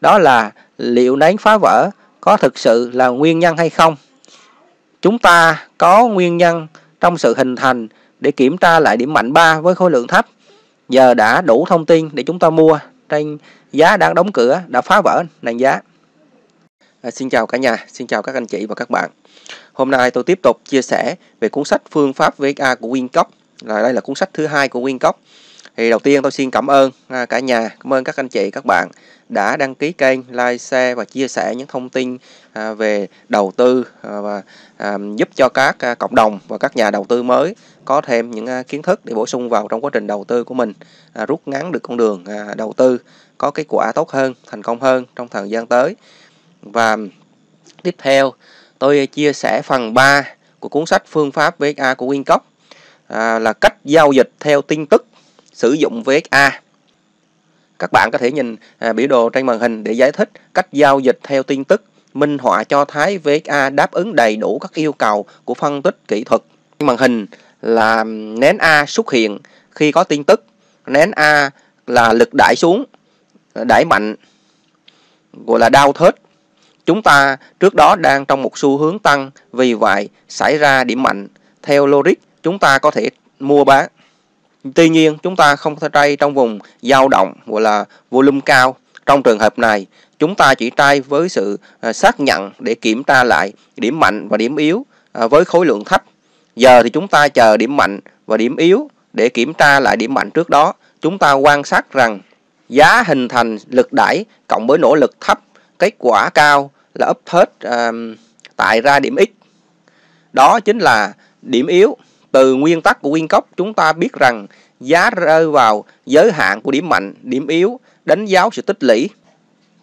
[0.00, 1.90] đó là liệu nén phá vỡ
[2.20, 3.96] có thực sự là nguyên nhân hay không.
[5.02, 6.66] Chúng ta có nguyên nhân
[7.00, 7.88] trong sự hình thành
[8.20, 10.26] để kiểm tra lại điểm mạnh 3 với khối lượng thấp.
[10.88, 12.78] Giờ đã đủ thông tin để chúng ta mua
[13.08, 13.38] trên
[13.72, 15.80] giá đang đóng cửa đã phá vỡ nền giá.
[17.02, 19.10] À, xin chào cả nhà xin chào các anh chị và các bạn
[19.72, 23.24] hôm nay tôi tiếp tục chia sẻ về cuốn sách phương pháp VXA của Wincock.
[23.62, 25.12] Là, đây là cuốn sách thứ hai của Wincock.
[25.76, 27.68] Thì đầu tiên tôi xin cảm ơn à, cả nhà.
[27.80, 28.88] Cảm ơn các anh chị, các bạn
[29.28, 32.18] đã đăng ký kênh, like, share và chia sẻ những thông tin
[32.52, 34.42] à, về đầu tư à, và
[35.16, 38.82] giúp cho các cộng đồng và các nhà đầu tư mới có thêm những kiến
[38.82, 40.72] thức để bổ sung vào trong quá trình đầu tư của mình
[41.28, 42.24] rút ngắn được con đường
[42.56, 42.98] đầu tư,
[43.38, 45.96] có kết quả tốt hơn, thành công hơn trong thời gian tới.
[46.62, 46.96] Và
[47.82, 48.32] tiếp theo
[48.82, 50.24] tôi chia sẻ phần 3
[50.60, 52.38] của cuốn sách phương pháp VXA của Wincock
[53.08, 55.06] à, là cách giao dịch theo tin tức
[55.52, 56.60] sử dụng VXA.
[57.78, 60.66] Các bạn có thể nhìn à, biểu đồ trên màn hình để giải thích cách
[60.72, 61.84] giao dịch theo tin tức,
[62.14, 65.96] minh họa cho thấy VXA đáp ứng đầy đủ các yêu cầu của phân tích
[66.08, 66.42] kỹ thuật.
[66.78, 67.26] Trên màn hình
[67.62, 68.04] là
[68.38, 69.38] nén A xuất hiện
[69.70, 70.44] khi có tin tức,
[70.86, 71.50] nén A
[71.86, 72.84] là lực đẩy xuống,
[73.54, 74.14] đẩy mạnh
[75.46, 76.14] gọi là đau thết
[76.86, 81.02] chúng ta trước đó đang trong một xu hướng tăng, vì vậy xảy ra điểm
[81.02, 81.28] mạnh.
[81.62, 83.08] Theo logic, chúng ta có thể
[83.40, 83.88] mua bán.
[84.74, 88.76] Tuy nhiên, chúng ta không thể trade trong vùng dao động, gọi là volume cao.
[89.06, 89.86] Trong trường hợp này,
[90.18, 94.28] chúng ta chỉ trade với sự à, xác nhận để kiểm tra lại điểm mạnh
[94.28, 96.04] và điểm yếu à, với khối lượng thấp.
[96.56, 100.14] Giờ thì chúng ta chờ điểm mạnh và điểm yếu để kiểm tra lại điểm
[100.14, 100.74] mạnh trước đó.
[101.00, 102.20] Chúng ta quan sát rằng
[102.68, 105.40] giá hình thành lực đẩy cộng với nỗ lực thấp
[105.82, 108.18] kết quả cao là ấp hết uh,
[108.56, 109.30] tại ra điểm x.
[110.32, 111.96] Đó chính là điểm yếu
[112.32, 114.46] từ nguyên tắc của nguyên cốc chúng ta biết rằng
[114.80, 119.08] giá rơi vào giới hạn của điểm mạnh điểm yếu đánh dấu sự tích lũy.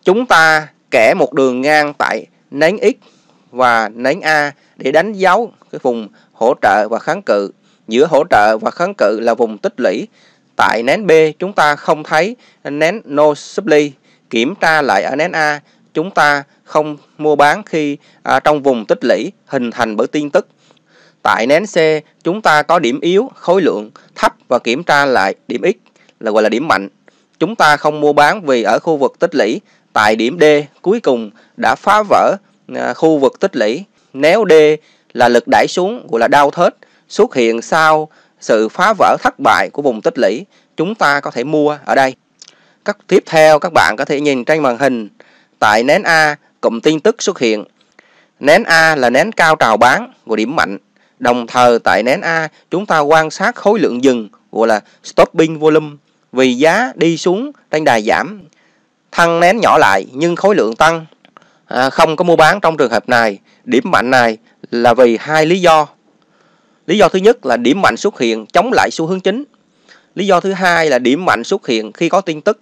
[0.03, 3.05] Chúng ta kẻ một đường ngang tại nén x
[3.51, 7.51] và nén a để đánh dấu cái vùng hỗ trợ và kháng cự.
[7.87, 10.07] Giữa hỗ trợ và kháng cự là vùng tích lũy.
[10.55, 13.91] Tại nén b chúng ta không thấy nén no supply
[14.29, 15.59] kiểm tra lại ở nén a
[15.93, 20.29] chúng ta không mua bán khi à, trong vùng tích lũy hình thành bởi tin
[20.29, 20.47] tức.
[21.23, 21.77] Tại nén C,
[22.23, 25.75] chúng ta có điểm yếu, khối lượng thấp và kiểm tra lại điểm X
[26.19, 26.87] là gọi là điểm mạnh.
[27.39, 29.61] Chúng ta không mua bán vì ở khu vực tích lũy,
[29.93, 30.43] tại điểm D
[30.81, 32.35] cuối cùng đã phá vỡ
[32.75, 33.83] à, khu vực tích lũy.
[34.13, 34.53] Nếu D
[35.13, 36.75] là lực đẩy xuống gọi là đau thết
[37.09, 38.09] xuất hiện sau
[38.39, 40.45] sự phá vỡ thất bại của vùng tích lũy,
[40.77, 42.15] chúng ta có thể mua ở đây.
[42.85, 45.09] Các tiếp theo các bạn có thể nhìn trên màn hình
[45.59, 47.63] tại nén A cụm tin tức xuất hiện.
[48.39, 50.77] Nén A là nén cao trào bán của điểm mạnh.
[51.19, 55.59] Đồng thời tại nén A chúng ta quan sát khối lượng dừng gọi là stopping
[55.59, 55.95] volume
[56.31, 58.41] vì giá đi xuống trên đà giảm.
[59.11, 61.05] Thăng nén nhỏ lại nhưng khối lượng tăng.
[61.65, 63.39] À, không có mua bán trong trường hợp này.
[63.63, 64.37] Điểm mạnh này
[64.71, 65.87] là vì hai lý do.
[66.87, 69.43] Lý do thứ nhất là điểm mạnh xuất hiện chống lại xu hướng chính.
[70.15, 72.61] Lý do thứ hai là điểm mạnh xuất hiện khi có tin tức.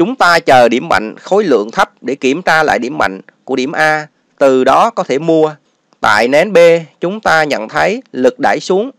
[0.00, 3.56] Chúng ta chờ điểm mạnh khối lượng thấp để kiểm tra lại điểm mạnh của
[3.56, 4.06] điểm A
[4.38, 5.54] từ đó có thể mua.
[6.00, 6.58] Tại nén B,
[7.00, 8.90] chúng ta nhận thấy lực đẩy xuống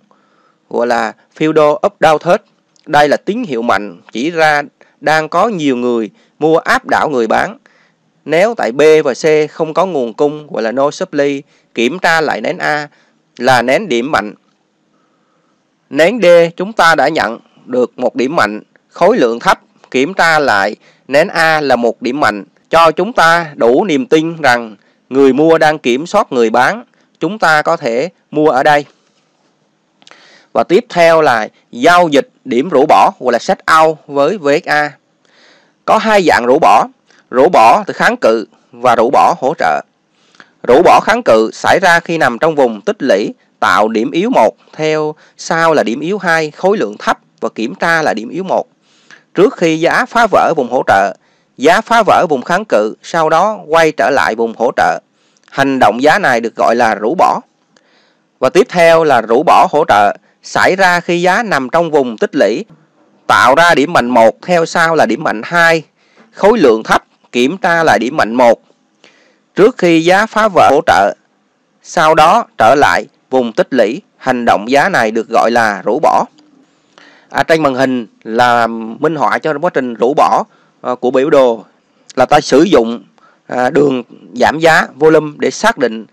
[0.70, 2.42] gọi là Fido up down thết.
[2.86, 4.62] Đây là tín hiệu mạnh chỉ ra
[5.00, 6.10] đang có nhiều người
[6.40, 7.58] mua áp đảo người bán.
[8.26, 11.42] Nếu tại B và C không có nguồn cung gọi là no supply,
[11.74, 12.88] kiểm tra lại nén A
[13.38, 14.34] là nén điểm mạnh.
[15.90, 16.26] Nén D
[16.58, 19.62] chúng ta đã nhận được một điểm mạnh, khối lượng thấp,
[19.92, 20.76] kiểm tra lại
[21.08, 24.76] nén A là một điểm mạnh, cho chúng ta đủ niềm tin rằng
[25.10, 26.84] người mua đang kiểm soát người bán,
[27.20, 28.86] chúng ta có thể mua ở đây.
[30.54, 34.92] Và tiếp theo là giao dịch điểm rũ bỏ gọi là set out với VXA.
[35.86, 36.88] Có hai dạng rũ bỏ,
[37.32, 39.82] rũ bỏ từ kháng cự và rũ bỏ hỗ trợ.
[40.68, 44.30] Rũ bỏ kháng cự xảy ra khi nằm trong vùng tích lũy tạo điểm yếu
[44.30, 48.30] 1, theo sau là điểm yếu 2, khối lượng thấp và kiểm tra là điểm
[48.30, 48.66] yếu 1.
[49.36, 51.14] Trước khi giá phá vỡ vùng hỗ trợ,
[51.58, 55.00] giá phá vỡ vùng kháng cự, sau đó quay trở lại vùng hỗ trợ.
[55.52, 57.42] Hành động giá này được gọi là rũ bỏ.
[58.40, 62.18] Và tiếp theo là rũ bỏ hỗ trợ, xảy ra khi giá nằm trong vùng
[62.18, 62.66] tích lũy,
[63.28, 65.84] tạo ra điểm mạnh 1, theo sau là điểm mạnh 2,
[66.32, 68.62] khối lượng thấp, kiểm tra lại điểm mạnh 1.
[69.56, 71.16] Trước khi giá phá vỡ hỗ trợ,
[71.84, 76.00] sau đó trở lại vùng tích lũy, hành động giá này được gọi là rũ
[76.00, 76.26] bỏ.
[77.32, 78.68] À, trên màn hình là
[79.00, 80.44] minh họa cho quá trình rũ bỏ
[80.82, 81.66] à, của biểu đồ
[82.16, 83.04] là ta sử dụng
[83.48, 84.04] à, đường
[84.34, 86.06] giảm giá volume để xác định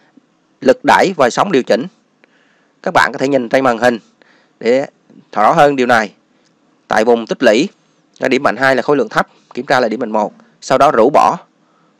[0.61, 1.87] lực đẩy và sóng điều chỉnh.
[2.83, 3.99] Các bạn có thể nhìn trên màn hình
[4.61, 4.87] để
[5.33, 6.13] rõ hơn điều này.
[6.89, 7.69] Tại vùng tích lũy,
[8.19, 10.79] là điểm mạnh 2 là khối lượng thấp, kiểm tra là điểm mạnh 1, sau
[10.79, 11.37] đó rũ bỏ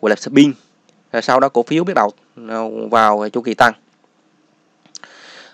[0.03, 0.53] gọi là spin.
[1.13, 2.13] Rồi sau đó cổ phiếu bắt đầu
[2.49, 2.59] à,
[2.91, 3.73] vào chu kỳ tăng.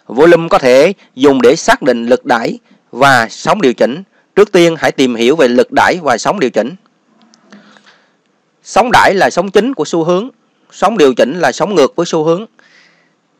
[0.07, 2.59] Volume có thể dùng để xác định lực đẩy
[2.95, 4.03] và sóng điều chỉnh.
[4.37, 6.75] Trước tiên hãy tìm hiểu về lực đẩy và sóng điều chỉnh.
[8.63, 10.29] Sóng đẩy là sóng chính của xu hướng,
[10.71, 12.47] sóng điều chỉnh là sóng ngược với xu hướng.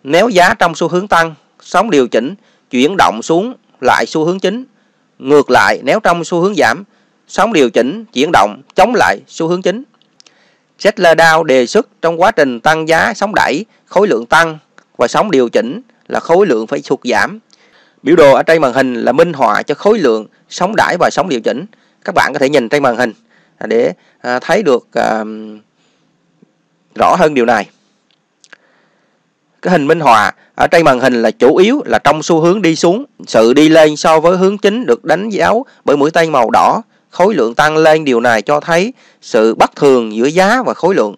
[0.05, 2.35] Nếu giá trong xu hướng tăng, sóng điều chỉnh
[2.71, 4.65] chuyển động xuống lại xu hướng chính.
[5.19, 6.85] Ngược lại, nếu trong xu hướng giảm,
[7.29, 9.83] sóng điều chỉnh chuyển động chống lại xu hướng chính.
[10.79, 14.59] Settler Dow đề xuất trong quá trình tăng giá sóng đẩy, khối lượng tăng
[14.97, 17.39] và sóng điều chỉnh là khối lượng phải sụt giảm.
[18.05, 21.11] Biểu đồ ở trên màn hình là minh họa cho khối lượng sóng đẩy và
[21.13, 21.67] sóng điều chỉnh.
[22.05, 23.13] Các bạn có thể nhìn trên màn hình
[23.59, 25.25] à, để à, thấy được à,
[26.95, 27.69] rõ hơn điều này.
[29.63, 32.63] Cái hình minh họa ở trên màn hình là chủ yếu là trong xu hướng
[32.63, 33.05] đi xuống.
[33.27, 36.83] Sự đi lên so với hướng chính được đánh dấu bởi mũi tên màu đỏ.
[37.11, 40.95] Khối lượng tăng lên điều này cho thấy sự bất thường giữa giá và khối
[40.95, 41.15] lượng.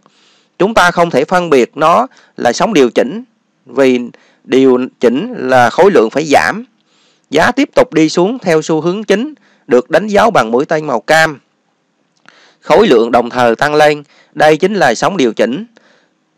[0.59, 2.07] Chúng ta không thể phân biệt nó
[2.37, 3.25] là sóng điều chỉnh
[3.67, 4.01] vì
[4.45, 6.65] điều chỉnh là khối lượng phải giảm.
[7.31, 9.35] Giá tiếp tục đi xuống theo xu hướng chính
[9.67, 11.39] được đánh dấu bằng mũi tên màu cam.
[12.61, 14.03] Khối lượng đồng thời tăng lên,
[14.35, 15.67] đây chính là sóng điều chỉnh.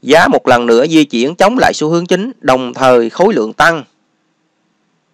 [0.03, 3.53] Giá một lần nữa di chuyển chống lại xu hướng chính, đồng thời khối lượng
[3.53, 3.85] tăng.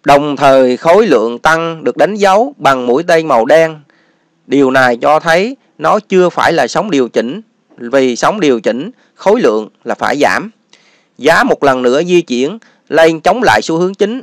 [0.03, 3.79] Đồng thời khối lượng tăng được đánh dấu bằng mũi tên màu đen.
[4.47, 7.41] Điều này cho thấy nó chưa phải là sóng điều chỉnh,
[7.77, 10.51] vì sóng điều chỉnh khối lượng là phải giảm.
[11.17, 12.57] Giá một lần nữa di chuyển
[12.89, 14.21] lên chống lại xu hướng chính.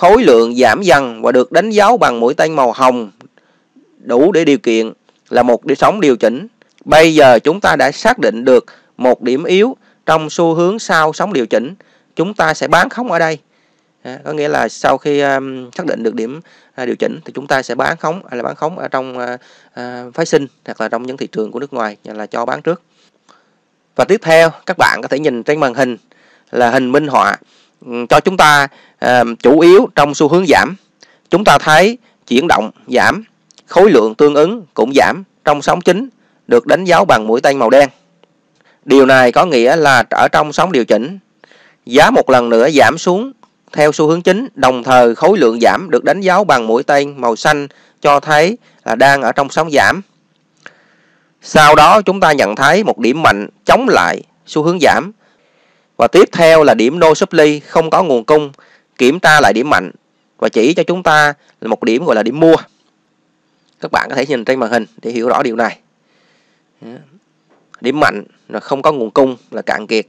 [0.00, 3.10] Khối lượng giảm dần và được đánh dấu bằng mũi tên màu hồng
[3.98, 4.92] đủ để điều kiện
[5.28, 6.46] là một đi sóng điều chỉnh.
[6.84, 8.64] Bây giờ chúng ta đã xác định được
[8.96, 11.74] một điểm yếu trong xu hướng sau sóng điều chỉnh.
[12.16, 13.38] Chúng ta sẽ bán khống ở đây.
[14.02, 16.40] À, có nghĩa là sau khi um, xác định được điểm
[16.82, 19.18] uh, điều chỉnh thì chúng ta sẽ bán khống hay là bán khống ở trong
[19.18, 19.40] uh,
[19.80, 22.62] uh, phái sinh hoặc là trong những thị trường của nước ngoài là cho bán
[22.62, 22.82] trước.
[23.96, 25.96] Và tiếp theo các bạn có thể nhìn trên màn hình
[26.50, 27.36] là hình minh họa
[28.08, 28.68] cho chúng ta
[29.42, 30.76] chủ yếu trong xu hướng giảm.
[31.30, 33.24] Chúng ta thấy chuyển động giảm,
[33.66, 36.08] khối lượng tương ứng cũng giảm trong sóng chính
[36.48, 37.88] được đánh dấu bằng mũi tên màu đen.
[38.84, 41.18] Điều này có nghĩa là ở trong sóng điều chỉnh,
[41.86, 43.32] giá một lần nữa giảm xuống
[43.72, 47.14] theo xu hướng chính, đồng thời khối lượng giảm được đánh dấu bằng mũi tên
[47.20, 47.68] màu xanh
[48.00, 50.02] cho thấy là đang ở trong sóng giảm.
[51.42, 55.12] Sau đó chúng ta nhận thấy một điểm mạnh chống lại xu hướng giảm
[56.00, 58.52] và tiếp theo là điểm no supply không có nguồn cung,
[58.98, 59.90] kiểm tra lại điểm mạnh
[60.38, 62.56] và chỉ cho chúng ta là một điểm gọi là điểm mua.
[63.80, 65.78] Các bạn có thể nhìn trên màn hình để hiểu rõ điều này.
[67.80, 70.06] Điểm mạnh là không có nguồn cung là cạn kiệt.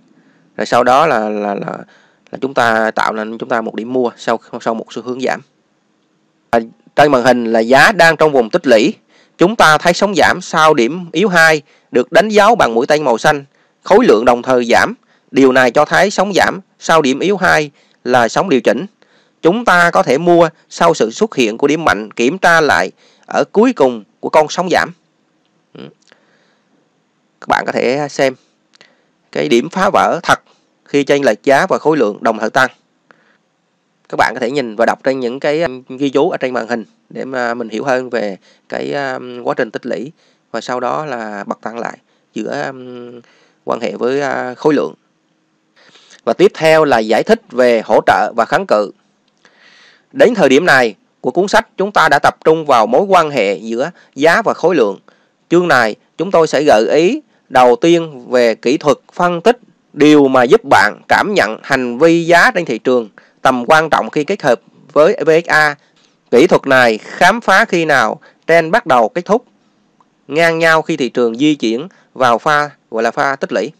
[0.57, 1.77] Rồi sau đó là là là,
[2.31, 5.21] là chúng ta tạo nên chúng ta một điểm mua sau sau một xu hướng
[5.21, 5.41] giảm.
[6.49, 6.59] À,
[6.95, 8.93] trên màn hình là giá đang trong vùng tích lũy.
[9.37, 11.61] Chúng ta thấy sóng giảm sau điểm yếu 2
[11.91, 13.45] được đánh dấu bằng mũi tên màu xanh,
[13.83, 14.95] khối lượng đồng thời giảm
[15.31, 17.71] Điều này cho thấy sóng giảm sau điểm yếu 2
[18.03, 18.85] là sóng điều chỉnh.
[19.41, 22.91] Chúng ta có thể mua sau sự xuất hiện của điểm mạnh kiểm tra lại
[23.27, 24.91] ở cuối cùng của con sóng giảm.
[25.73, 25.83] Ừ.
[27.41, 28.35] Các bạn có thể xem
[29.31, 30.39] cái điểm phá vỡ thật
[30.85, 32.69] khi chênh lệch giá và khối lượng đồng thời tăng
[34.11, 36.53] các bạn có thể nhìn và đọc trên những cái um, ghi chú ở trên
[36.53, 38.37] màn hình để mà mình hiểu hơn về
[38.69, 40.11] cái um, quá trình tích lũy
[40.51, 41.97] và sau đó là bật tăng lại
[42.33, 43.21] giữa um,
[43.63, 44.93] quan hệ với uh, khối lượng
[46.23, 48.91] và tiếp theo là giải thích về hỗ trợ và kháng cự
[50.11, 53.29] đến thời điểm này của cuốn sách chúng ta đã tập trung vào mối quan
[53.29, 54.99] hệ giữa giá và khối lượng
[55.49, 59.57] chương này chúng tôi sẽ gợi ý đầu tiên về kỹ thuật phân tích
[59.93, 63.09] điều mà giúp bạn cảm nhận hành vi giá trên thị trường
[63.41, 64.61] tầm quan trọng khi kết hợp
[64.93, 65.75] với VXA.
[66.31, 69.45] Kỹ thuật này khám phá khi nào trend bắt đầu kết thúc,
[70.27, 73.71] ngang nhau khi thị trường di chuyển vào pha gọi là pha tích lũy.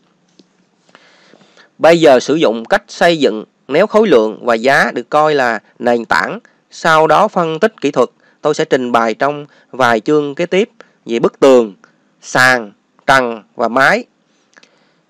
[1.82, 5.60] Bây giờ sử dụng cách xây dựng nếu khối lượng và giá được coi là
[5.80, 6.40] nền tảng,
[6.72, 8.10] sau đó phân tích kỹ thuật,
[8.42, 10.70] tôi sẽ trình bày trong vài chương kế tiếp
[11.06, 11.74] về bức tường,
[12.22, 12.72] sàn,
[13.06, 14.04] trần và mái.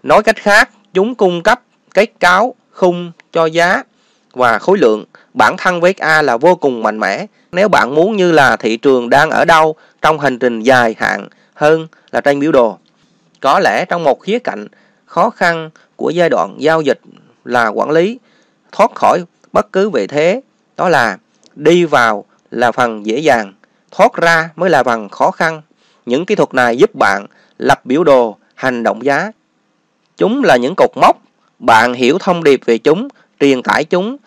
[0.03, 1.61] Nói cách khác, chúng cung cấp
[1.93, 3.84] kết cáo khung cho giá
[4.34, 5.06] và khối lượng.
[5.34, 7.26] Bản thân VXA là vô cùng mạnh mẽ.
[7.52, 11.27] Nếu bạn muốn như là thị trường đang ở đâu trong hành trình dài hạn
[11.53, 12.77] hơn là trên biểu đồ.
[13.39, 14.68] Có lẽ trong một khía cạnh
[15.06, 15.69] khó khăn
[16.02, 16.99] của giai đoạn giao dịch
[17.45, 18.19] là quản lý,
[18.72, 19.23] thoát khỏi
[19.53, 20.41] bất cứ vị thế.
[20.78, 21.18] Đó là
[21.56, 23.53] đi vào là phần dễ dàng,
[23.91, 25.61] thoát ra mới là phần khó khăn.
[26.06, 27.26] Những kỹ thuật này giúp bạn
[27.57, 29.32] lập biểu đồ, hành động giá.
[30.18, 31.18] Chúng là những cột mốc,
[31.60, 33.07] bạn hiểu thông điệp về chúng,
[33.40, 34.18] truyền tải chúng.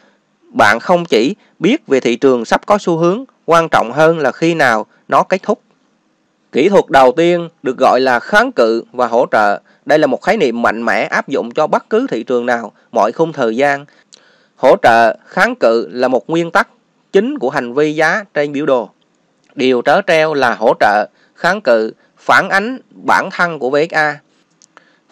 [0.43, 4.33] Bạn không chỉ biết về thị trường sắp có xu hướng, quan trọng hơn là
[4.33, 5.61] khi nào nó kết thúc.
[6.53, 10.23] Kỹ thuật đầu tiên được gọi là kháng cự và hỗ trợ đây là một
[10.23, 13.57] khái niệm mạnh mẽ áp dụng cho bất cứ thị trường nào mọi khung thời
[13.57, 13.85] gian.
[14.57, 16.69] Hỗ trợ kháng cự là một nguyên tắc
[17.13, 18.91] chính của hành vi giá trên biểu đồ.
[19.55, 24.19] Điều trớ treo là hỗ trợ kháng cự phản ánh bản thân của VXA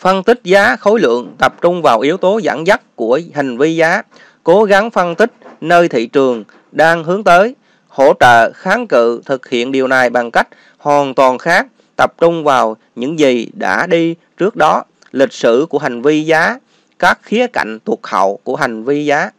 [0.02, 3.76] phân tích giá khối lượng tập trung vào yếu tố dẫn dắt của hành vi
[3.76, 4.02] giá.
[4.44, 7.54] Cố gắng phân tích nơi thị trường đang hướng tới,
[7.88, 11.66] hỗ trợ kháng cự thực hiện điều này bằng cách hoàn toàn khác,
[11.96, 16.58] tập trung vào những gì đã đi trước đó, lịch sử của hành vi giá,
[16.98, 19.30] các khía cạnh thuộc hậu của hành vi giá.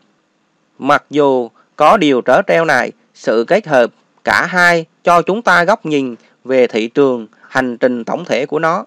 [0.80, 3.92] Mặc dù có điều trở treo này, sự kết hợp
[4.24, 8.60] cả hai cho chúng ta góc nhìn về thị trường, hành trình tổng thể của
[8.60, 8.86] nó.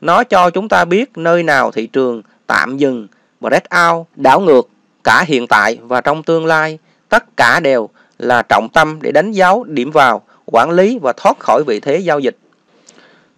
[0.00, 3.06] Nó cho chúng ta biết nơi nào thị trường tạm dừng,
[3.40, 4.68] break out, đảo ngược
[5.04, 7.88] cả hiện tại và trong tương lai, tất cả đều
[8.18, 11.98] là trọng tâm để đánh dấu điểm vào, quản lý và thoát khỏi vị thế
[11.98, 12.36] giao dịch.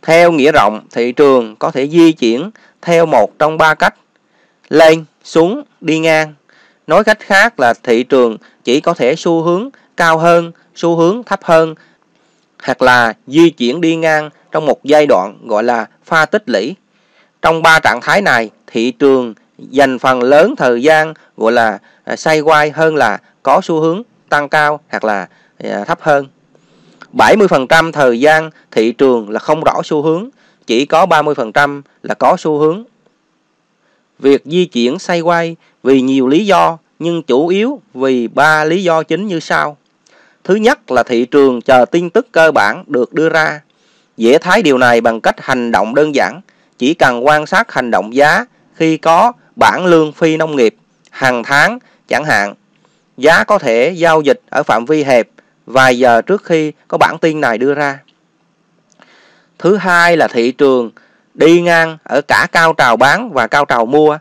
[0.09, 2.51] Theo nghĩa rộng, thị trường có thể di chuyển
[2.83, 3.95] theo một trong ba cách.
[4.69, 6.35] Lên, xuống, đi ngang.
[6.87, 11.23] Nói cách khác là thị trường chỉ có thể xu hướng cao hơn, xu hướng
[11.25, 11.75] thấp hơn,
[12.63, 16.77] hoặc là di chuyển đi ngang trong một giai đoạn gọi là pha tích lũy.
[17.43, 22.17] Trong ba trạng thái này, thị trường dành phần lớn thời gian gọi là à,
[22.17, 25.29] xoay quay hơn là có xu hướng tăng cao hoặc là
[25.59, 26.27] à, thấp hơn.
[27.13, 30.29] 70% thời gian thị trường là không rõ xu hướng,
[30.67, 32.85] chỉ có 30% là có xu hướng.
[34.19, 38.83] Việc di chuyển xoay quay vì nhiều lý do nhưng chủ yếu vì ba lý
[38.83, 39.77] do chính như sau.
[40.45, 43.61] Thứ nhất là thị trường chờ tin tức cơ bản được đưa ra.
[44.17, 46.41] Dễ thấy điều này bằng cách hành động đơn giản,
[46.79, 48.45] chỉ cần quan sát hành động giá
[48.75, 50.75] khi có bản lương phi nông nghiệp
[51.11, 51.79] hàng tháng
[52.09, 52.55] chẳng hạn.
[53.17, 55.29] Giá có thể giao dịch ở phạm vi hẹp
[55.69, 57.99] vài giờ trước khi có bản tin này đưa ra.
[59.59, 60.91] Thứ hai là thị trường
[61.35, 64.19] đi ngang ở cả cao trào bán và cao trào mua.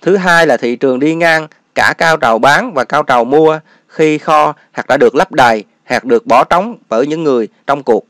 [0.00, 3.60] Thứ hai là thị trường đi ngang cả cao trào bán và cao trào mua
[3.88, 7.82] khi kho hoặc đã được lấp đầy hoặc được bỏ trống bởi những người trong
[7.82, 8.06] cuộc.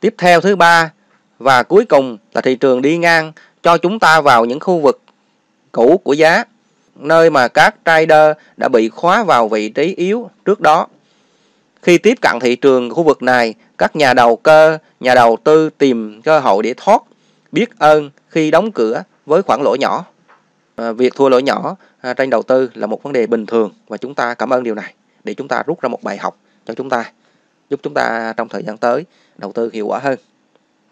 [0.00, 0.90] Tiếp theo thứ ba
[1.38, 3.32] và cuối cùng là thị trường đi ngang
[3.62, 5.02] cho chúng ta vào những khu vực
[5.72, 6.44] cũ của giá,
[6.96, 10.86] nơi mà các trader đã bị khóa vào vị trí yếu trước đó.
[11.86, 15.70] Khi tiếp cận thị trường khu vực này, các nhà đầu cơ, nhà đầu tư
[15.70, 17.02] tìm cơ hội để thoát,
[17.52, 20.04] biết ơn khi đóng cửa với khoản lỗ nhỏ.
[20.76, 23.70] À, việc thua lỗ nhỏ à, trên đầu tư là một vấn đề bình thường
[23.88, 24.94] và chúng ta cảm ơn điều này
[25.24, 26.36] để chúng ta rút ra một bài học
[26.66, 27.12] cho chúng ta,
[27.70, 29.04] giúp chúng ta trong thời gian tới
[29.38, 30.18] đầu tư hiệu quả hơn.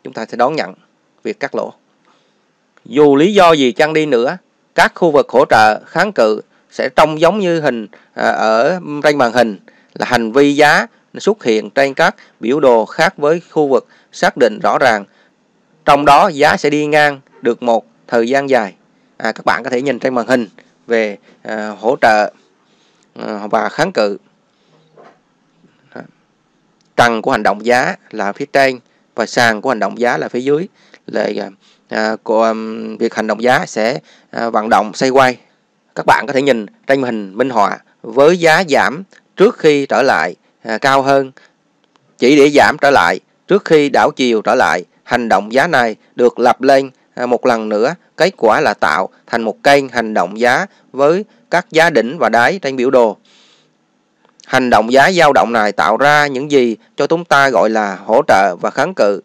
[0.04, 0.74] Chúng ta sẽ đón nhận
[1.22, 1.72] việc cắt lỗ.
[2.84, 4.36] Dù lý do gì chăng đi nữa,
[4.74, 6.40] các khu vực hỗ trợ kháng cự
[6.70, 9.58] sẽ trông giống như hình à, ở trên màn hình
[9.94, 10.86] là hành vi giá
[11.18, 15.04] xuất hiện trên các biểu đồ khác với khu vực xác định rõ ràng.
[15.84, 18.74] Trong đó giá sẽ đi ngang được một thời gian dài.
[19.16, 20.48] À, các bạn có thể nhìn trên màn hình
[20.86, 22.32] về à, hỗ trợ
[23.14, 24.18] à, và kháng cự.
[26.96, 28.78] Trần của hành động giá là phía trên
[29.14, 30.68] và sàn của hành động giá là phía dưới.
[31.06, 31.28] Là
[31.88, 33.98] à, của um, việc hành động giá sẽ
[34.30, 35.38] à, vận động xoay quay.
[35.94, 39.02] Các bạn có thể nhìn trên màn hình minh họa với giá giảm
[39.36, 41.32] trước khi trở lại à, cao hơn
[42.18, 44.84] chỉ để giảm trở lại trước khi đảo chiều trở lại.
[45.02, 49.08] Hành động giá này được lập lên à, một lần nữa, kết quả là tạo
[49.26, 53.16] thành một kênh hành động giá với các giá đỉnh và đáy trên biểu đồ.
[54.46, 57.98] Hành động giá dao động này tạo ra những gì cho chúng ta gọi là
[58.04, 59.20] hỗ trợ và kháng cự.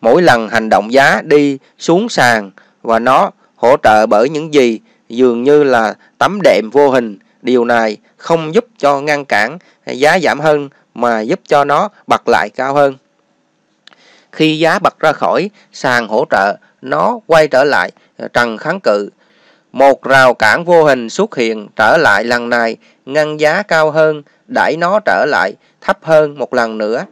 [0.00, 2.50] Mỗi lần hành động giá đi xuống sàn
[2.82, 7.18] và nó hỗ trợ bởi những gì dường như là tấm đệm vô hình.
[7.42, 12.22] Điều này không giúp cho ngăn cản giá giảm hơn mà giúp cho nó bật
[12.28, 12.96] lại cao hơn.
[14.32, 17.90] Khi giá bật ra khỏi sàn hỗ trợ, nó quay trở lại
[18.32, 19.10] trần kháng cự.
[19.72, 24.22] Một rào cản vô hình xuất hiện trở lại lần này, ngăn giá cao hơn,
[24.46, 27.04] đẩy nó trở lại thấp hơn một lần nữa.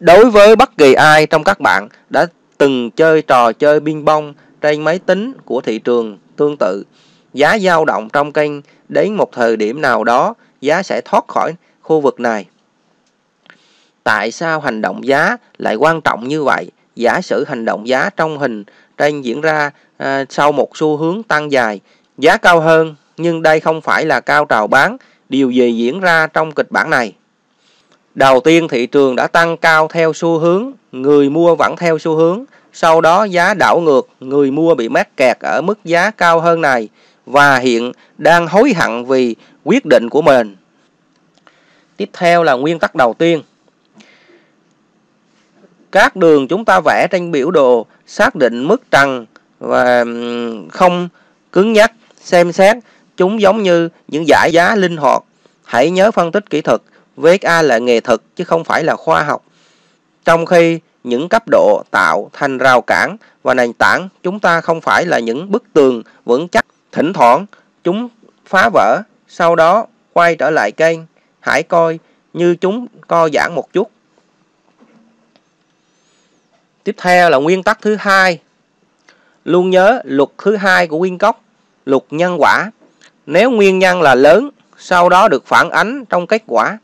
[0.00, 2.26] Đối với bất kỳ ai trong các bạn đã
[2.58, 6.84] từng chơi trò chơi ping bông trên máy tính của thị trường tương tự,
[7.34, 8.52] giá dao động trong kênh
[8.92, 12.46] đến một thời điểm nào đó, giá sẽ thoát khỏi khu vực này.
[14.04, 16.70] Tại sao hành động giá lại quan trọng như vậy?
[16.96, 18.64] Giả sử hành động giá trong hình
[18.96, 21.80] trên diễn ra à, sau một xu hướng tăng dài,
[22.18, 24.96] giá cao hơn, nhưng đây không phải là cao trào bán.
[25.28, 27.12] Điều gì diễn ra trong kịch bản này?
[28.14, 32.14] Đầu tiên thị trường đã tăng cao theo xu hướng, người mua vẫn theo xu
[32.14, 32.44] hướng.
[32.72, 36.60] Sau đó giá đảo ngược, người mua bị mắc kẹt ở mức giá cao hơn
[36.60, 36.88] này
[37.26, 40.56] và hiện đang hối hận vì quyết định của mình.
[41.96, 43.42] Tiếp theo là nguyên tắc đầu tiên.
[45.92, 49.26] Các đường chúng ta vẽ trên biểu đồ xác định mức trần
[49.58, 50.04] và
[50.70, 51.08] không
[51.52, 52.76] cứng nhắc, xem xét
[53.16, 55.22] chúng giống như những giải giá linh hoạt.
[55.64, 56.80] Hãy nhớ phân tích kỹ thuật,
[57.16, 59.44] VSA là nghề thực chứ không phải là khoa học.
[60.24, 64.80] Trong khi những cấp độ tạo thành rào cản và nền tảng chúng ta không
[64.80, 67.46] phải là những bức tường vững chắc, thỉnh thoảng
[67.84, 68.08] chúng
[68.46, 70.98] phá vỡ, sau đó quay trở lại kênh.
[71.40, 71.98] Hãy coi
[72.32, 73.90] như chúng co giãn một chút.
[76.84, 78.38] Tiếp theo là nguyên tắc thứ hai.
[79.44, 81.42] Luôn nhớ luật thứ hai của Nguyên Cốc,
[81.84, 82.70] luật nhân quả.
[83.26, 86.78] Nếu nguyên nhân là lớn, sau đó được phản ánh trong kết quả,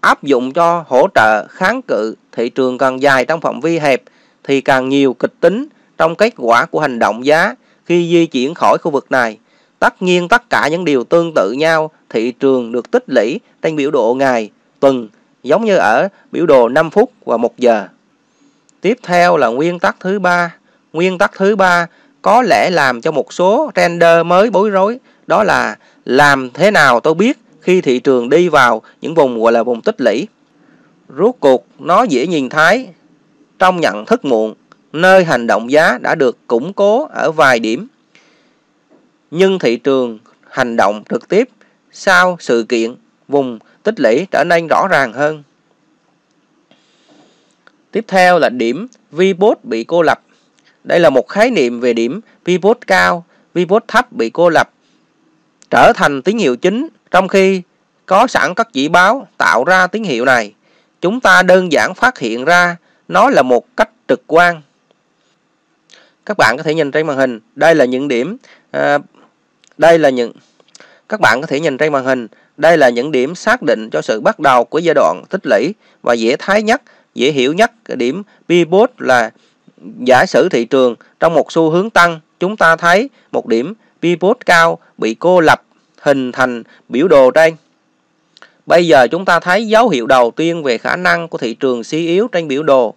[0.00, 4.02] áp dụng cho hỗ trợ kháng cự thị trường càng dài trong phạm vi hẹp
[4.44, 5.66] thì càng nhiều kịch tính
[5.98, 7.54] trong kết quả của hành động giá
[7.86, 9.38] khi di chuyển khỏi khu vực này.
[9.82, 13.76] Tất nhiên tất cả những điều tương tự nhau, thị trường được tích lũy trên
[13.76, 14.50] biểu đồ ngày,
[14.80, 15.08] tuần,
[15.42, 17.86] giống như ở biểu đồ 5 phút và 1 giờ.
[18.80, 20.54] Tiếp theo là nguyên tắc thứ ba.
[20.92, 21.86] Nguyên tắc thứ ba
[22.22, 24.98] có lẽ làm cho một số trender mới bối rối.
[25.26, 29.52] Đó là làm thế nào tôi biết khi thị trường đi vào những vùng gọi
[29.52, 30.26] là vùng tích lũy.
[31.18, 32.88] Rốt cuộc nó dễ nhìn thấy
[33.58, 34.54] trong nhận thức muộn
[34.92, 37.86] nơi hành động giá đã được củng cố ở vài điểm.
[39.34, 40.18] Nhưng thị trường
[40.50, 41.48] hành động trực tiếp
[41.92, 42.94] sau sự kiện
[43.28, 45.42] vùng tích lũy trở nên rõ ràng hơn.
[47.90, 50.20] Tiếp theo là điểm pivot bị cô lập.
[50.84, 54.70] Đây là một khái niệm về điểm pivot cao, pivot thấp bị cô lập
[55.70, 57.62] trở thành tín hiệu chính trong khi
[58.06, 60.54] có sẵn các chỉ báo tạo ra tín hiệu này.
[61.00, 62.76] Chúng ta đơn giản phát hiện ra
[63.08, 64.62] nó là một cách trực quan.
[66.26, 68.36] Các bạn có thể nhìn trên màn hình, đây là những điểm
[68.76, 69.02] uh,
[69.78, 70.32] đây là những
[71.08, 74.02] các bạn có thể nhìn trên màn hình, đây là những điểm xác định cho
[74.02, 76.82] sự bắt đầu của giai đoạn tích lũy và dễ thấy nhất
[77.14, 77.72] dễ hiểu nhất.
[77.84, 79.30] Cái điểm pivot là
[79.98, 84.46] giả sử thị trường trong một xu hướng tăng chúng ta thấy một điểm pivot
[84.46, 85.62] cao bị cô lập
[86.00, 87.54] hình thành biểu đồ trên.
[88.66, 91.84] Bây giờ chúng ta thấy dấu hiệu đầu tiên về khả năng của thị trường
[91.84, 92.94] suy yếu trên biểu đồ.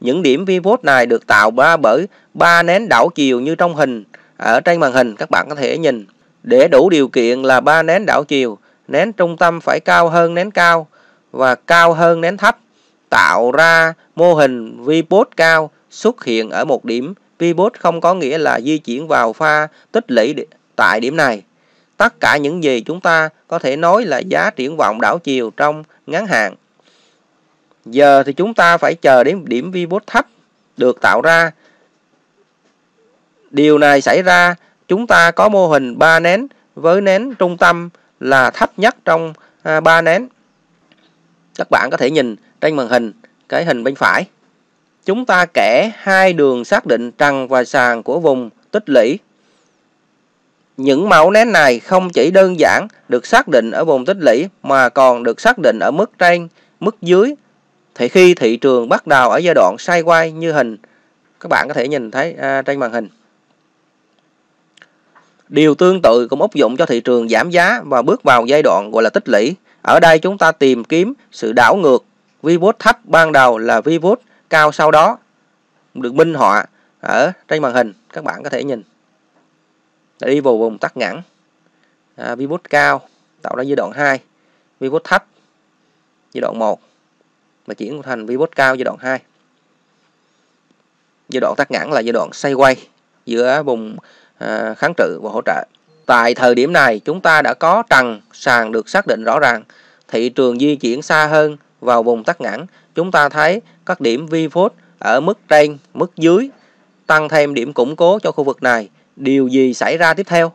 [0.00, 4.04] Những điểm pivot này được tạo ra bởi ba nén đảo chiều như trong hình
[4.36, 6.06] ở trên màn hình các bạn có thể nhìn
[6.46, 8.58] để đủ điều kiện là ba nén đảo chiều,
[8.88, 10.86] nén trung tâm phải cao hơn nén cao
[11.32, 12.58] và cao hơn nén thấp
[13.10, 18.38] tạo ra mô hình pivot cao xuất hiện ở một điểm pivot không có nghĩa
[18.38, 20.34] là di chuyển vào pha tích lũy
[20.76, 21.42] tại điểm này.
[21.96, 25.50] Tất cả những gì chúng ta có thể nói là giá triển vọng đảo chiều
[25.56, 26.54] trong ngắn hạn.
[27.84, 30.26] Giờ thì chúng ta phải chờ đến điểm pivot thấp
[30.76, 31.50] được tạo ra.
[33.50, 34.54] Điều này xảy ra
[34.88, 37.88] chúng ta có mô hình 3 nén với nén trung tâm
[38.20, 39.32] là thấp nhất trong
[39.62, 40.28] à, 3 nén.
[41.58, 43.12] Các bạn có thể nhìn trên màn hình
[43.48, 44.24] cái hình bên phải.
[45.04, 49.18] Chúng ta kẻ hai đường xác định trần và sàn của vùng tích lũy.
[50.76, 54.48] Những mẫu nén này không chỉ đơn giản được xác định ở vùng tích lũy
[54.62, 56.48] mà còn được xác định ở mức trên,
[56.80, 57.34] mức dưới.
[57.94, 60.76] Thì khi thị trường bắt đầu ở giai đoạn sai quay như hình
[61.40, 63.08] các bạn có thể nhìn thấy à, trên màn hình
[65.48, 68.62] Điều tương tự cũng áp dụng cho thị trường giảm giá và bước vào giai
[68.62, 69.54] đoạn gọi là tích lũy.
[69.82, 72.04] Ở đây chúng ta tìm kiếm sự đảo ngược.
[72.42, 74.20] Vivot thấp ban đầu là Vivot
[74.50, 75.18] cao sau đó.
[75.94, 76.66] Được minh họa
[77.00, 77.92] ở trên màn hình.
[78.12, 78.82] Các bạn có thể nhìn.
[80.20, 81.22] Đi vào vùng tắt ngắn.
[82.16, 83.08] À, Vivot cao
[83.42, 84.20] tạo ra giai đoạn 2.
[84.80, 85.24] Vivot thấp
[86.32, 86.80] giai đoạn 1
[87.66, 89.20] và chuyển thành Vivot cao giai đoạn 2.
[91.28, 92.76] Giai đoạn tắt ngắn là giai đoạn xoay quay
[93.26, 93.96] giữa vùng
[94.38, 95.64] à, kháng trự và hỗ trợ.
[96.06, 99.62] Tại thời điểm này, chúng ta đã có trần sàn được xác định rõ ràng.
[100.08, 102.66] Thị trường di chuyển xa hơn vào vùng tắc ngắn.
[102.94, 106.48] Chúng ta thấy các điểm vi phốt ở mức trên, mức dưới,
[107.06, 108.88] tăng thêm điểm củng cố cho khu vực này.
[109.16, 110.52] Điều gì xảy ra tiếp theo?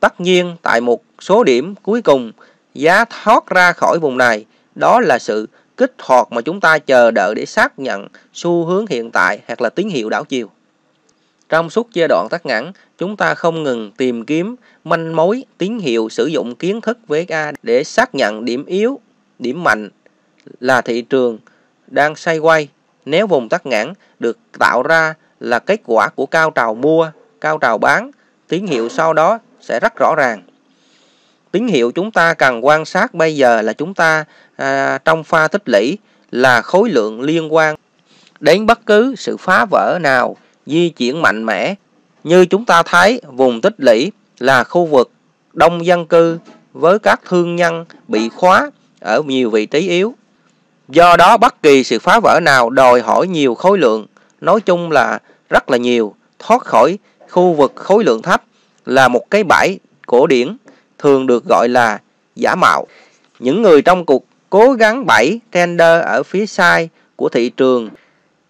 [0.00, 2.32] Tất nhiên, tại một số điểm cuối cùng,
[2.74, 4.44] giá thoát ra khỏi vùng này,
[4.74, 8.86] đó là sự kích hoạt mà chúng ta chờ đợi để xác nhận xu hướng
[8.86, 10.50] hiện tại hoặc là tín hiệu đảo chiều.
[11.48, 15.78] Trong suốt giai đoạn tắt ngắn, chúng ta không ngừng tìm kiếm manh mối, tín
[15.78, 19.00] hiệu sử dụng kiến thức VSA để xác nhận điểm yếu,
[19.38, 19.88] điểm mạnh
[20.60, 21.38] là thị trường
[21.86, 22.68] đang xoay quay.
[23.04, 27.10] Nếu vùng tắc ngắn được tạo ra là kết quả của cao trào mua,
[27.40, 28.10] cao trào bán,
[28.48, 30.42] tín hiệu sau đó sẽ rất rõ ràng.
[31.50, 34.24] Tín hiệu chúng ta cần quan sát bây giờ là chúng ta
[34.56, 35.98] à, trong pha tích lũy
[36.30, 37.76] là khối lượng liên quan
[38.40, 40.36] đến bất cứ sự phá vỡ nào
[40.66, 41.74] di chuyển mạnh mẽ.
[42.24, 45.10] Như chúng ta thấy, vùng tích lũy là khu vực
[45.52, 46.38] đông dân cư
[46.72, 48.70] với các thương nhân bị khóa
[49.00, 50.14] ở nhiều vị trí yếu.
[50.88, 54.06] Do đó bất kỳ sự phá vỡ nào đòi hỏi nhiều khối lượng,
[54.40, 55.18] nói chung là
[55.48, 56.98] rất là nhiều, thoát khỏi
[57.30, 58.42] khu vực khối lượng thấp
[58.86, 60.56] là một cái bãi cổ điển
[60.98, 62.00] thường được gọi là
[62.36, 62.86] giả mạo.
[63.38, 67.88] Những người trong cuộc cố gắng bẫy tender ở phía sai của thị trường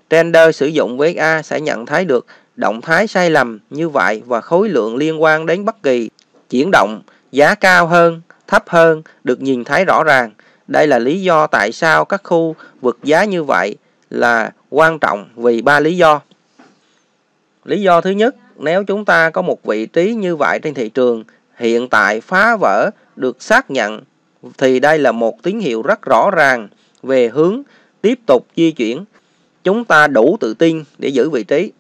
[0.09, 2.27] tender sử dụng VXA sẽ nhận thấy được
[2.61, 6.11] động thái sai lầm như vậy và khối lượng liên quan đến bất kỳ
[6.51, 10.31] chuyển động giá cao hơn, thấp hơn được nhìn thấy rõ ràng.
[10.69, 13.77] Đây là lý do tại sao các khu vực giá như vậy
[14.11, 16.21] là quan trọng vì ba lý do.
[17.65, 20.89] Lý do thứ nhất, nếu chúng ta có một vị trí như vậy trên thị
[20.89, 21.25] trường
[21.57, 24.01] hiện tại phá vỡ được xác nhận
[24.59, 26.69] thì đây là một tín hiệu rất rõ ràng
[27.03, 27.63] về hướng
[28.01, 29.05] tiếp tục di chuyển
[29.65, 31.73] chúng ta đủ tự tin để giữ vị trí.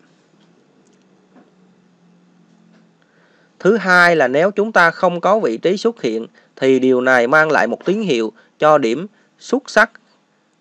[3.60, 6.26] Thứ hai là nếu chúng ta không có vị trí xuất hiện,
[6.56, 9.06] thì điều này mang lại một tín hiệu cho điểm
[9.38, 9.90] xuất sắc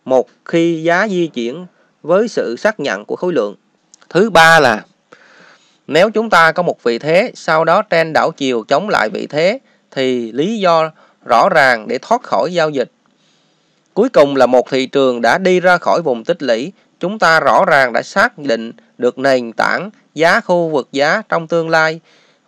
[0.06, 1.66] một, khi giá di chuyển
[2.04, 3.56] với sự xác nhận của khối lượng.
[4.10, 4.84] Thứ ba là,
[5.88, 9.28] nếu chúng ta có một vị thế, sau đó trend đảo chiều chống lại vị
[9.28, 9.60] thế,
[9.92, 10.92] thì lý do
[11.26, 12.92] rõ ràng để thoát khỏi giao dịch.
[13.94, 17.40] Cuối cùng là một thị trường đã đi ra khỏi vùng tích lũy, chúng ta
[17.40, 22.00] rõ ràng đã xác định được nền tảng giá khu vực giá trong tương lai.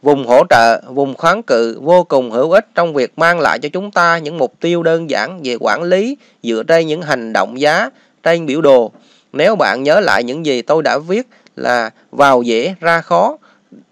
[0.01, 3.69] Vùng hỗ trợ, vùng kháng cự vô cùng hữu ích trong việc mang lại cho
[3.73, 7.59] chúng ta những mục tiêu đơn giản về quản lý dựa trên những hành động
[7.59, 7.89] giá
[8.23, 8.91] trên biểu đồ.
[9.33, 13.37] Nếu bạn nhớ lại những gì tôi đã viết là vào dễ ra khó.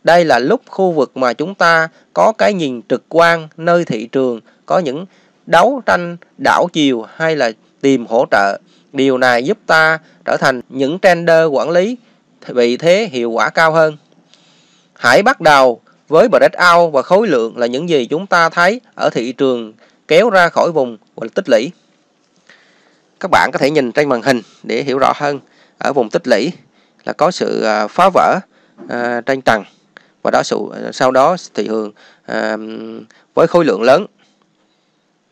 [0.04, 4.08] Đây là lúc khu vực mà chúng ta có cái nhìn trực quan nơi thị
[4.12, 5.06] trường có những
[5.46, 8.58] đấu tranh đảo chiều hay là tìm hỗ trợ.
[8.94, 11.98] Điều này giúp ta trở thành những trader quản lý
[12.48, 13.98] vị thế hiệu quả cao hơn.
[14.94, 19.10] Hãy bắt đầu với breakout và khối lượng là những gì chúng ta thấy ở
[19.10, 19.74] thị trường
[20.08, 21.72] kéo ra khỏi vùng và tích lũy.
[23.20, 25.40] Các bạn có thể nhìn trên màn hình để hiểu rõ hơn.
[25.78, 26.52] Ở vùng tích lũy
[27.04, 28.40] là có sự à, phá vỡ
[28.90, 29.64] à, trên trần
[30.24, 30.58] và đó sự
[30.94, 31.92] sau đó thị trường
[32.26, 32.58] à,
[33.34, 34.06] với khối lượng lớn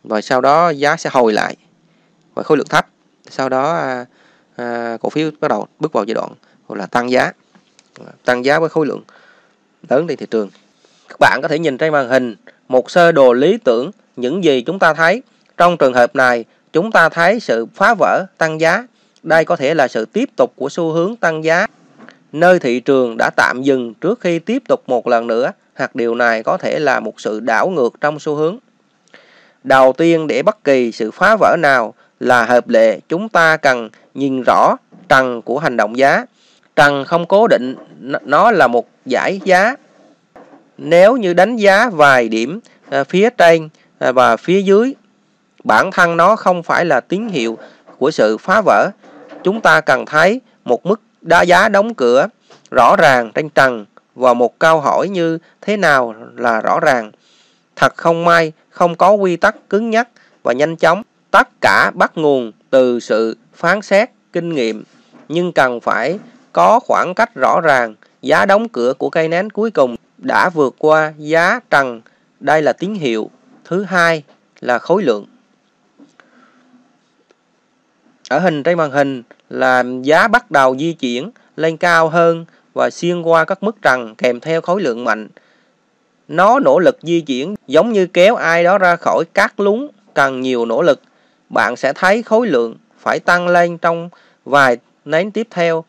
[0.04, 1.56] và sau đó giá sẽ hồi lại
[2.34, 2.88] và khối lượng thấp
[3.30, 4.06] sau đó à,
[4.56, 6.34] à, cổ phiếu bắt đầu bước vào giai đoạn
[6.68, 7.32] gọi là tăng giá
[8.26, 9.02] tăng giá với khối lượng
[9.90, 10.50] lớn trên thị trường
[11.10, 12.36] các bạn có thể nhìn trên màn hình
[12.68, 15.22] một sơ đồ lý tưởng những gì chúng ta thấy
[15.58, 18.88] trong trường hợp này chúng ta thấy sự phá vỡ tăng giá
[19.24, 21.68] đây có thể là sự tiếp tục của xu hướng tăng giá
[22.32, 26.16] nơi thị trường đã tạm dừng trước khi tiếp tục một lần nữa hoặc điều
[26.16, 28.58] này có thể là một sự đảo ngược trong xu hướng
[29.64, 33.90] đầu tiên để bất kỳ sự phá vỡ nào là hợp lệ chúng ta cần
[34.14, 34.76] nhìn rõ
[35.10, 36.26] trần của hành động giá.
[36.76, 37.76] Trần không cố định,
[38.26, 39.76] nó là một giải giá.
[40.78, 42.60] Nếu như đánh giá vài điểm
[42.90, 44.96] à, phía trên à, và phía dưới,
[45.64, 47.58] bản thân nó không phải là tín hiệu
[47.98, 48.90] của sự phá vỡ.
[49.44, 52.28] Chúng ta cần thấy một mức đa giá đóng cửa
[52.72, 53.86] rõ ràng trên trần
[54.16, 57.12] và một câu hỏi như thế nào là rõ ràng.
[57.76, 60.08] Thật không may, không có quy tắc cứng nhắc
[60.44, 61.04] và nhanh chóng.
[61.32, 64.84] Tất cả bắt nguồn từ sự phán xét kinh nghiệm
[65.30, 66.20] nhưng cần phải
[66.54, 70.76] có khoảng cách rõ ràng, giá đóng cửa của cây nến cuối cùng đã vượt
[70.78, 72.02] qua giá trần.
[72.40, 73.30] Đây là tín hiệu.
[73.66, 74.24] Thứ hai
[74.60, 75.26] là khối lượng.
[78.30, 82.90] Ở hình trên màn hình là giá bắt đầu di chuyển lên cao hơn và
[82.90, 85.28] xuyên qua các mức trần kèm theo khối lượng mạnh.
[86.28, 90.42] Nó nỗ lực di chuyển giống như kéo ai đó ra khỏi cát lún cần
[90.42, 91.02] nhiều nỗ lực.
[91.50, 94.10] Bạn sẽ thấy khối lượng phải tăng lên trong
[94.46, 95.84] vài nến tiếp theo.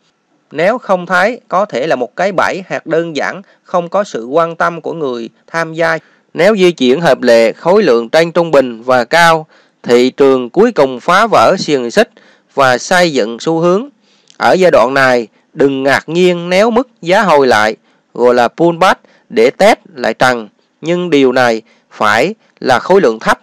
[0.51, 4.27] Nếu không thấy, có thể là một cái bẫy hạt đơn giản không có sự
[4.27, 5.99] quan tâm của người tham gia.
[6.35, 9.47] Nếu di chuyển hợp lệ khối lượng trên trung bình và cao,
[9.83, 12.11] thị trường cuối cùng phá vỡ xiềng xích
[12.55, 13.89] và xây dựng xu hướng.
[14.37, 17.77] Ở giai đoạn này, đừng ngạc nhiên nếu mức giá hồi lại,
[18.15, 20.49] gọi là pullback để test lại trần.
[20.81, 23.41] Nhưng điều này phải là khối lượng thấp,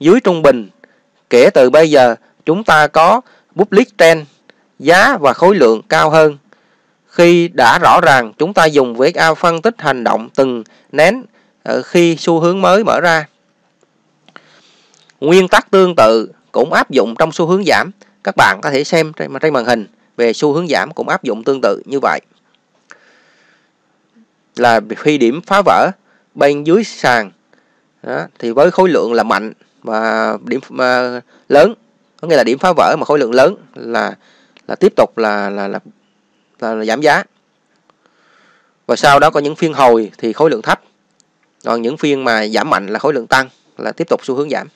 [0.00, 0.68] dưới trung bình.
[1.30, 2.14] Kể từ bây giờ,
[2.46, 3.20] chúng ta có
[3.56, 4.22] public trend,
[4.78, 6.36] giá và khối lượng cao hơn.
[7.06, 11.24] Khi đã rõ ràng, chúng ta dùng VXA phân tích hành động từng nén
[11.62, 13.26] ờ, khi xu hướng mới mở ra.
[15.20, 17.90] Nguyên tắc tương tự cũng áp dụng trong xu hướng giảm.
[18.24, 19.86] Các bạn có thể xem trên, trên màn hình
[20.16, 22.20] về xu hướng giảm cũng áp dụng tương tự như vậy.
[24.56, 25.90] Là khi điểm phá vỡ
[26.34, 27.30] bên dưới sàn
[28.02, 29.52] đó, thì với khối lượng là mạnh
[29.82, 31.74] và điểm mà lớn
[32.20, 34.14] có nghĩa là điểm phá vỡ mà khối lượng lớn là
[34.68, 35.78] là tiếp tục là là là,
[36.60, 37.24] là, là giảm giá
[38.86, 40.80] và sau đó có những phiên hồi thì khối lượng thấp
[41.64, 44.50] còn những phiên mà giảm mạnh là khối lượng tăng là tiếp tục xu hướng
[44.50, 44.68] giảm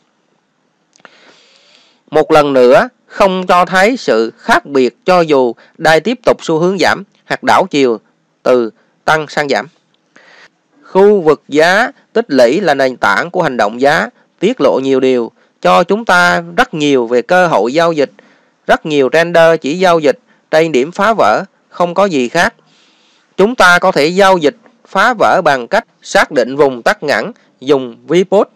[2.10, 6.58] một lần nữa không cho thấy sự khác biệt cho dù đai tiếp tục xu
[6.58, 8.00] hướng giảm hoặc đảo chiều
[8.42, 8.70] từ
[9.04, 9.66] tăng sang giảm.
[10.82, 14.08] Khu vực giá tích lũy là nền tảng của hành động giá,
[14.38, 18.10] tiết lộ nhiều điều, cho chúng ta rất nhiều về cơ hội giao dịch.
[18.68, 20.18] Rất nhiều trader chỉ giao dịch
[20.50, 22.54] trên điểm phá vỡ, không có gì khác.
[23.36, 27.32] Chúng ta có thể giao dịch phá vỡ bằng cách xác định vùng tắt ngắn
[27.60, 28.48] dùng VPOT.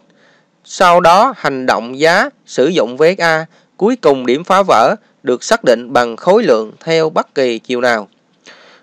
[0.65, 5.65] Sau đó hành động giá sử dụng VSA Cuối cùng điểm phá vỡ được xác
[5.65, 8.09] định bằng khối lượng theo bất kỳ chiều nào.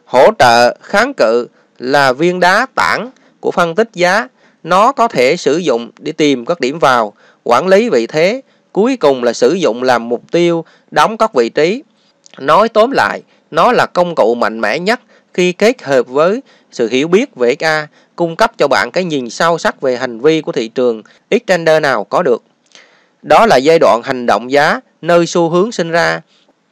[0.05, 1.47] Hỗ trợ kháng cự
[1.79, 4.27] là viên đá tảng của phân tích giá.
[4.63, 8.41] Nó có thể sử dụng để tìm các điểm vào, quản lý vị thế.
[8.71, 11.83] Cuối cùng là sử dụng làm mục tiêu đóng các vị trí.
[12.37, 13.21] Nói tóm lại,
[13.51, 14.99] nó là công cụ mạnh mẽ nhất
[15.33, 16.41] khi kết hợp với
[16.71, 20.19] sự hiểu biết về XA, cung cấp cho bạn cái nhìn sâu sắc về hành
[20.19, 22.43] vi của thị trường, extender nào có được.
[23.21, 26.21] Đó là giai đoạn hành động giá, nơi xu hướng sinh ra.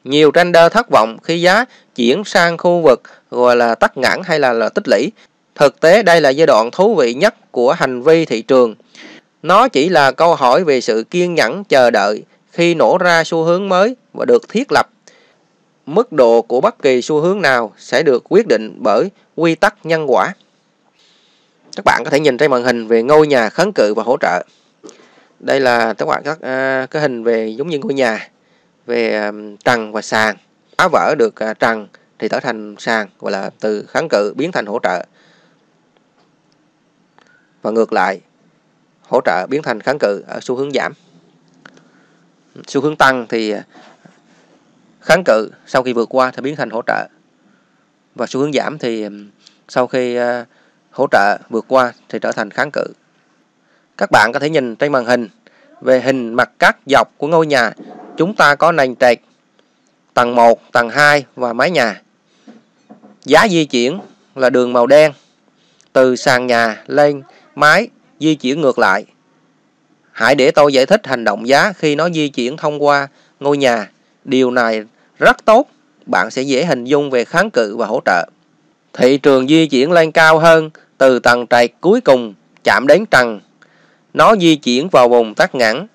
[0.04, 1.66] Nhiều trader thất vọng khi giá
[1.96, 3.02] chuyển sang khu vực
[3.32, 5.12] gọi là tắt ngãn hay là, là tích lũy.
[5.56, 8.76] Thực tế đây là giai đoạn thú vị nhất của hành vi thị trường.
[9.48, 13.44] Nó chỉ là câu hỏi về sự kiên nhẫn chờ đợi khi nổ ra xu
[13.44, 14.90] hướng mới và được thiết lập.
[15.86, 19.86] Mức độ của bất kỳ xu hướng nào sẽ được quyết định bởi quy tắc
[19.86, 20.34] nhân quả.
[21.76, 24.18] Các bạn có thể nhìn trên màn hình về ngôi nhà kháng cự và hỗ
[24.22, 24.44] trợ
[25.40, 28.30] đây là, các bạn các à, cái hình về giống như ngôi nhà,
[28.86, 29.32] về à,
[29.66, 30.36] trần và sàn
[30.78, 31.88] phá vỡ được à, trần
[32.20, 35.06] thì trở thành sàn, gọi là từ kháng cự biến thành hỗ trợ
[37.62, 38.22] và ngược lại
[39.08, 40.94] hỗ trợ biến thành kháng cự ở xu hướng giảm
[42.68, 43.64] xu hướng tăng thì à,
[45.02, 47.08] kháng cự sau khi vượt qua thì biến thành hỗ trợ
[48.16, 49.10] và xu hướng giảm thì à,
[49.68, 50.46] sau khi à,
[50.92, 52.88] hỗ trợ vượt qua thì trở thành kháng cự
[53.98, 55.28] các bạn có thể nhìn trên màn hình
[55.82, 57.72] về hình mặt cắt dọc của ngôi nhà.
[58.18, 59.18] Chúng ta có nền trệt,
[60.14, 62.02] tầng 1, tầng 2 và mái nhà.
[63.26, 64.00] Giá di chuyển
[64.36, 65.12] là đường màu đen
[65.94, 67.24] từ sàn nhà lên
[67.56, 69.06] mái di chuyển ngược lại.
[70.12, 73.08] Hãy để tôi giải thích hành động giá khi nó di chuyển thông qua
[73.40, 73.90] ngôi nhà.
[74.26, 74.84] Điều này
[75.20, 75.68] rất tốt,
[76.06, 78.26] bạn sẽ dễ hình dung về kháng cự và hỗ trợ.
[78.94, 82.34] Thị trường di chuyển lên cao hơn từ tầng trệt cuối cùng
[82.64, 83.40] chạm đến trần
[84.14, 85.88] nó di chuyển vào vùng tắc ngắn.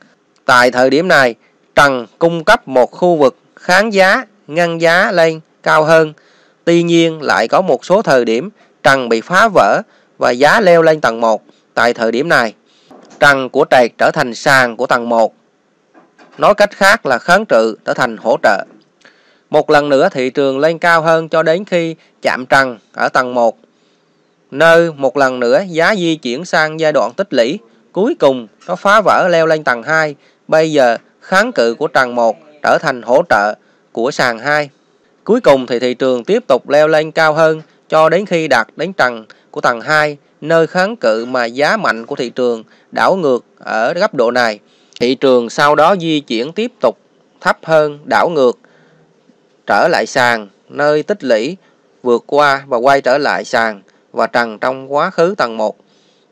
[0.44, 1.34] Tại thời điểm này,
[1.74, 6.12] trần cung cấp một khu vực kháng giá, ngăn giá lên cao hơn.
[6.64, 8.50] Tuy nhiên lại có một số thời điểm
[8.82, 9.82] trần bị phá vỡ
[10.18, 11.42] và giá leo lên tầng 1
[11.74, 12.54] tại thời điểm này.
[13.20, 15.34] Trần của trệt trở thành sàn của tầng 1.
[16.38, 18.64] Nói cách khác là kháng cự trở thành hỗ trợ.
[19.50, 23.34] Một lần nữa thị trường lên cao hơn cho đến khi chạm trần ở tầng
[23.34, 23.58] 1.
[24.50, 27.58] Nơi một lần nữa giá di chuyển sang giai đoạn tích lũy
[27.92, 30.14] Cuối cùng, nó phá vỡ leo lên tầng 2.
[30.48, 33.54] Bây giờ, kháng cự của tầng 1 trở thành hỗ trợ
[33.92, 34.70] của sàn 2.
[35.24, 38.68] Cuối cùng thì thị trường tiếp tục leo lên cao hơn cho đến khi đạt
[38.76, 43.16] đến tầng của tầng 2, nơi kháng cự mà giá mạnh của thị trường đảo
[43.16, 44.58] ngược ở góc độ này.
[45.00, 46.98] Thị trường sau đó di chuyển tiếp tục
[47.40, 48.58] thấp hơn đảo ngược
[49.66, 51.56] trở lại sàn nơi tích lũy
[52.02, 55.76] vượt qua và quay trở lại sàn và trần trong quá khứ tầng 1.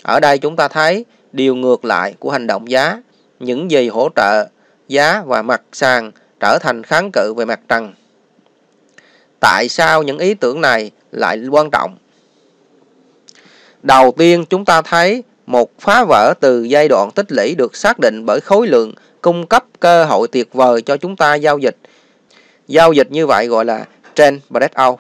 [0.03, 3.03] Ở đây chúng ta thấy điều ngược lại của hành động giá,
[3.41, 4.49] những gì hỗ trợ
[4.89, 7.95] giá và mặt sàn trở thành kháng cự về mặt trần.
[9.41, 11.97] Tại sao những ý tưởng này lại quan trọng?
[13.83, 17.99] Đầu tiên chúng ta thấy một phá vỡ từ giai đoạn tích lũy được xác
[17.99, 21.77] định bởi khối lượng cung cấp cơ hội tuyệt vời cho chúng ta giao dịch.
[22.69, 23.85] Giao dịch như vậy gọi là
[24.15, 24.99] trend breakout.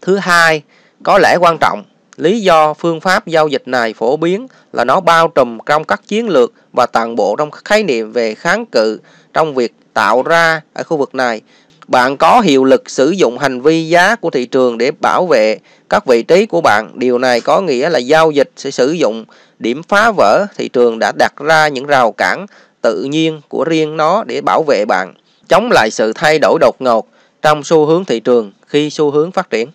[0.00, 0.62] Thứ hai,
[1.02, 1.84] có lẽ quan trọng,
[2.16, 6.00] lý do phương pháp giao dịch này phổ biến là nó bao trùm trong các
[6.06, 9.00] chiến lược và toàn bộ trong khái niệm về kháng cự
[9.32, 11.40] trong việc tạo ra ở khu vực này.
[11.88, 15.58] Bạn có hiệu lực sử dụng hành vi giá của thị trường để bảo vệ
[15.88, 16.90] các vị trí của bạn.
[16.94, 19.24] Điều này có nghĩa là giao dịch sẽ sử dụng
[19.58, 22.46] điểm phá vỡ thị trường đã đặt ra những rào cản
[22.82, 25.14] tự nhiên của riêng nó để bảo vệ bạn,
[25.48, 27.08] chống lại sự thay đổi đột ngột
[27.42, 29.68] trong xu hướng thị trường khi xu hướng phát triển.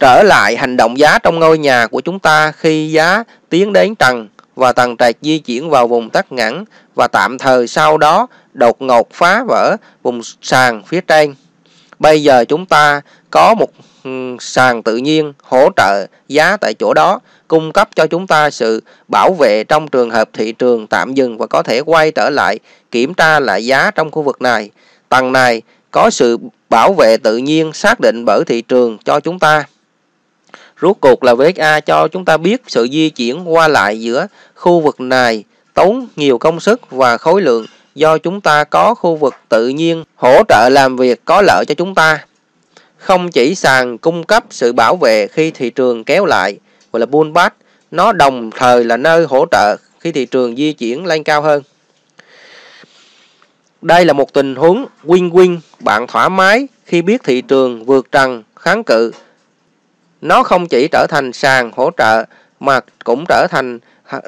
[0.00, 3.94] Trở lại hành động giá trong ngôi nhà của chúng ta khi giá tiến đến
[3.94, 6.64] trần và tầng trạch di chuyển vào vùng tắt ngắn
[6.94, 11.34] và tạm thời sau đó đột ngột phá vỡ vùng sàn phía trên.
[11.98, 13.00] Bây giờ chúng ta
[13.30, 13.70] có một
[14.04, 18.50] ừ, sàn tự nhiên hỗ trợ giá tại chỗ đó, cung cấp cho chúng ta
[18.50, 22.30] sự bảo vệ trong trường hợp thị trường tạm dừng và có thể quay trở
[22.30, 22.58] lại
[22.90, 24.70] kiểm tra lại giá trong khu vực này.
[25.08, 26.38] Tầng này có sự
[26.70, 29.64] bảo vệ tự nhiên xác định bởi thị trường cho chúng ta.
[30.82, 34.80] Rốt cuộc là VSA cho chúng ta biết sự di chuyển qua lại giữa khu
[34.80, 35.44] vực này
[35.74, 40.04] tốn nhiều công sức và khối lượng do chúng ta có khu vực tự nhiên
[40.16, 42.24] hỗ trợ làm việc có lợi cho chúng ta.
[42.96, 46.58] Không chỉ sàn cung cấp sự bảo vệ khi thị trường kéo lại,
[46.92, 47.56] gọi là pullback,
[47.90, 51.62] nó đồng thời là nơi hỗ trợ khi thị trường di chuyển lên cao hơn.
[53.82, 58.42] Đây là một tình huống win-win, bạn thoải mái khi biết thị trường vượt trần
[58.56, 59.12] kháng cự
[60.22, 62.24] nó không chỉ trở thành sàn hỗ trợ
[62.60, 63.78] mà cũng trở thành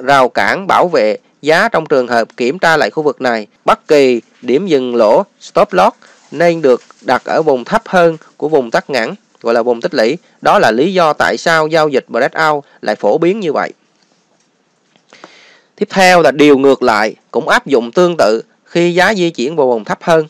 [0.05, 3.47] rào cản bảo vệ giá trong trường hợp kiểm tra lại khu vực này.
[3.65, 5.97] Bất kỳ điểm dừng lỗ stop loss
[6.31, 9.95] nên được đặt ở vùng thấp hơn của vùng tắc ngắn, gọi là vùng tích
[9.95, 10.19] lũy.
[10.43, 13.73] Đó là lý do tại sao giao dịch breakout lại phổ biến như vậy.
[15.77, 19.57] Tiếp theo là điều ngược lại, cũng áp dụng tương tự khi giá di chuyển
[19.57, 20.27] vào vùng thấp hơn.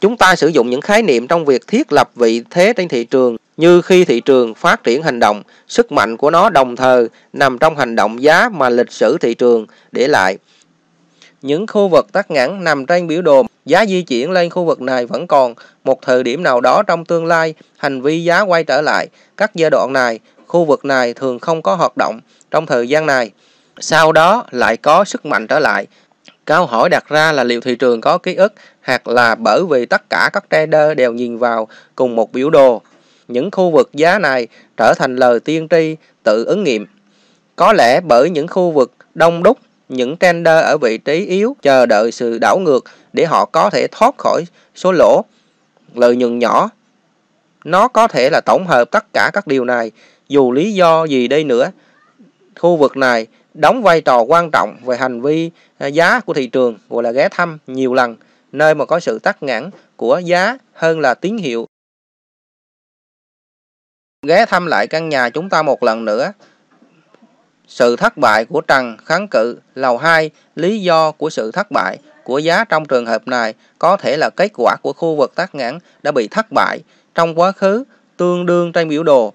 [0.00, 3.04] Chúng ta sử dụng những khái niệm trong việc thiết lập vị thế trên thị
[3.04, 7.08] trường như khi thị trường phát triển hành động, sức mạnh của nó đồng thời
[7.32, 10.38] nằm trong hành động giá mà lịch sử thị trường để lại.
[11.42, 14.80] Những khu vực tắt ngắn nằm trên biểu đồ, giá di chuyển lên khu vực
[14.80, 15.54] này vẫn còn
[15.84, 19.08] một thời điểm nào đó trong tương lai, hành vi giá quay trở lại.
[19.36, 22.20] Các giai đoạn này, khu vực này thường không có hoạt động
[22.50, 23.30] trong thời gian này.
[23.80, 25.86] Sau đó lại có sức mạnh trở lại.
[26.44, 28.52] Câu hỏi đặt ra là liệu thị trường có ký ức
[28.82, 32.82] hoặc là bởi vì tất cả các trader đều nhìn vào cùng một biểu đồ
[33.28, 34.46] những khu vực giá này
[34.76, 36.86] trở thành lời tiên tri tự ứng nghiệm.
[37.56, 41.86] Có lẽ bởi những khu vực đông đúc, những trender ở vị trí yếu chờ
[41.86, 44.44] đợi sự đảo ngược để họ có thể thoát khỏi
[44.74, 45.24] số lỗ,
[45.94, 46.70] lợi nhuận nhỏ.
[47.64, 49.90] Nó có thể là tổng hợp tất cả các điều này,
[50.28, 51.70] dù lý do gì đây nữa.
[52.60, 56.46] Khu vực này đóng vai trò quan trọng về hành vi à, giá của thị
[56.46, 58.16] trường, gọi là ghé thăm nhiều lần,
[58.52, 61.66] nơi mà có sự tắc nghẽn của giá hơn là tín hiệu
[64.22, 66.32] ghé thăm lại căn nhà chúng ta một lần nữa.
[67.68, 71.98] Sự thất bại của Trần kháng cự lầu 2, lý do của sự thất bại
[72.24, 75.54] của giá trong trường hợp này có thể là kết quả của khu vực tác
[75.54, 76.80] ngãn đã bị thất bại
[77.14, 77.84] trong quá khứ
[78.16, 79.32] tương đương trên biểu đồ.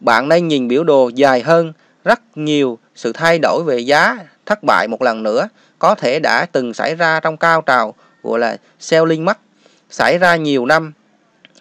[0.00, 1.72] Bạn nên nhìn biểu đồ dài hơn,
[2.04, 5.48] rất nhiều sự thay đổi về giá thất bại một lần nữa
[5.78, 9.38] có thể đã từng xảy ra trong cao trào gọi là selling mắt
[9.90, 10.92] xảy ra nhiều năm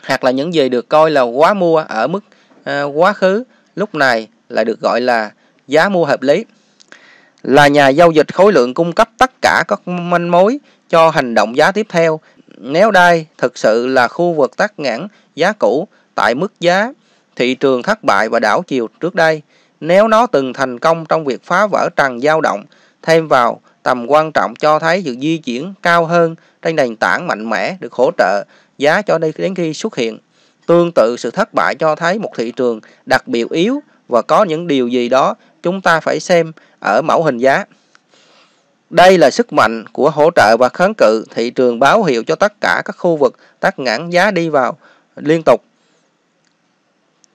[0.08, 2.24] hoặc là những gì được coi là quá mua ở mức
[2.66, 3.44] À, quá khứ,
[3.76, 5.32] lúc này lại được gọi là
[5.68, 6.46] giá mua hợp lý.
[7.44, 10.60] Là nhà giao dịch khối lượng cung cấp tất cả các manh mối
[10.90, 12.20] cho hành động giá tiếp theo.
[12.58, 16.92] Nếu đây thực sự là khu vực tắt ngãn giá cũ tại mức giá
[17.36, 19.42] thị trường thất bại và đảo chiều trước đây,
[19.80, 22.64] nếu nó từng thành công trong việc phá vỡ trần dao động
[23.02, 27.28] thêm vào tầm quan trọng cho thấy sự di chuyển cao hơn trên nền tảng
[27.28, 28.44] mạnh mẽ được hỗ trợ
[28.78, 30.18] giá cho đến khi xuất hiện.
[30.66, 34.44] Tương tự sự thất bại cho thấy một thị trường đặc biệt yếu và có
[34.44, 37.66] những điều gì đó chúng ta phải xem ở mẫu hình giá.
[38.90, 42.36] Đây là sức mạnh của hỗ trợ và kháng cự thị trường báo hiệu cho
[42.36, 44.78] tất cả các khu vực tắt ngãn giá đi vào
[45.16, 45.64] liên tục.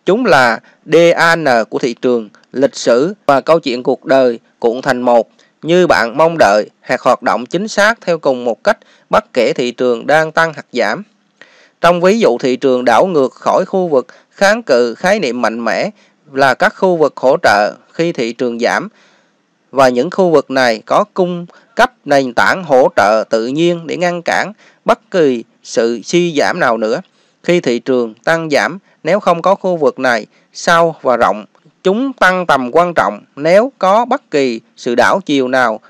[0.04, 5.02] Chúng là DAN của thị trường, lịch sử và câu chuyện cuộc đời cuộn thành
[5.02, 5.30] một
[5.62, 8.78] như bạn mong đợi hoặc hoạt động chính xác theo cùng một cách
[9.10, 11.02] bất kể thị trường đang tăng hoặc giảm.
[11.80, 15.64] Trong ví dụ thị trường đảo ngược khỏi khu vực kháng cự khái niệm mạnh
[15.64, 15.90] mẽ
[16.32, 18.88] là các khu vực hỗ trợ khi thị trường giảm
[19.70, 21.46] và những khu vực này có cung
[21.76, 24.52] cấp nền tảng hỗ trợ tự nhiên để ngăn cản
[24.84, 27.00] bất kỳ sự suy giảm nào nữa.
[27.42, 31.44] Khi thị trường tăng giảm, nếu không có khu vực này sâu và rộng,
[31.82, 35.80] chúng tăng tầm quan trọng nếu có bất kỳ sự đảo chiều nào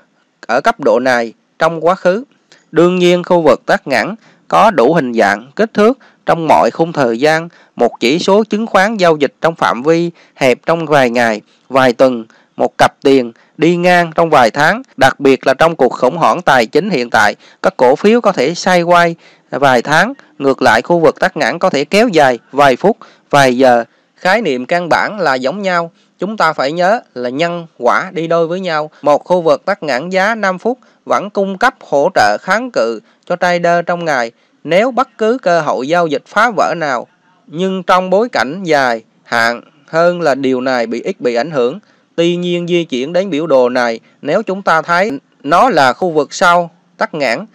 [0.47, 2.23] ở cấp độ này trong quá khứ.
[2.71, 4.15] Đương nhiên, khu vực tắt ngắn
[4.51, 8.67] có đủ hình dạng, kích thước trong mọi khung thời gian, một chỉ số chứng
[8.67, 12.25] khoán giao dịch trong phạm vi hẹp trong vài ngày, vài tuần,
[12.57, 16.41] một cặp tiền đi ngang trong vài tháng, đặc biệt là trong cuộc khủng hoảng
[16.41, 19.15] tài chính hiện tại, các cổ phiếu có thể xoay quay
[19.51, 22.97] vài tháng, ngược lại khu vực tắt ngắn có thể kéo dài vài phút,
[23.29, 23.83] vài giờ.
[24.15, 28.27] Khái niệm căn bản là giống nhau, chúng ta phải nhớ là nhân quả đi
[28.27, 28.91] đôi với nhau.
[29.01, 32.99] Một khu vực tắt ngắn giá 5 phút vẫn cung cấp hỗ trợ kháng cự
[33.25, 34.31] cho trader trong ngày
[34.63, 37.07] nếu bất cứ cơ hội giao dịch phá vỡ nào.
[37.47, 41.79] Nhưng trong bối cảnh dài hạn hơn là điều này bị ít bị ảnh hưởng.
[42.15, 45.11] Tuy nhiên di chuyển đến biểu đồ này nếu chúng ta thấy
[45.43, 47.45] nó là khu vực sau tắc ngãn,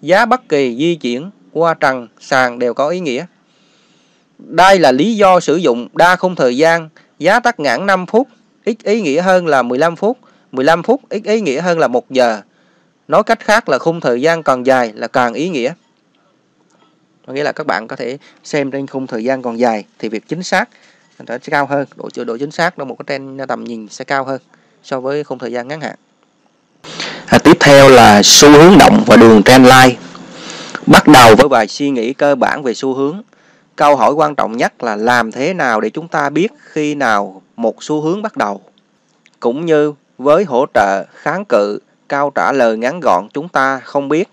[0.00, 3.26] giá bất kỳ di chuyển qua trần sàn đều có ý nghĩa.
[4.38, 6.88] Đây là lý do sử dụng đa khung thời gian,
[7.18, 8.28] giá tắc ngãn 5 phút
[8.64, 10.18] ít ý nghĩa hơn là 15 phút,
[10.52, 12.40] 15 phút ít ý nghĩa hơn là 1 giờ.
[13.12, 15.72] Nói cách khác là khung thời gian càng dài là càng ý nghĩa.
[17.26, 20.08] Có nghĩa là các bạn có thể xem trên khung thời gian còn dài thì
[20.08, 20.68] việc chính xác
[21.28, 24.24] sẽ cao hơn, độ độ chính xác trong một cái trên tầm nhìn sẽ cao
[24.24, 24.40] hơn
[24.82, 25.94] so với khung thời gian ngắn hạn.
[27.26, 29.96] À, tiếp theo là xu hướng động và đường trendline.
[30.86, 33.22] Bắt đầu với vài suy nghĩ cơ bản về xu hướng.
[33.76, 37.42] Câu hỏi quan trọng nhất là làm thế nào để chúng ta biết khi nào
[37.56, 38.60] một xu hướng bắt đầu.
[39.40, 41.78] Cũng như với hỗ trợ, kháng cự,
[42.12, 44.28] câu trả lời ngắn gọn chúng ta không biết.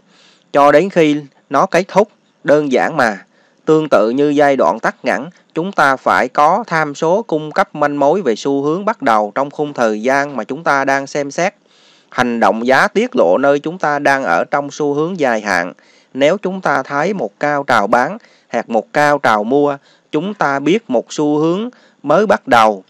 [0.53, 1.15] Cho đến khi
[1.49, 2.09] nó kết thúc,
[2.43, 3.25] đơn giản mà.
[3.65, 7.75] Tương tự như giai đoạn tắt ngắn, chúng ta phải có tham số cung cấp
[7.75, 11.07] manh mối về xu hướng bắt đầu trong khung thời gian mà chúng ta đang
[11.07, 11.53] xem xét.
[12.09, 15.73] Hành động giá tiết lộ nơi chúng ta đang ở trong xu hướng dài hạn.
[16.13, 18.17] Nếu chúng ta thấy một cao trào bán
[18.49, 19.77] hoặc một cao trào mua,
[20.11, 21.69] chúng ta biết một xu hướng
[22.03, 22.83] mới bắt đầu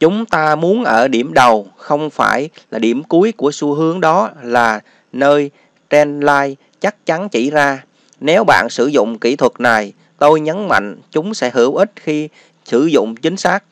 [0.00, 4.30] chúng ta muốn ở điểm đầu, không phải là điểm cuối của xu hướng đó
[4.42, 4.80] là
[5.12, 5.50] nơi
[5.90, 7.84] trendline chắc chắn chỉ ra.
[8.20, 12.28] Nếu bạn sử dụng kỹ thuật này, tôi nhấn mạnh chúng sẽ hữu ích khi
[12.64, 13.64] sử dụng chính xác.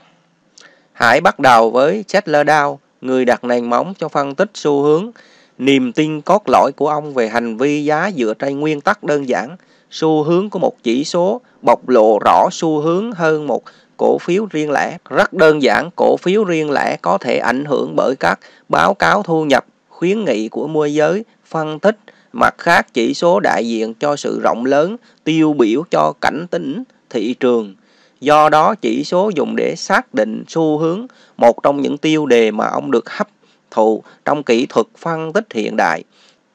[0.92, 5.10] Hãy bắt đầu với Settler Dow, người đặt nền móng cho phân tích xu hướng.
[5.58, 9.28] Niềm tin cốt lõi của ông về hành vi giá dựa trên nguyên tắc đơn
[9.28, 9.56] giản.
[9.90, 13.62] Xu hướng của một chỉ số bộc lộ rõ xu hướng hơn một
[13.96, 14.98] cổ phiếu riêng lẻ.
[15.10, 19.22] Rất đơn giản, cổ phiếu riêng lẻ có thể ảnh hưởng bởi các báo cáo
[19.22, 21.96] thu nhập, khuyến nghị của môi giới, phân tích.
[22.32, 26.82] Mặt khác, chỉ số đại diện cho sự rộng lớn, tiêu biểu cho cảnh tính
[27.10, 27.74] thị trường.
[28.20, 31.06] Do đó, chỉ số dùng để xác định xu hướng,
[31.36, 33.28] một trong những tiêu đề mà ông được hấp
[33.70, 36.02] thụ trong kỹ thuật phân tích hiện đại.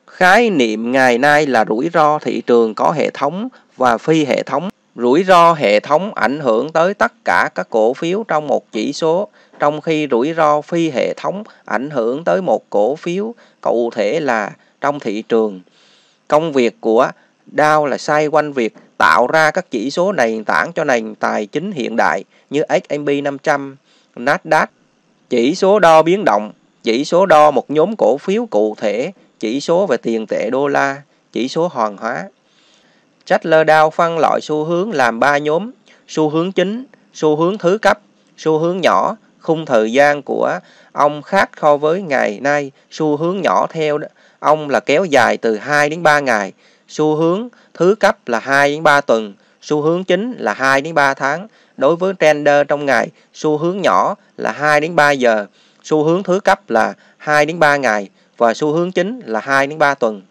[0.07, 4.43] Khái niệm ngày nay là rủi ro thị trường có hệ thống và phi hệ
[4.43, 8.71] thống rủi ro hệ thống ảnh hưởng tới tất cả các cổ phiếu trong một
[8.71, 9.27] chỉ số
[9.59, 14.19] trong khi rủi ro phi hệ thống ảnh hưởng tới một cổ phiếu cụ thể
[14.19, 14.51] là
[14.81, 15.61] trong thị trường
[16.27, 17.11] công việc của
[17.55, 21.45] Dow là xoay quanh việc tạo ra các chỉ số nền tảng cho nền tài
[21.45, 23.75] chính hiện đại như S&P 500,
[24.15, 24.67] Nasdaq,
[25.29, 26.51] chỉ số đo biến động,
[26.83, 30.67] chỉ số đo một nhóm cổ phiếu cụ thể, chỉ số về tiền tệ đô
[30.67, 31.01] la,
[31.31, 32.29] chỉ số hoàn hóa.
[33.25, 35.71] Chatler Dow phân loại xu hướng làm ba nhóm,
[36.07, 37.99] xu hướng chính, xu hướng thứ cấp,
[38.37, 40.59] xu hướng nhỏ, khung thời gian của
[40.91, 43.99] ông khác so với ngày nay, xu hướng nhỏ theo
[44.39, 46.53] ông là kéo dài từ 2 đến 3 ngày,
[46.87, 50.93] xu hướng thứ cấp là 2 đến 3 tuần, xu hướng chính là 2 đến
[50.93, 51.47] 3 tháng.
[51.77, 55.45] Đối với trender trong ngày, xu hướng nhỏ là 2 đến 3 giờ,
[55.83, 59.67] xu hướng thứ cấp là 2 đến 3 ngày và xu hướng chính là 2
[59.67, 60.21] đến 3 tuần.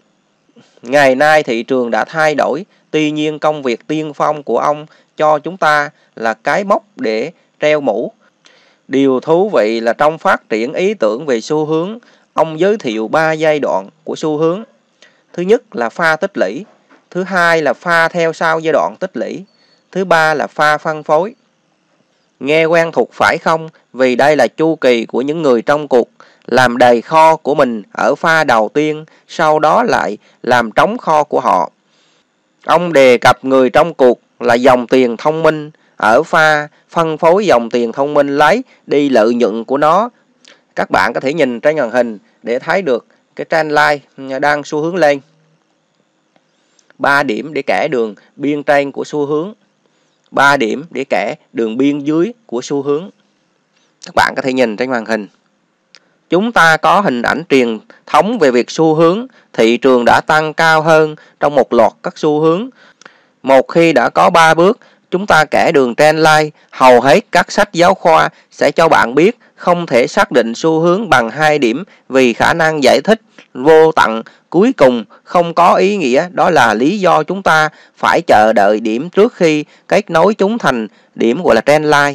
[0.83, 4.87] Ngày nay thị trường đã thay đổi, tuy nhiên công việc tiên phong của ông
[5.17, 8.13] cho chúng ta là cái mốc để treo mũ.
[8.89, 11.99] Điều thú vị là trong phát triển ý tưởng về xu hướng,
[12.33, 14.63] ông giới thiệu ba giai đoạn của xu hướng.
[15.33, 16.65] Thứ nhất là pha tích lũy,
[17.11, 19.45] thứ hai là pha theo sau giai đoạn tích lũy,
[19.93, 21.35] thứ ba là pha phân phối.
[22.41, 23.69] Nghe quen thuộc phải không?
[23.93, 26.09] Vì đây là chu kỳ của những người trong cuộc
[26.51, 31.25] làm đầy kho của mình ở pha đầu tiên, sau đó lại làm trống kho
[31.25, 31.71] của họ.
[32.65, 37.47] Ông đề cập người trong cuộc là dòng tiền thông minh, ở pha phân phối
[37.47, 40.11] dòng tiền thông minh lấy đi lợi nhuận của nó.
[40.77, 43.07] Các bạn có thể nhìn trên màn hình để thấy được
[43.37, 45.21] cái trend line đang xu hướng lên.
[46.99, 49.55] 3 điểm để kẻ đường biên trên của xu hướng
[50.31, 53.11] 3 điểm để kẻ đường biên dưới của xu hướng
[54.07, 55.29] các bạn có thể nhìn trên màn hình
[56.31, 60.55] chúng ta có hình ảnh truyền thống về việc xu hướng, thị trường đã tăng
[60.55, 62.69] cao hơn trong một loạt các xu hướng.
[63.43, 64.79] Một khi đã có 3 bước,
[65.11, 69.39] chúng ta kẻ đường trendline hầu hết các sách giáo khoa sẽ cho bạn biết
[69.57, 73.21] không thể xác định xu hướng bằng hai điểm vì khả năng giải thích
[73.55, 78.21] vô tận cuối cùng không có ý nghĩa, đó là lý do chúng ta phải
[78.27, 82.15] chờ đợi điểm trước khi kết nối chúng thành điểm gọi là trendline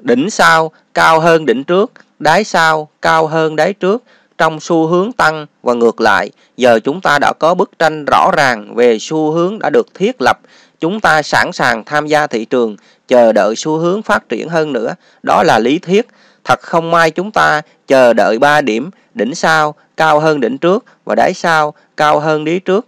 [0.00, 4.02] đỉnh sau, cao hơn đỉnh trước đáy sau, cao hơn đáy trước,
[4.38, 6.30] trong xu hướng tăng và ngược lại.
[6.56, 10.22] Giờ chúng ta đã có bức tranh rõ ràng về xu hướng đã được thiết
[10.22, 10.40] lập.
[10.80, 12.76] Chúng ta sẵn sàng tham gia thị trường,
[13.08, 14.94] chờ đợi xu hướng phát triển hơn nữa.
[15.22, 16.06] Đó là lý thuyết.
[16.44, 20.84] Thật không may chúng ta chờ đợi 3 điểm, đỉnh sau, cao hơn đỉnh trước
[21.04, 22.86] và đáy sau, cao hơn đáy trước.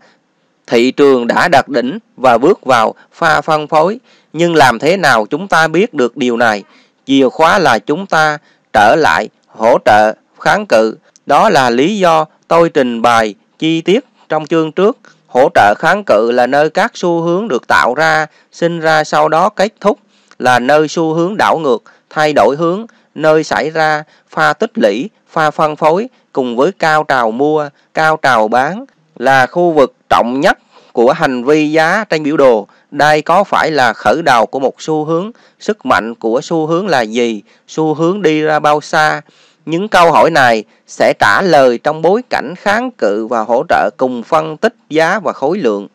[0.66, 4.00] Thị trường đã đạt đỉnh và bước vào pha phân phối.
[4.32, 6.64] Nhưng làm thế nào chúng ta biết được điều này?
[7.06, 8.38] Chìa khóa là chúng ta
[8.72, 10.96] trở lại, hỗ trợ, kháng cự.
[11.26, 14.98] Đó là lý do tôi trình bày chi tiết trong chương trước.
[15.26, 19.28] Hỗ trợ kháng cự là nơi các xu hướng được tạo ra, sinh ra sau
[19.28, 19.98] đó kết thúc,
[20.38, 22.86] là nơi xu hướng đảo ngược, thay đổi hướng.
[23.14, 28.16] Nơi xảy ra, pha tích lũy, pha phân phối, cùng với cao trào mua, cao
[28.16, 28.84] trào bán,
[29.16, 30.58] là khu vực trọng nhất
[30.92, 34.74] của hành vi giá trên biểu đồ đây có phải là khởi đầu của một
[34.82, 39.20] xu hướng sức mạnh của xu hướng là gì xu hướng đi ra bao xa
[39.68, 43.90] những câu hỏi này sẽ trả lời trong bối cảnh kháng cự và hỗ trợ
[43.96, 45.88] cùng phân tích giá và khối lượng.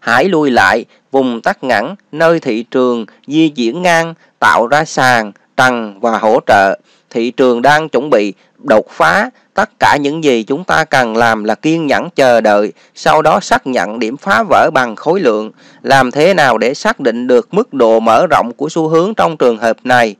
[0.00, 5.32] Hãy lui lại vùng tắc ngắn nơi thị trường di chuyển ngang tạo ra sàn,
[5.56, 6.78] trần và hỗ trợ.
[7.10, 9.30] Thị trường đang chuẩn bị đột phá.
[9.58, 13.40] Tất cả những gì chúng ta cần làm là kiên nhẫn chờ đợi, sau đó
[13.40, 15.50] xác nhận điểm phá vỡ bằng khối lượng.
[15.82, 19.36] Làm thế nào để xác định được mức độ mở rộng của xu hướng trong
[19.36, 20.14] trường hợp này?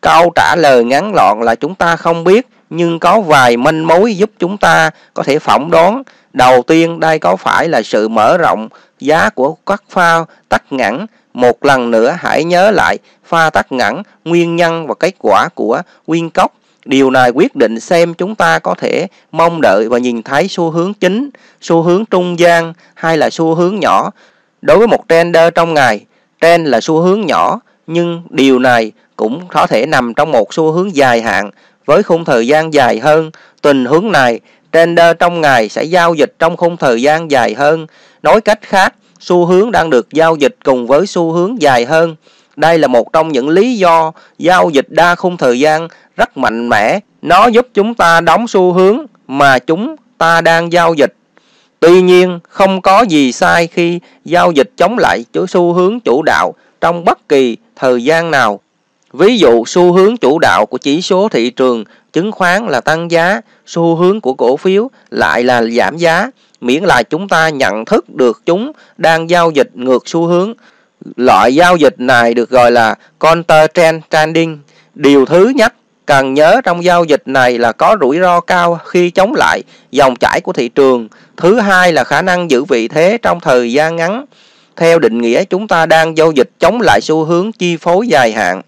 [0.00, 4.16] Câu trả lời ngắn gọn là chúng ta không biết, nhưng có vài manh mối
[4.16, 6.02] giúp chúng ta có thể phỏng đoán.
[6.32, 8.68] Đầu tiên, đây có phải là sự mở rộng
[9.00, 11.06] giá của các pha tắt ngắn.
[11.34, 15.82] Một lần nữa hãy nhớ lại pha tắt ngắn, nguyên nhân và kết quả của
[16.06, 16.52] nguyên cốc.
[16.88, 20.70] Điều này quyết định xem chúng ta có thể mong đợi và nhìn thấy xu
[20.70, 24.10] hướng chính, xu hướng trung gian hay là xu hướng nhỏ.
[24.62, 26.04] Đối với một trender trong ngày,
[26.40, 30.72] trend là xu hướng nhỏ, nhưng điều này cũng có thể nằm trong một xu
[30.72, 31.50] hướng dài hạn
[31.86, 33.30] với khung thời gian dài hơn.
[33.62, 34.40] Tình huống này,
[34.72, 37.86] trender trong ngày sẽ giao dịch trong khung thời gian dài hơn.
[38.22, 42.16] Nói cách khác, xu hướng đang được giao dịch cùng với xu hướng dài hơn.
[42.58, 46.68] Đây là một trong những lý do giao dịch đa khung thời gian rất mạnh
[46.68, 47.00] mẽ.
[47.22, 51.14] Nó giúp chúng ta đóng xu hướng mà chúng ta đang giao dịch.
[51.80, 56.22] Tuy nhiên, không có gì sai khi giao dịch chống lại chỗ xu hướng chủ
[56.22, 58.60] đạo trong bất kỳ thời gian nào.
[59.12, 63.10] Ví dụ xu hướng chủ đạo của chỉ số thị trường chứng khoán là tăng
[63.10, 66.30] giá, xu hướng của cổ phiếu lại là giảm giá,
[66.60, 70.54] miễn là chúng ta nhận thức được chúng đang giao dịch ngược xu hướng.
[71.16, 74.58] Loại giao dịch này được gọi là counter trend trading.
[74.94, 75.74] Điều thứ nhất
[76.06, 80.16] cần nhớ trong giao dịch này là có rủi ro cao khi chống lại dòng
[80.16, 81.08] chảy của thị trường.
[81.36, 84.24] Thứ hai là khả năng giữ vị thế trong thời gian ngắn.
[84.76, 88.32] Theo định nghĩa, chúng ta đang giao dịch chống lại xu hướng chi phối dài
[88.32, 88.62] hạn.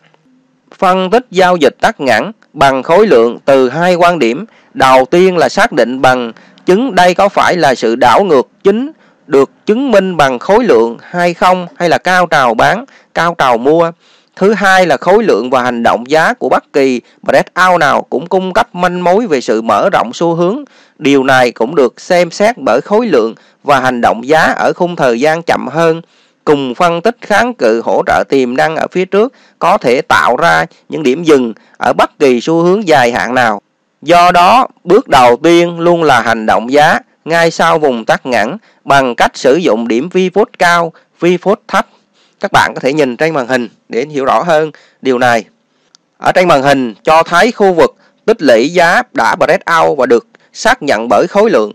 [0.79, 4.45] Phân tích giao dịch tắt ngắn bằng khối lượng từ hai quan điểm.
[4.75, 6.33] Đầu tiên là xác định bằng
[6.67, 8.93] chứng đây có phải là sự đảo ngược chính
[9.31, 12.85] được chứng minh bằng khối lượng hay không hay là cao trào bán,
[13.15, 13.93] cao trào mua.
[14.37, 18.27] Thứ hai là khối lượng và hành động giá của bất kỳ breakout nào cũng
[18.27, 20.65] cung cấp manh mối về sự mở rộng xu hướng.
[20.99, 23.35] Điều này cũng được xem xét bởi khối lượng
[23.65, 26.03] và hành động giá ở khung thời gian chậm hơn
[26.45, 30.37] cùng phân tích kháng cự hỗ trợ tiềm năng ở phía trước có thể tạo
[30.37, 33.61] ra những điểm dừng ở bất kỳ xu hướng dài hạn nào.
[34.03, 36.99] Do đó, bước đầu tiên luôn là hành động giá
[37.31, 41.61] ngay sau vùng tắc ngắn bằng cách sử dụng điểm vi phút cao, vi phút
[41.69, 41.87] thấp.
[42.41, 44.71] Các bạn có thể nhìn trên màn hình để hiểu rõ hơn
[45.03, 45.45] điều này.
[46.19, 47.95] Ở trên màn hình cho thấy khu vực
[48.25, 51.73] tích lũy giá đã break out và được xác nhận bởi khối lượng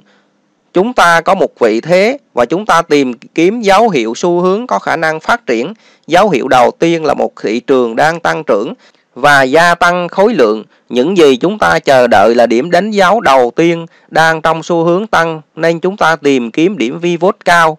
[0.73, 4.67] chúng ta có một vị thế và chúng ta tìm kiếm dấu hiệu xu hướng
[4.67, 5.73] có khả năng phát triển.
[6.07, 8.73] Dấu hiệu đầu tiên là một thị trường đang tăng trưởng
[9.15, 10.63] và gia tăng khối lượng.
[10.89, 14.83] Những gì chúng ta chờ đợi là điểm đánh dấu đầu tiên đang trong xu
[14.83, 17.77] hướng tăng, nên chúng ta tìm kiếm điểm vi vốt cao.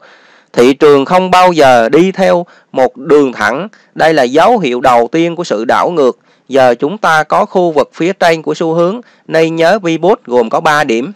[0.52, 3.68] Thị trường không bao giờ đi theo một đường thẳng.
[3.94, 6.18] Đây là dấu hiệu đầu tiên của sự đảo ngược.
[6.48, 10.20] Giờ chúng ta có khu vực phía trên của xu hướng, nên nhớ vi vốt
[10.24, 11.12] gồm có 3 điểm.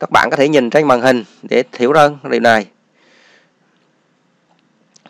[0.00, 2.66] Các bạn có thể nhìn trên màn hình để hiểu hơn điều này.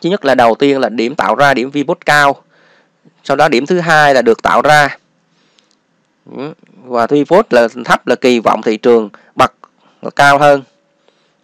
[0.02, 2.36] Thứ nhất là đầu tiên là điểm tạo ra điểm pivot cao.
[3.24, 4.96] Sau đó điểm thứ hai là được tạo ra.
[6.36, 6.52] Ừ,
[6.84, 9.52] và pivot là thấp là kỳ vọng thị trường bật
[10.16, 10.62] cao hơn.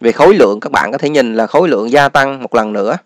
[0.01, 2.73] Về khối lượng các bạn có thể nhìn là khối lượng gia tăng một lần
[2.73, 2.97] nữa.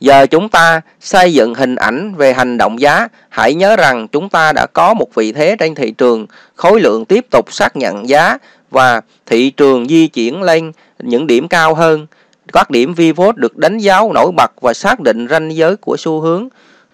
[0.00, 4.28] Giờ chúng ta xây dựng hình ảnh về hành động giá, hãy nhớ rằng chúng
[4.28, 8.08] ta đã có một vị thế trên thị trường, khối lượng tiếp tục xác nhận
[8.08, 8.38] giá
[8.70, 12.06] và thị trường di chuyển lên những điểm cao hơn.
[12.52, 16.20] Các điểm pivot được đánh dấu nổi bật và xác định ranh giới của xu
[16.20, 16.48] hướng.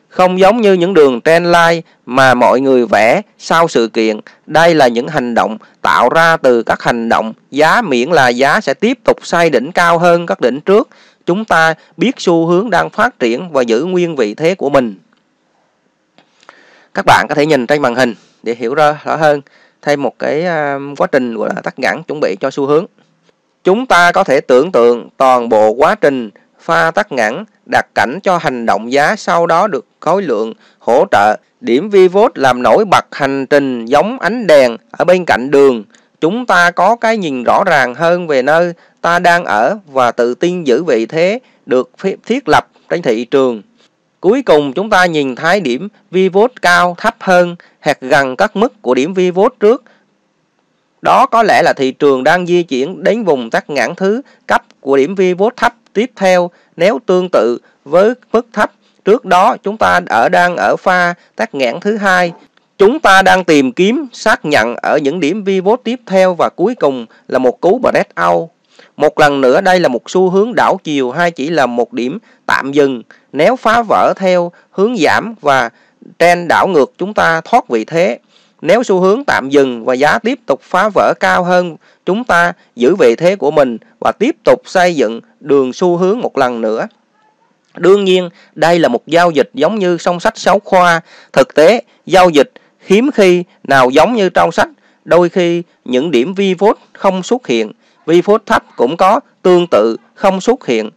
[0.08, 4.88] Không giống như những đường trendline mà mọi người vẽ sau sự kiện, đây là
[4.88, 8.98] những hành động tạo ra từ các hành động giá miễn là giá sẽ tiếp
[9.04, 10.88] tục xoay đỉnh cao hơn các đỉnh trước
[11.28, 14.94] chúng ta biết xu hướng đang phát triển và giữ nguyên vị thế của mình.
[16.94, 19.40] Các bạn có thể nhìn trên màn hình để hiểu rõ hơn
[19.82, 22.86] thêm một cái à, quá trình gọi là tắt ngắn chuẩn bị cho xu hướng.
[23.64, 26.30] Chúng ta có thể tưởng tượng toàn bộ quá trình
[26.60, 31.04] pha tắt ngắn đặt cảnh cho hành động giá sau đó được khối lượng, hỗ
[31.10, 35.84] trợ điểm pivot làm nổi bật hành trình giống ánh đèn ở bên cạnh đường
[36.20, 40.34] chúng ta có cái nhìn rõ ràng hơn về nơi ta đang ở và tự
[40.34, 41.90] tin giữ vị thế được
[42.26, 43.62] thiết lập trên thị trường.
[44.20, 48.82] Cuối cùng chúng ta nhìn thấy điểm pivot cao thấp hơn hoặc gần các mức
[48.82, 49.82] của điểm pivot trước.
[51.02, 54.62] Đó có lẽ là thị trường đang di chuyển đến vùng tắc ngãn thứ cấp
[54.80, 58.72] của điểm pivot thấp tiếp theo, nếu tương tự với mức thấp,
[59.04, 62.32] trước đó chúng ta ở đang ở pha tắc nghẽn thứ hai
[62.78, 66.74] Chúng ta đang tìm kiếm, xác nhận ở những điểm pivot tiếp theo và cuối
[66.74, 68.48] cùng là một cú breakout.
[68.96, 72.18] Một lần nữa, đây là một xu hướng đảo chiều hay chỉ là một điểm
[72.46, 73.02] tạm dừng.
[73.32, 75.70] Nếu phá vỡ theo hướng giảm và
[76.18, 78.18] trend đảo ngược, chúng ta thoát vị thế.
[78.60, 81.76] Nếu xu hướng tạm dừng và giá tiếp tục phá vỡ cao hơn,
[82.06, 86.20] chúng ta giữ vị thế của mình và tiếp tục xây dựng đường xu hướng
[86.20, 86.86] một lần nữa.
[87.76, 91.00] Đương nhiên, đây là một giao dịch giống như song sách sáu khoa.
[91.32, 92.52] Thực tế, giao dịch
[92.86, 94.68] hiếm khi nào giống như trong sách,
[95.04, 97.72] đôi khi những điểm vi vốt không xuất hiện,
[98.06, 100.90] vi vốt thấp cũng có tương tự không xuất hiện.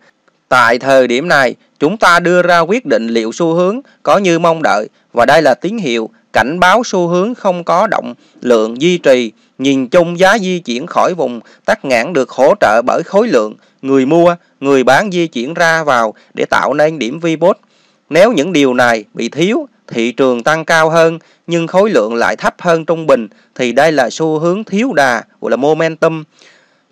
[0.50, 4.40] Tại thời điểm này, chúng ta đưa ra quyết định liệu xu hướng có như
[4.40, 8.82] mong đợi và đây là tín hiệu cảnh báo xu hướng không có động lượng
[8.82, 9.32] duy trì.
[9.58, 13.56] Nhìn chung giá di chuyển khỏi vùng tắc nghẽn được hỗ trợ bởi khối lượng
[13.82, 17.58] người mua, người bán di chuyển ra vào để tạo nên điểm vi bốt
[18.10, 22.36] Nếu những điều này bị thiếu thị trường tăng cao hơn nhưng khối lượng lại
[22.36, 26.24] thấp hơn trung bình thì đây là xu hướng thiếu đà gọi là momentum.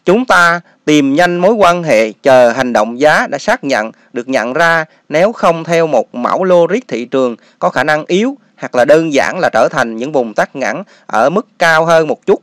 [0.06, 4.30] Chúng ta tìm nhanh mối quan hệ chờ hành động giá đã xác nhận được
[4.30, 8.76] nhận ra nếu không theo một mẫu logic thị trường có khả năng yếu hoặc
[8.76, 12.26] là đơn giản là trở thành những vùng tắc ngắn ở mức cao hơn một
[12.26, 12.41] chút.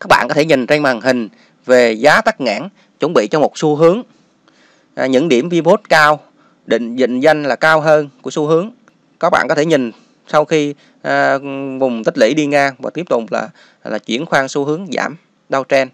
[0.00, 1.28] Các bạn có thể nhìn trên màn hình
[1.66, 2.62] về giá tắc nghẽn
[3.00, 4.02] chuẩn bị cho một xu hướng.
[4.94, 6.20] À, những điểm pivot cao
[6.66, 8.70] định định danh là cao hơn của xu hướng
[9.20, 9.90] các bạn có thể nhìn
[10.28, 11.38] sau khi à,
[11.78, 13.48] vùng tích lũy đi ngang và tiếp tục là
[13.84, 15.16] là chuyển khoan xu hướng giảm
[15.48, 15.90] đau trend.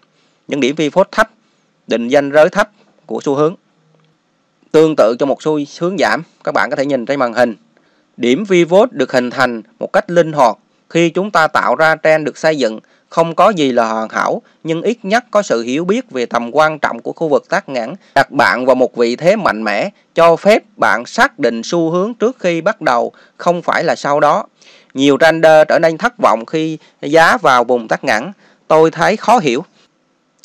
[0.47, 1.29] những điểm vi phốt thấp
[1.87, 2.69] định danh rới thấp
[3.05, 3.55] của xu hướng
[4.71, 7.55] tương tự cho một xu hướng giảm các bạn có thể nhìn trên màn hình
[8.17, 10.57] điểm vi được hình thành một cách linh hoạt
[10.89, 12.79] khi chúng ta tạo ra trend được xây dựng
[13.11, 16.49] không có gì là hoàn hảo, nhưng ít nhất có sự hiểu biết về tầm
[16.51, 19.89] quan trọng của khu vực tác ngắn, đặt bạn vào một vị thế mạnh mẽ,
[20.15, 24.19] cho phép bạn xác định xu hướng trước khi bắt đầu, không phải là sau
[24.19, 24.45] đó.
[24.93, 28.31] Nhiều trader trở nên thất vọng khi giá vào vùng tắc ngắn.
[28.67, 29.63] Tôi thấy khó hiểu.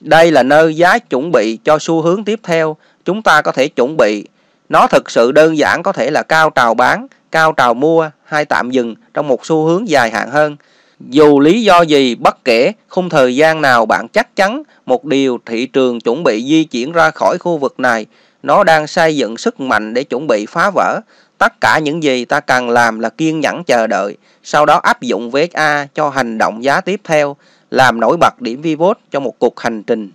[0.00, 2.76] Đây là nơi giá chuẩn bị cho xu hướng tiếp theo.
[3.04, 4.24] Chúng ta có thể chuẩn bị.
[4.68, 8.44] Nó thực sự đơn giản có thể là cao trào bán, cao trào mua hay
[8.44, 10.56] tạm dừng trong một xu hướng dài hạn hơn.
[11.00, 15.38] Dù lý do gì bất kể khung thời gian nào bạn chắc chắn một điều
[15.46, 18.06] thị trường chuẩn bị di chuyển ra khỏi khu vực này,
[18.42, 21.00] nó đang xây dựng sức mạnh để chuẩn bị phá vỡ.
[21.38, 25.02] Tất cả những gì ta cần làm là kiên nhẫn chờ đợi, sau đó áp
[25.02, 27.36] dụng VSA cho hành động giá tiếp theo,
[27.70, 30.10] làm nổi bật điểm pivot cho một cuộc hành trình.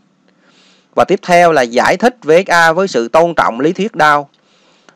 [0.96, 4.26] Và tiếp theo là giải thích VSA với sự tôn trọng lý thuyết Dow.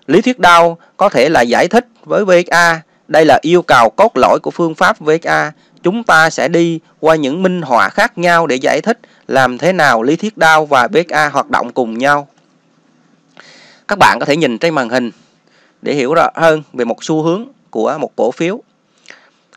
[0.08, 4.18] Lý thuyết đau có thể là giải thích với VXA đây là yêu cầu cốt
[4.18, 5.52] lõi của phương pháp VXA
[5.84, 9.74] chúng ta sẽ đi qua những minh họa khác nhau để giải thích làm thế
[9.74, 12.28] nào lý thuyết đau và VXA hoạt động cùng nhau.
[13.88, 15.12] Các bạn có thể nhìn trên màn hình
[15.82, 18.62] để hiểu rõ hơn về một xu hướng của một cổ phiếu.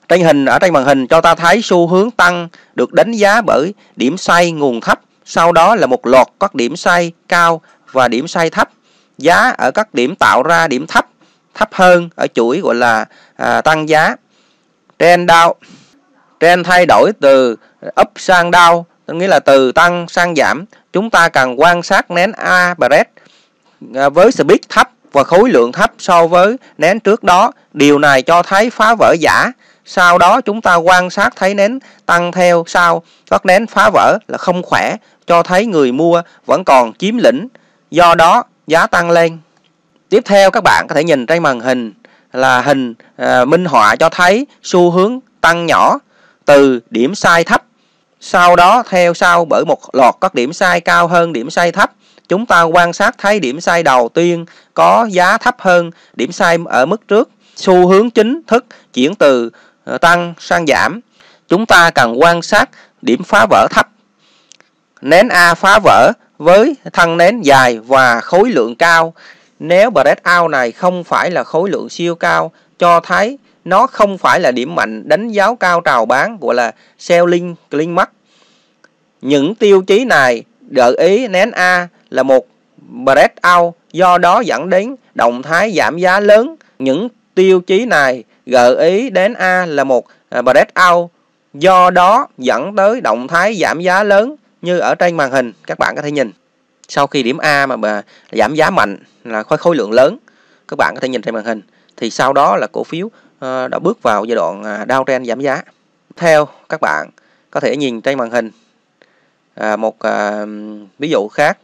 [0.09, 3.41] Trên hình ở trên màn hình cho ta thấy xu hướng tăng được đánh giá
[3.41, 7.61] bởi điểm xoay nguồn thấp, sau đó là một loạt các điểm xoay cao
[7.93, 8.71] và điểm xoay thấp.
[9.19, 11.07] Giá ở các điểm tạo ra điểm thấp
[11.55, 13.05] thấp hơn ở chuỗi gọi là
[13.37, 14.17] à, tăng giá.
[14.99, 15.53] Trend down
[16.41, 17.57] Trend thay đổi từ
[18.01, 20.65] up sang down nghĩa là từ tăng sang giảm.
[20.93, 23.07] Chúng ta cần quan sát nén A Bread
[24.13, 27.53] với speed thấp và khối lượng thấp so với nén trước đó.
[27.73, 29.53] Điều này cho thấy phá vỡ giả.
[29.85, 33.03] Sau đó chúng ta quan sát thấy nén tăng theo sau.
[33.31, 34.97] Các nén phá vỡ là không khỏe
[35.27, 37.49] cho thấy người mua vẫn còn chiếm lĩnh.
[37.91, 39.39] Do đó giá tăng lên.
[40.09, 41.93] Tiếp theo các bạn có thể nhìn trên màn hình
[42.33, 45.99] là hình à, minh họa cho thấy xu hướng tăng nhỏ
[46.45, 47.63] từ điểm sai thấp.
[48.21, 51.93] Sau đó theo sau bởi một loạt các điểm sai cao hơn điểm sai thấp
[52.29, 56.59] chúng ta quan sát thấy điểm sai đầu tiên có giá thấp hơn điểm sai
[56.67, 57.31] ở mức trước.
[57.57, 59.51] Xu hướng chính thức chuyển từ
[59.85, 61.01] à, tăng sang giảm.
[61.49, 62.71] Chúng ta cần quan sát
[63.03, 63.89] điểm phá vỡ thấp.
[65.01, 69.15] Nến A phá vỡ với thân nén dài và khối lượng cao,
[69.59, 74.41] nếu breakout này không phải là khối lượng siêu cao, cho thấy nó không phải
[74.41, 78.11] là điểm mạnh đánh dấu cao trào bán gọi là selling clean mark.
[79.23, 82.47] Những tiêu chí này gợi ý nén A là một
[83.05, 86.55] breakout do đó dẫn đến động thái giảm giá lớn.
[86.79, 91.11] Những tiêu chí này gợi ý đến A là một breakout
[91.55, 95.79] do đó dẫn tới động thái giảm giá lớn như ở trên màn hình các
[95.79, 96.33] bạn có thể nhìn.
[96.89, 98.03] Sau khi điểm A mà, mà
[98.33, 100.19] giảm giá mạnh là khối khối lượng lớn
[100.69, 101.63] các bạn có thể nhìn trên màn hình.
[101.97, 105.41] Thì sau đó là cổ phiếu uh, đã bước vào giai đoạn à, downtrend giảm
[105.41, 105.63] giá.
[106.17, 107.11] Theo các bạn
[107.51, 108.51] có thể nhìn trên màn hình
[109.61, 110.49] uh, một uh,
[110.99, 111.59] ví dụ khác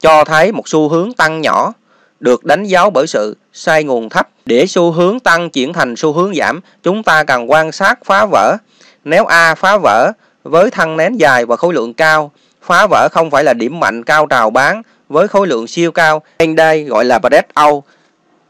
[0.00, 1.72] cho thấy một xu hướng tăng nhỏ
[2.20, 4.28] được đánh dấu bởi sự sai nguồn thấp.
[4.46, 8.26] Để xu hướng tăng chuyển thành xu hướng giảm chúng ta cần quan sát phá
[8.26, 8.56] vỡ.
[9.04, 10.12] Nếu A phá vỡ
[10.42, 12.32] với thân nén dài và khối lượng cao,
[12.62, 16.22] phá vỡ không phải là điểm mạnh cao trào bán với khối lượng siêu cao.
[16.38, 17.84] Trên đây gọi là breakout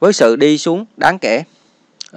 [0.00, 1.42] với sự đi xuống đáng kể.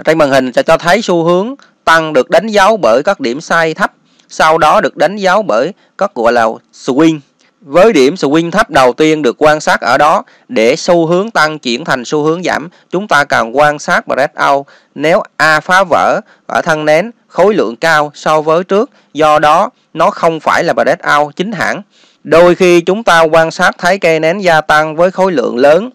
[0.05, 3.41] Trên màn hình sẽ cho thấy xu hướng tăng được đánh dấu bởi các điểm
[3.41, 3.93] sai thấp,
[4.29, 7.19] sau đó được đánh dấu bởi các gọi là swing
[7.61, 11.59] với điểm swing thấp đầu tiên được quan sát ở đó, để xu hướng tăng
[11.59, 14.65] chuyển thành xu hướng giảm, chúng ta cần quan sát breakout
[14.95, 19.69] nếu A phá vỡ ở thân nến, khối lượng cao so với trước, do đó
[19.93, 21.81] nó không phải là breakout chính hãng
[22.23, 25.89] Đôi khi chúng ta quan sát thấy cây nến gia tăng với khối lượng lớn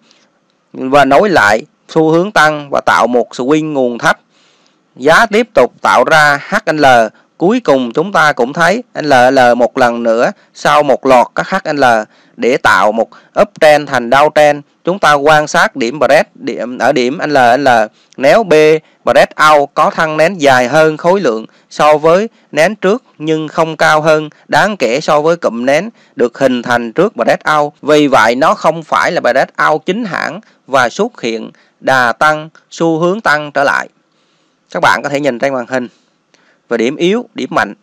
[0.73, 4.19] và nối lại xu hướng tăng và tạo một swing nguồn thấp.
[4.95, 6.85] Giá tiếp tục tạo ra HL.
[7.37, 11.83] Cuối cùng chúng ta cũng thấy LL một lần nữa, sau một loạt các HL
[12.37, 13.09] để tạo một
[13.41, 14.61] uptrend thành downtrend.
[14.83, 17.67] Chúng ta quan sát điểm break điểm, ở điểm LL.
[18.17, 18.53] Nếu B
[19.05, 23.77] break out có thân nén dài hơn khối lượng so với nén trước nhưng không
[23.77, 27.73] cao hơn, đáng kể so với cụm nén được hình thành trước break out.
[27.81, 32.49] Vì vậy, nó không phải là break out chính hãng và xuất hiện đà tăng,
[32.71, 33.89] xu hướng tăng trở lại.
[34.71, 35.87] Các bạn có thể nhìn trên màn hình
[36.67, 37.73] và điểm yếu, điểm mạnh.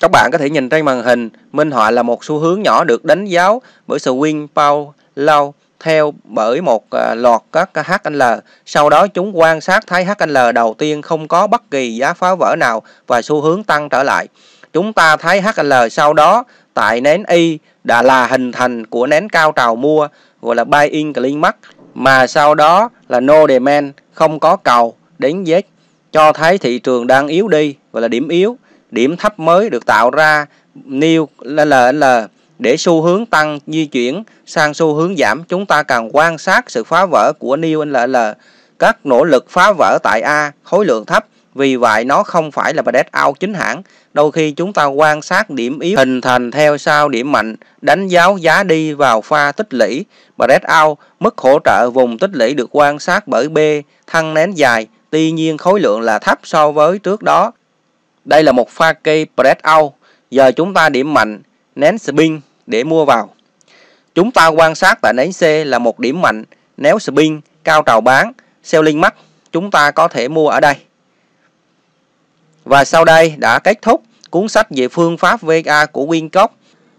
[0.00, 2.84] Các bạn có thể nhìn trên màn hình minh họa là một xu hướng nhỏ
[2.84, 8.22] được đánh dấu bởi swing Paul Lau theo bởi một à, loạt các HL.
[8.66, 12.34] Sau đó chúng quan sát thấy HL đầu tiên không có bất kỳ giá phá
[12.34, 14.28] vỡ nào và xu hướng tăng trở lại.
[14.72, 16.44] Chúng ta thấy HL sau đó
[16.74, 20.08] tại nén Y đã là hình thành của nén cao trào mua
[20.42, 21.56] gọi là buy in clean mark
[21.94, 25.62] mà sau đó là no demand không có cầu đến Z
[26.14, 28.58] cho thấy thị trường đang yếu đi gọi là điểm yếu
[28.90, 30.46] điểm thấp mới được tạo ra
[30.88, 32.04] new LL
[32.58, 36.70] để xu hướng tăng di chuyển sang xu hướng giảm, chúng ta cần quan sát
[36.70, 38.16] sự phá vỡ của New LL
[38.78, 42.74] Các nỗ lực phá vỡ tại A khối lượng thấp, vì vậy nó không phải
[42.74, 43.82] là break out chính hãng.
[44.12, 48.08] Đôi khi chúng ta quan sát điểm yếu hình thành theo sau điểm mạnh, đánh
[48.08, 50.04] dấu giá đi vào pha tích lũy.
[50.38, 53.58] Break out, mức hỗ trợ vùng tích lũy được quan sát bởi B,
[54.06, 57.52] thăng nén dài, tuy nhiên khối lượng là thấp so với trước đó.
[58.24, 59.92] Đây là một pha cây break out.
[60.30, 61.42] Giờ chúng ta điểm mạnh,
[61.76, 63.34] nén spin để mua vào.
[64.14, 66.44] Chúng ta quan sát tại nến C là một điểm mạnh,
[66.76, 68.32] nếu spin cao trào bán,
[68.62, 69.14] selling mắc,
[69.52, 70.74] chúng ta có thể mua ở đây.
[72.64, 76.48] Và sau đây đã kết thúc cuốn sách về phương pháp VA của Wincock.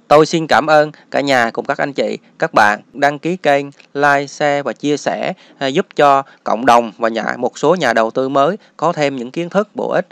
[0.08, 3.66] Tôi xin cảm ơn cả nhà cùng các anh chị, các bạn đăng ký kênh,
[3.94, 7.94] like, share và chia sẻ à, giúp cho cộng đồng và nhà một số nhà
[7.94, 10.08] đầu tư mới có thêm những kiến thức bổ ích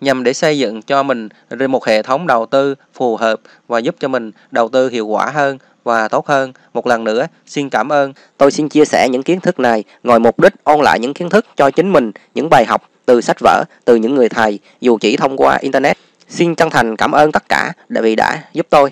[0.00, 1.28] nhằm để xây dựng cho mình
[1.68, 5.30] một hệ thống đầu tư phù hợp và giúp cho mình đầu tư hiệu quả
[5.30, 6.52] hơn và tốt hơn.
[6.74, 8.12] Một lần nữa, xin cảm ơn.
[8.36, 11.30] Tôi xin chia sẻ những kiến thức này ngồi mục đích ôn lại những kiến
[11.30, 14.98] thức cho chính mình, những bài học từ sách vở, từ những người thầy, dù
[15.00, 15.96] chỉ thông qua Internet.
[16.28, 18.90] Xin chân thành cảm ơn tất cả vì đã giúp tôi.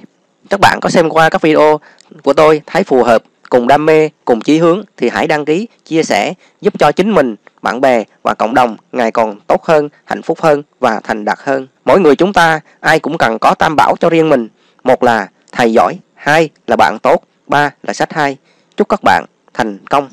[0.53, 1.81] Các bạn có xem qua các video
[2.23, 5.69] của tôi thấy phù hợp, cùng đam mê, cùng chí hướng thì hãy đăng ký,
[5.85, 9.89] chia sẻ, giúp cho chính mình bạn bè và cộng đồng ngày còn tốt hơn,
[10.05, 11.67] hạnh phúc hơn và thành đạt hơn.
[11.85, 14.49] Mỗi người chúng ta ai cũng cần có tam bảo cho riêng mình.
[14.85, 18.37] Một là thầy giỏi, hai là bạn tốt, ba là sách hay.
[18.77, 19.25] Chúc các bạn
[19.55, 20.09] thành công.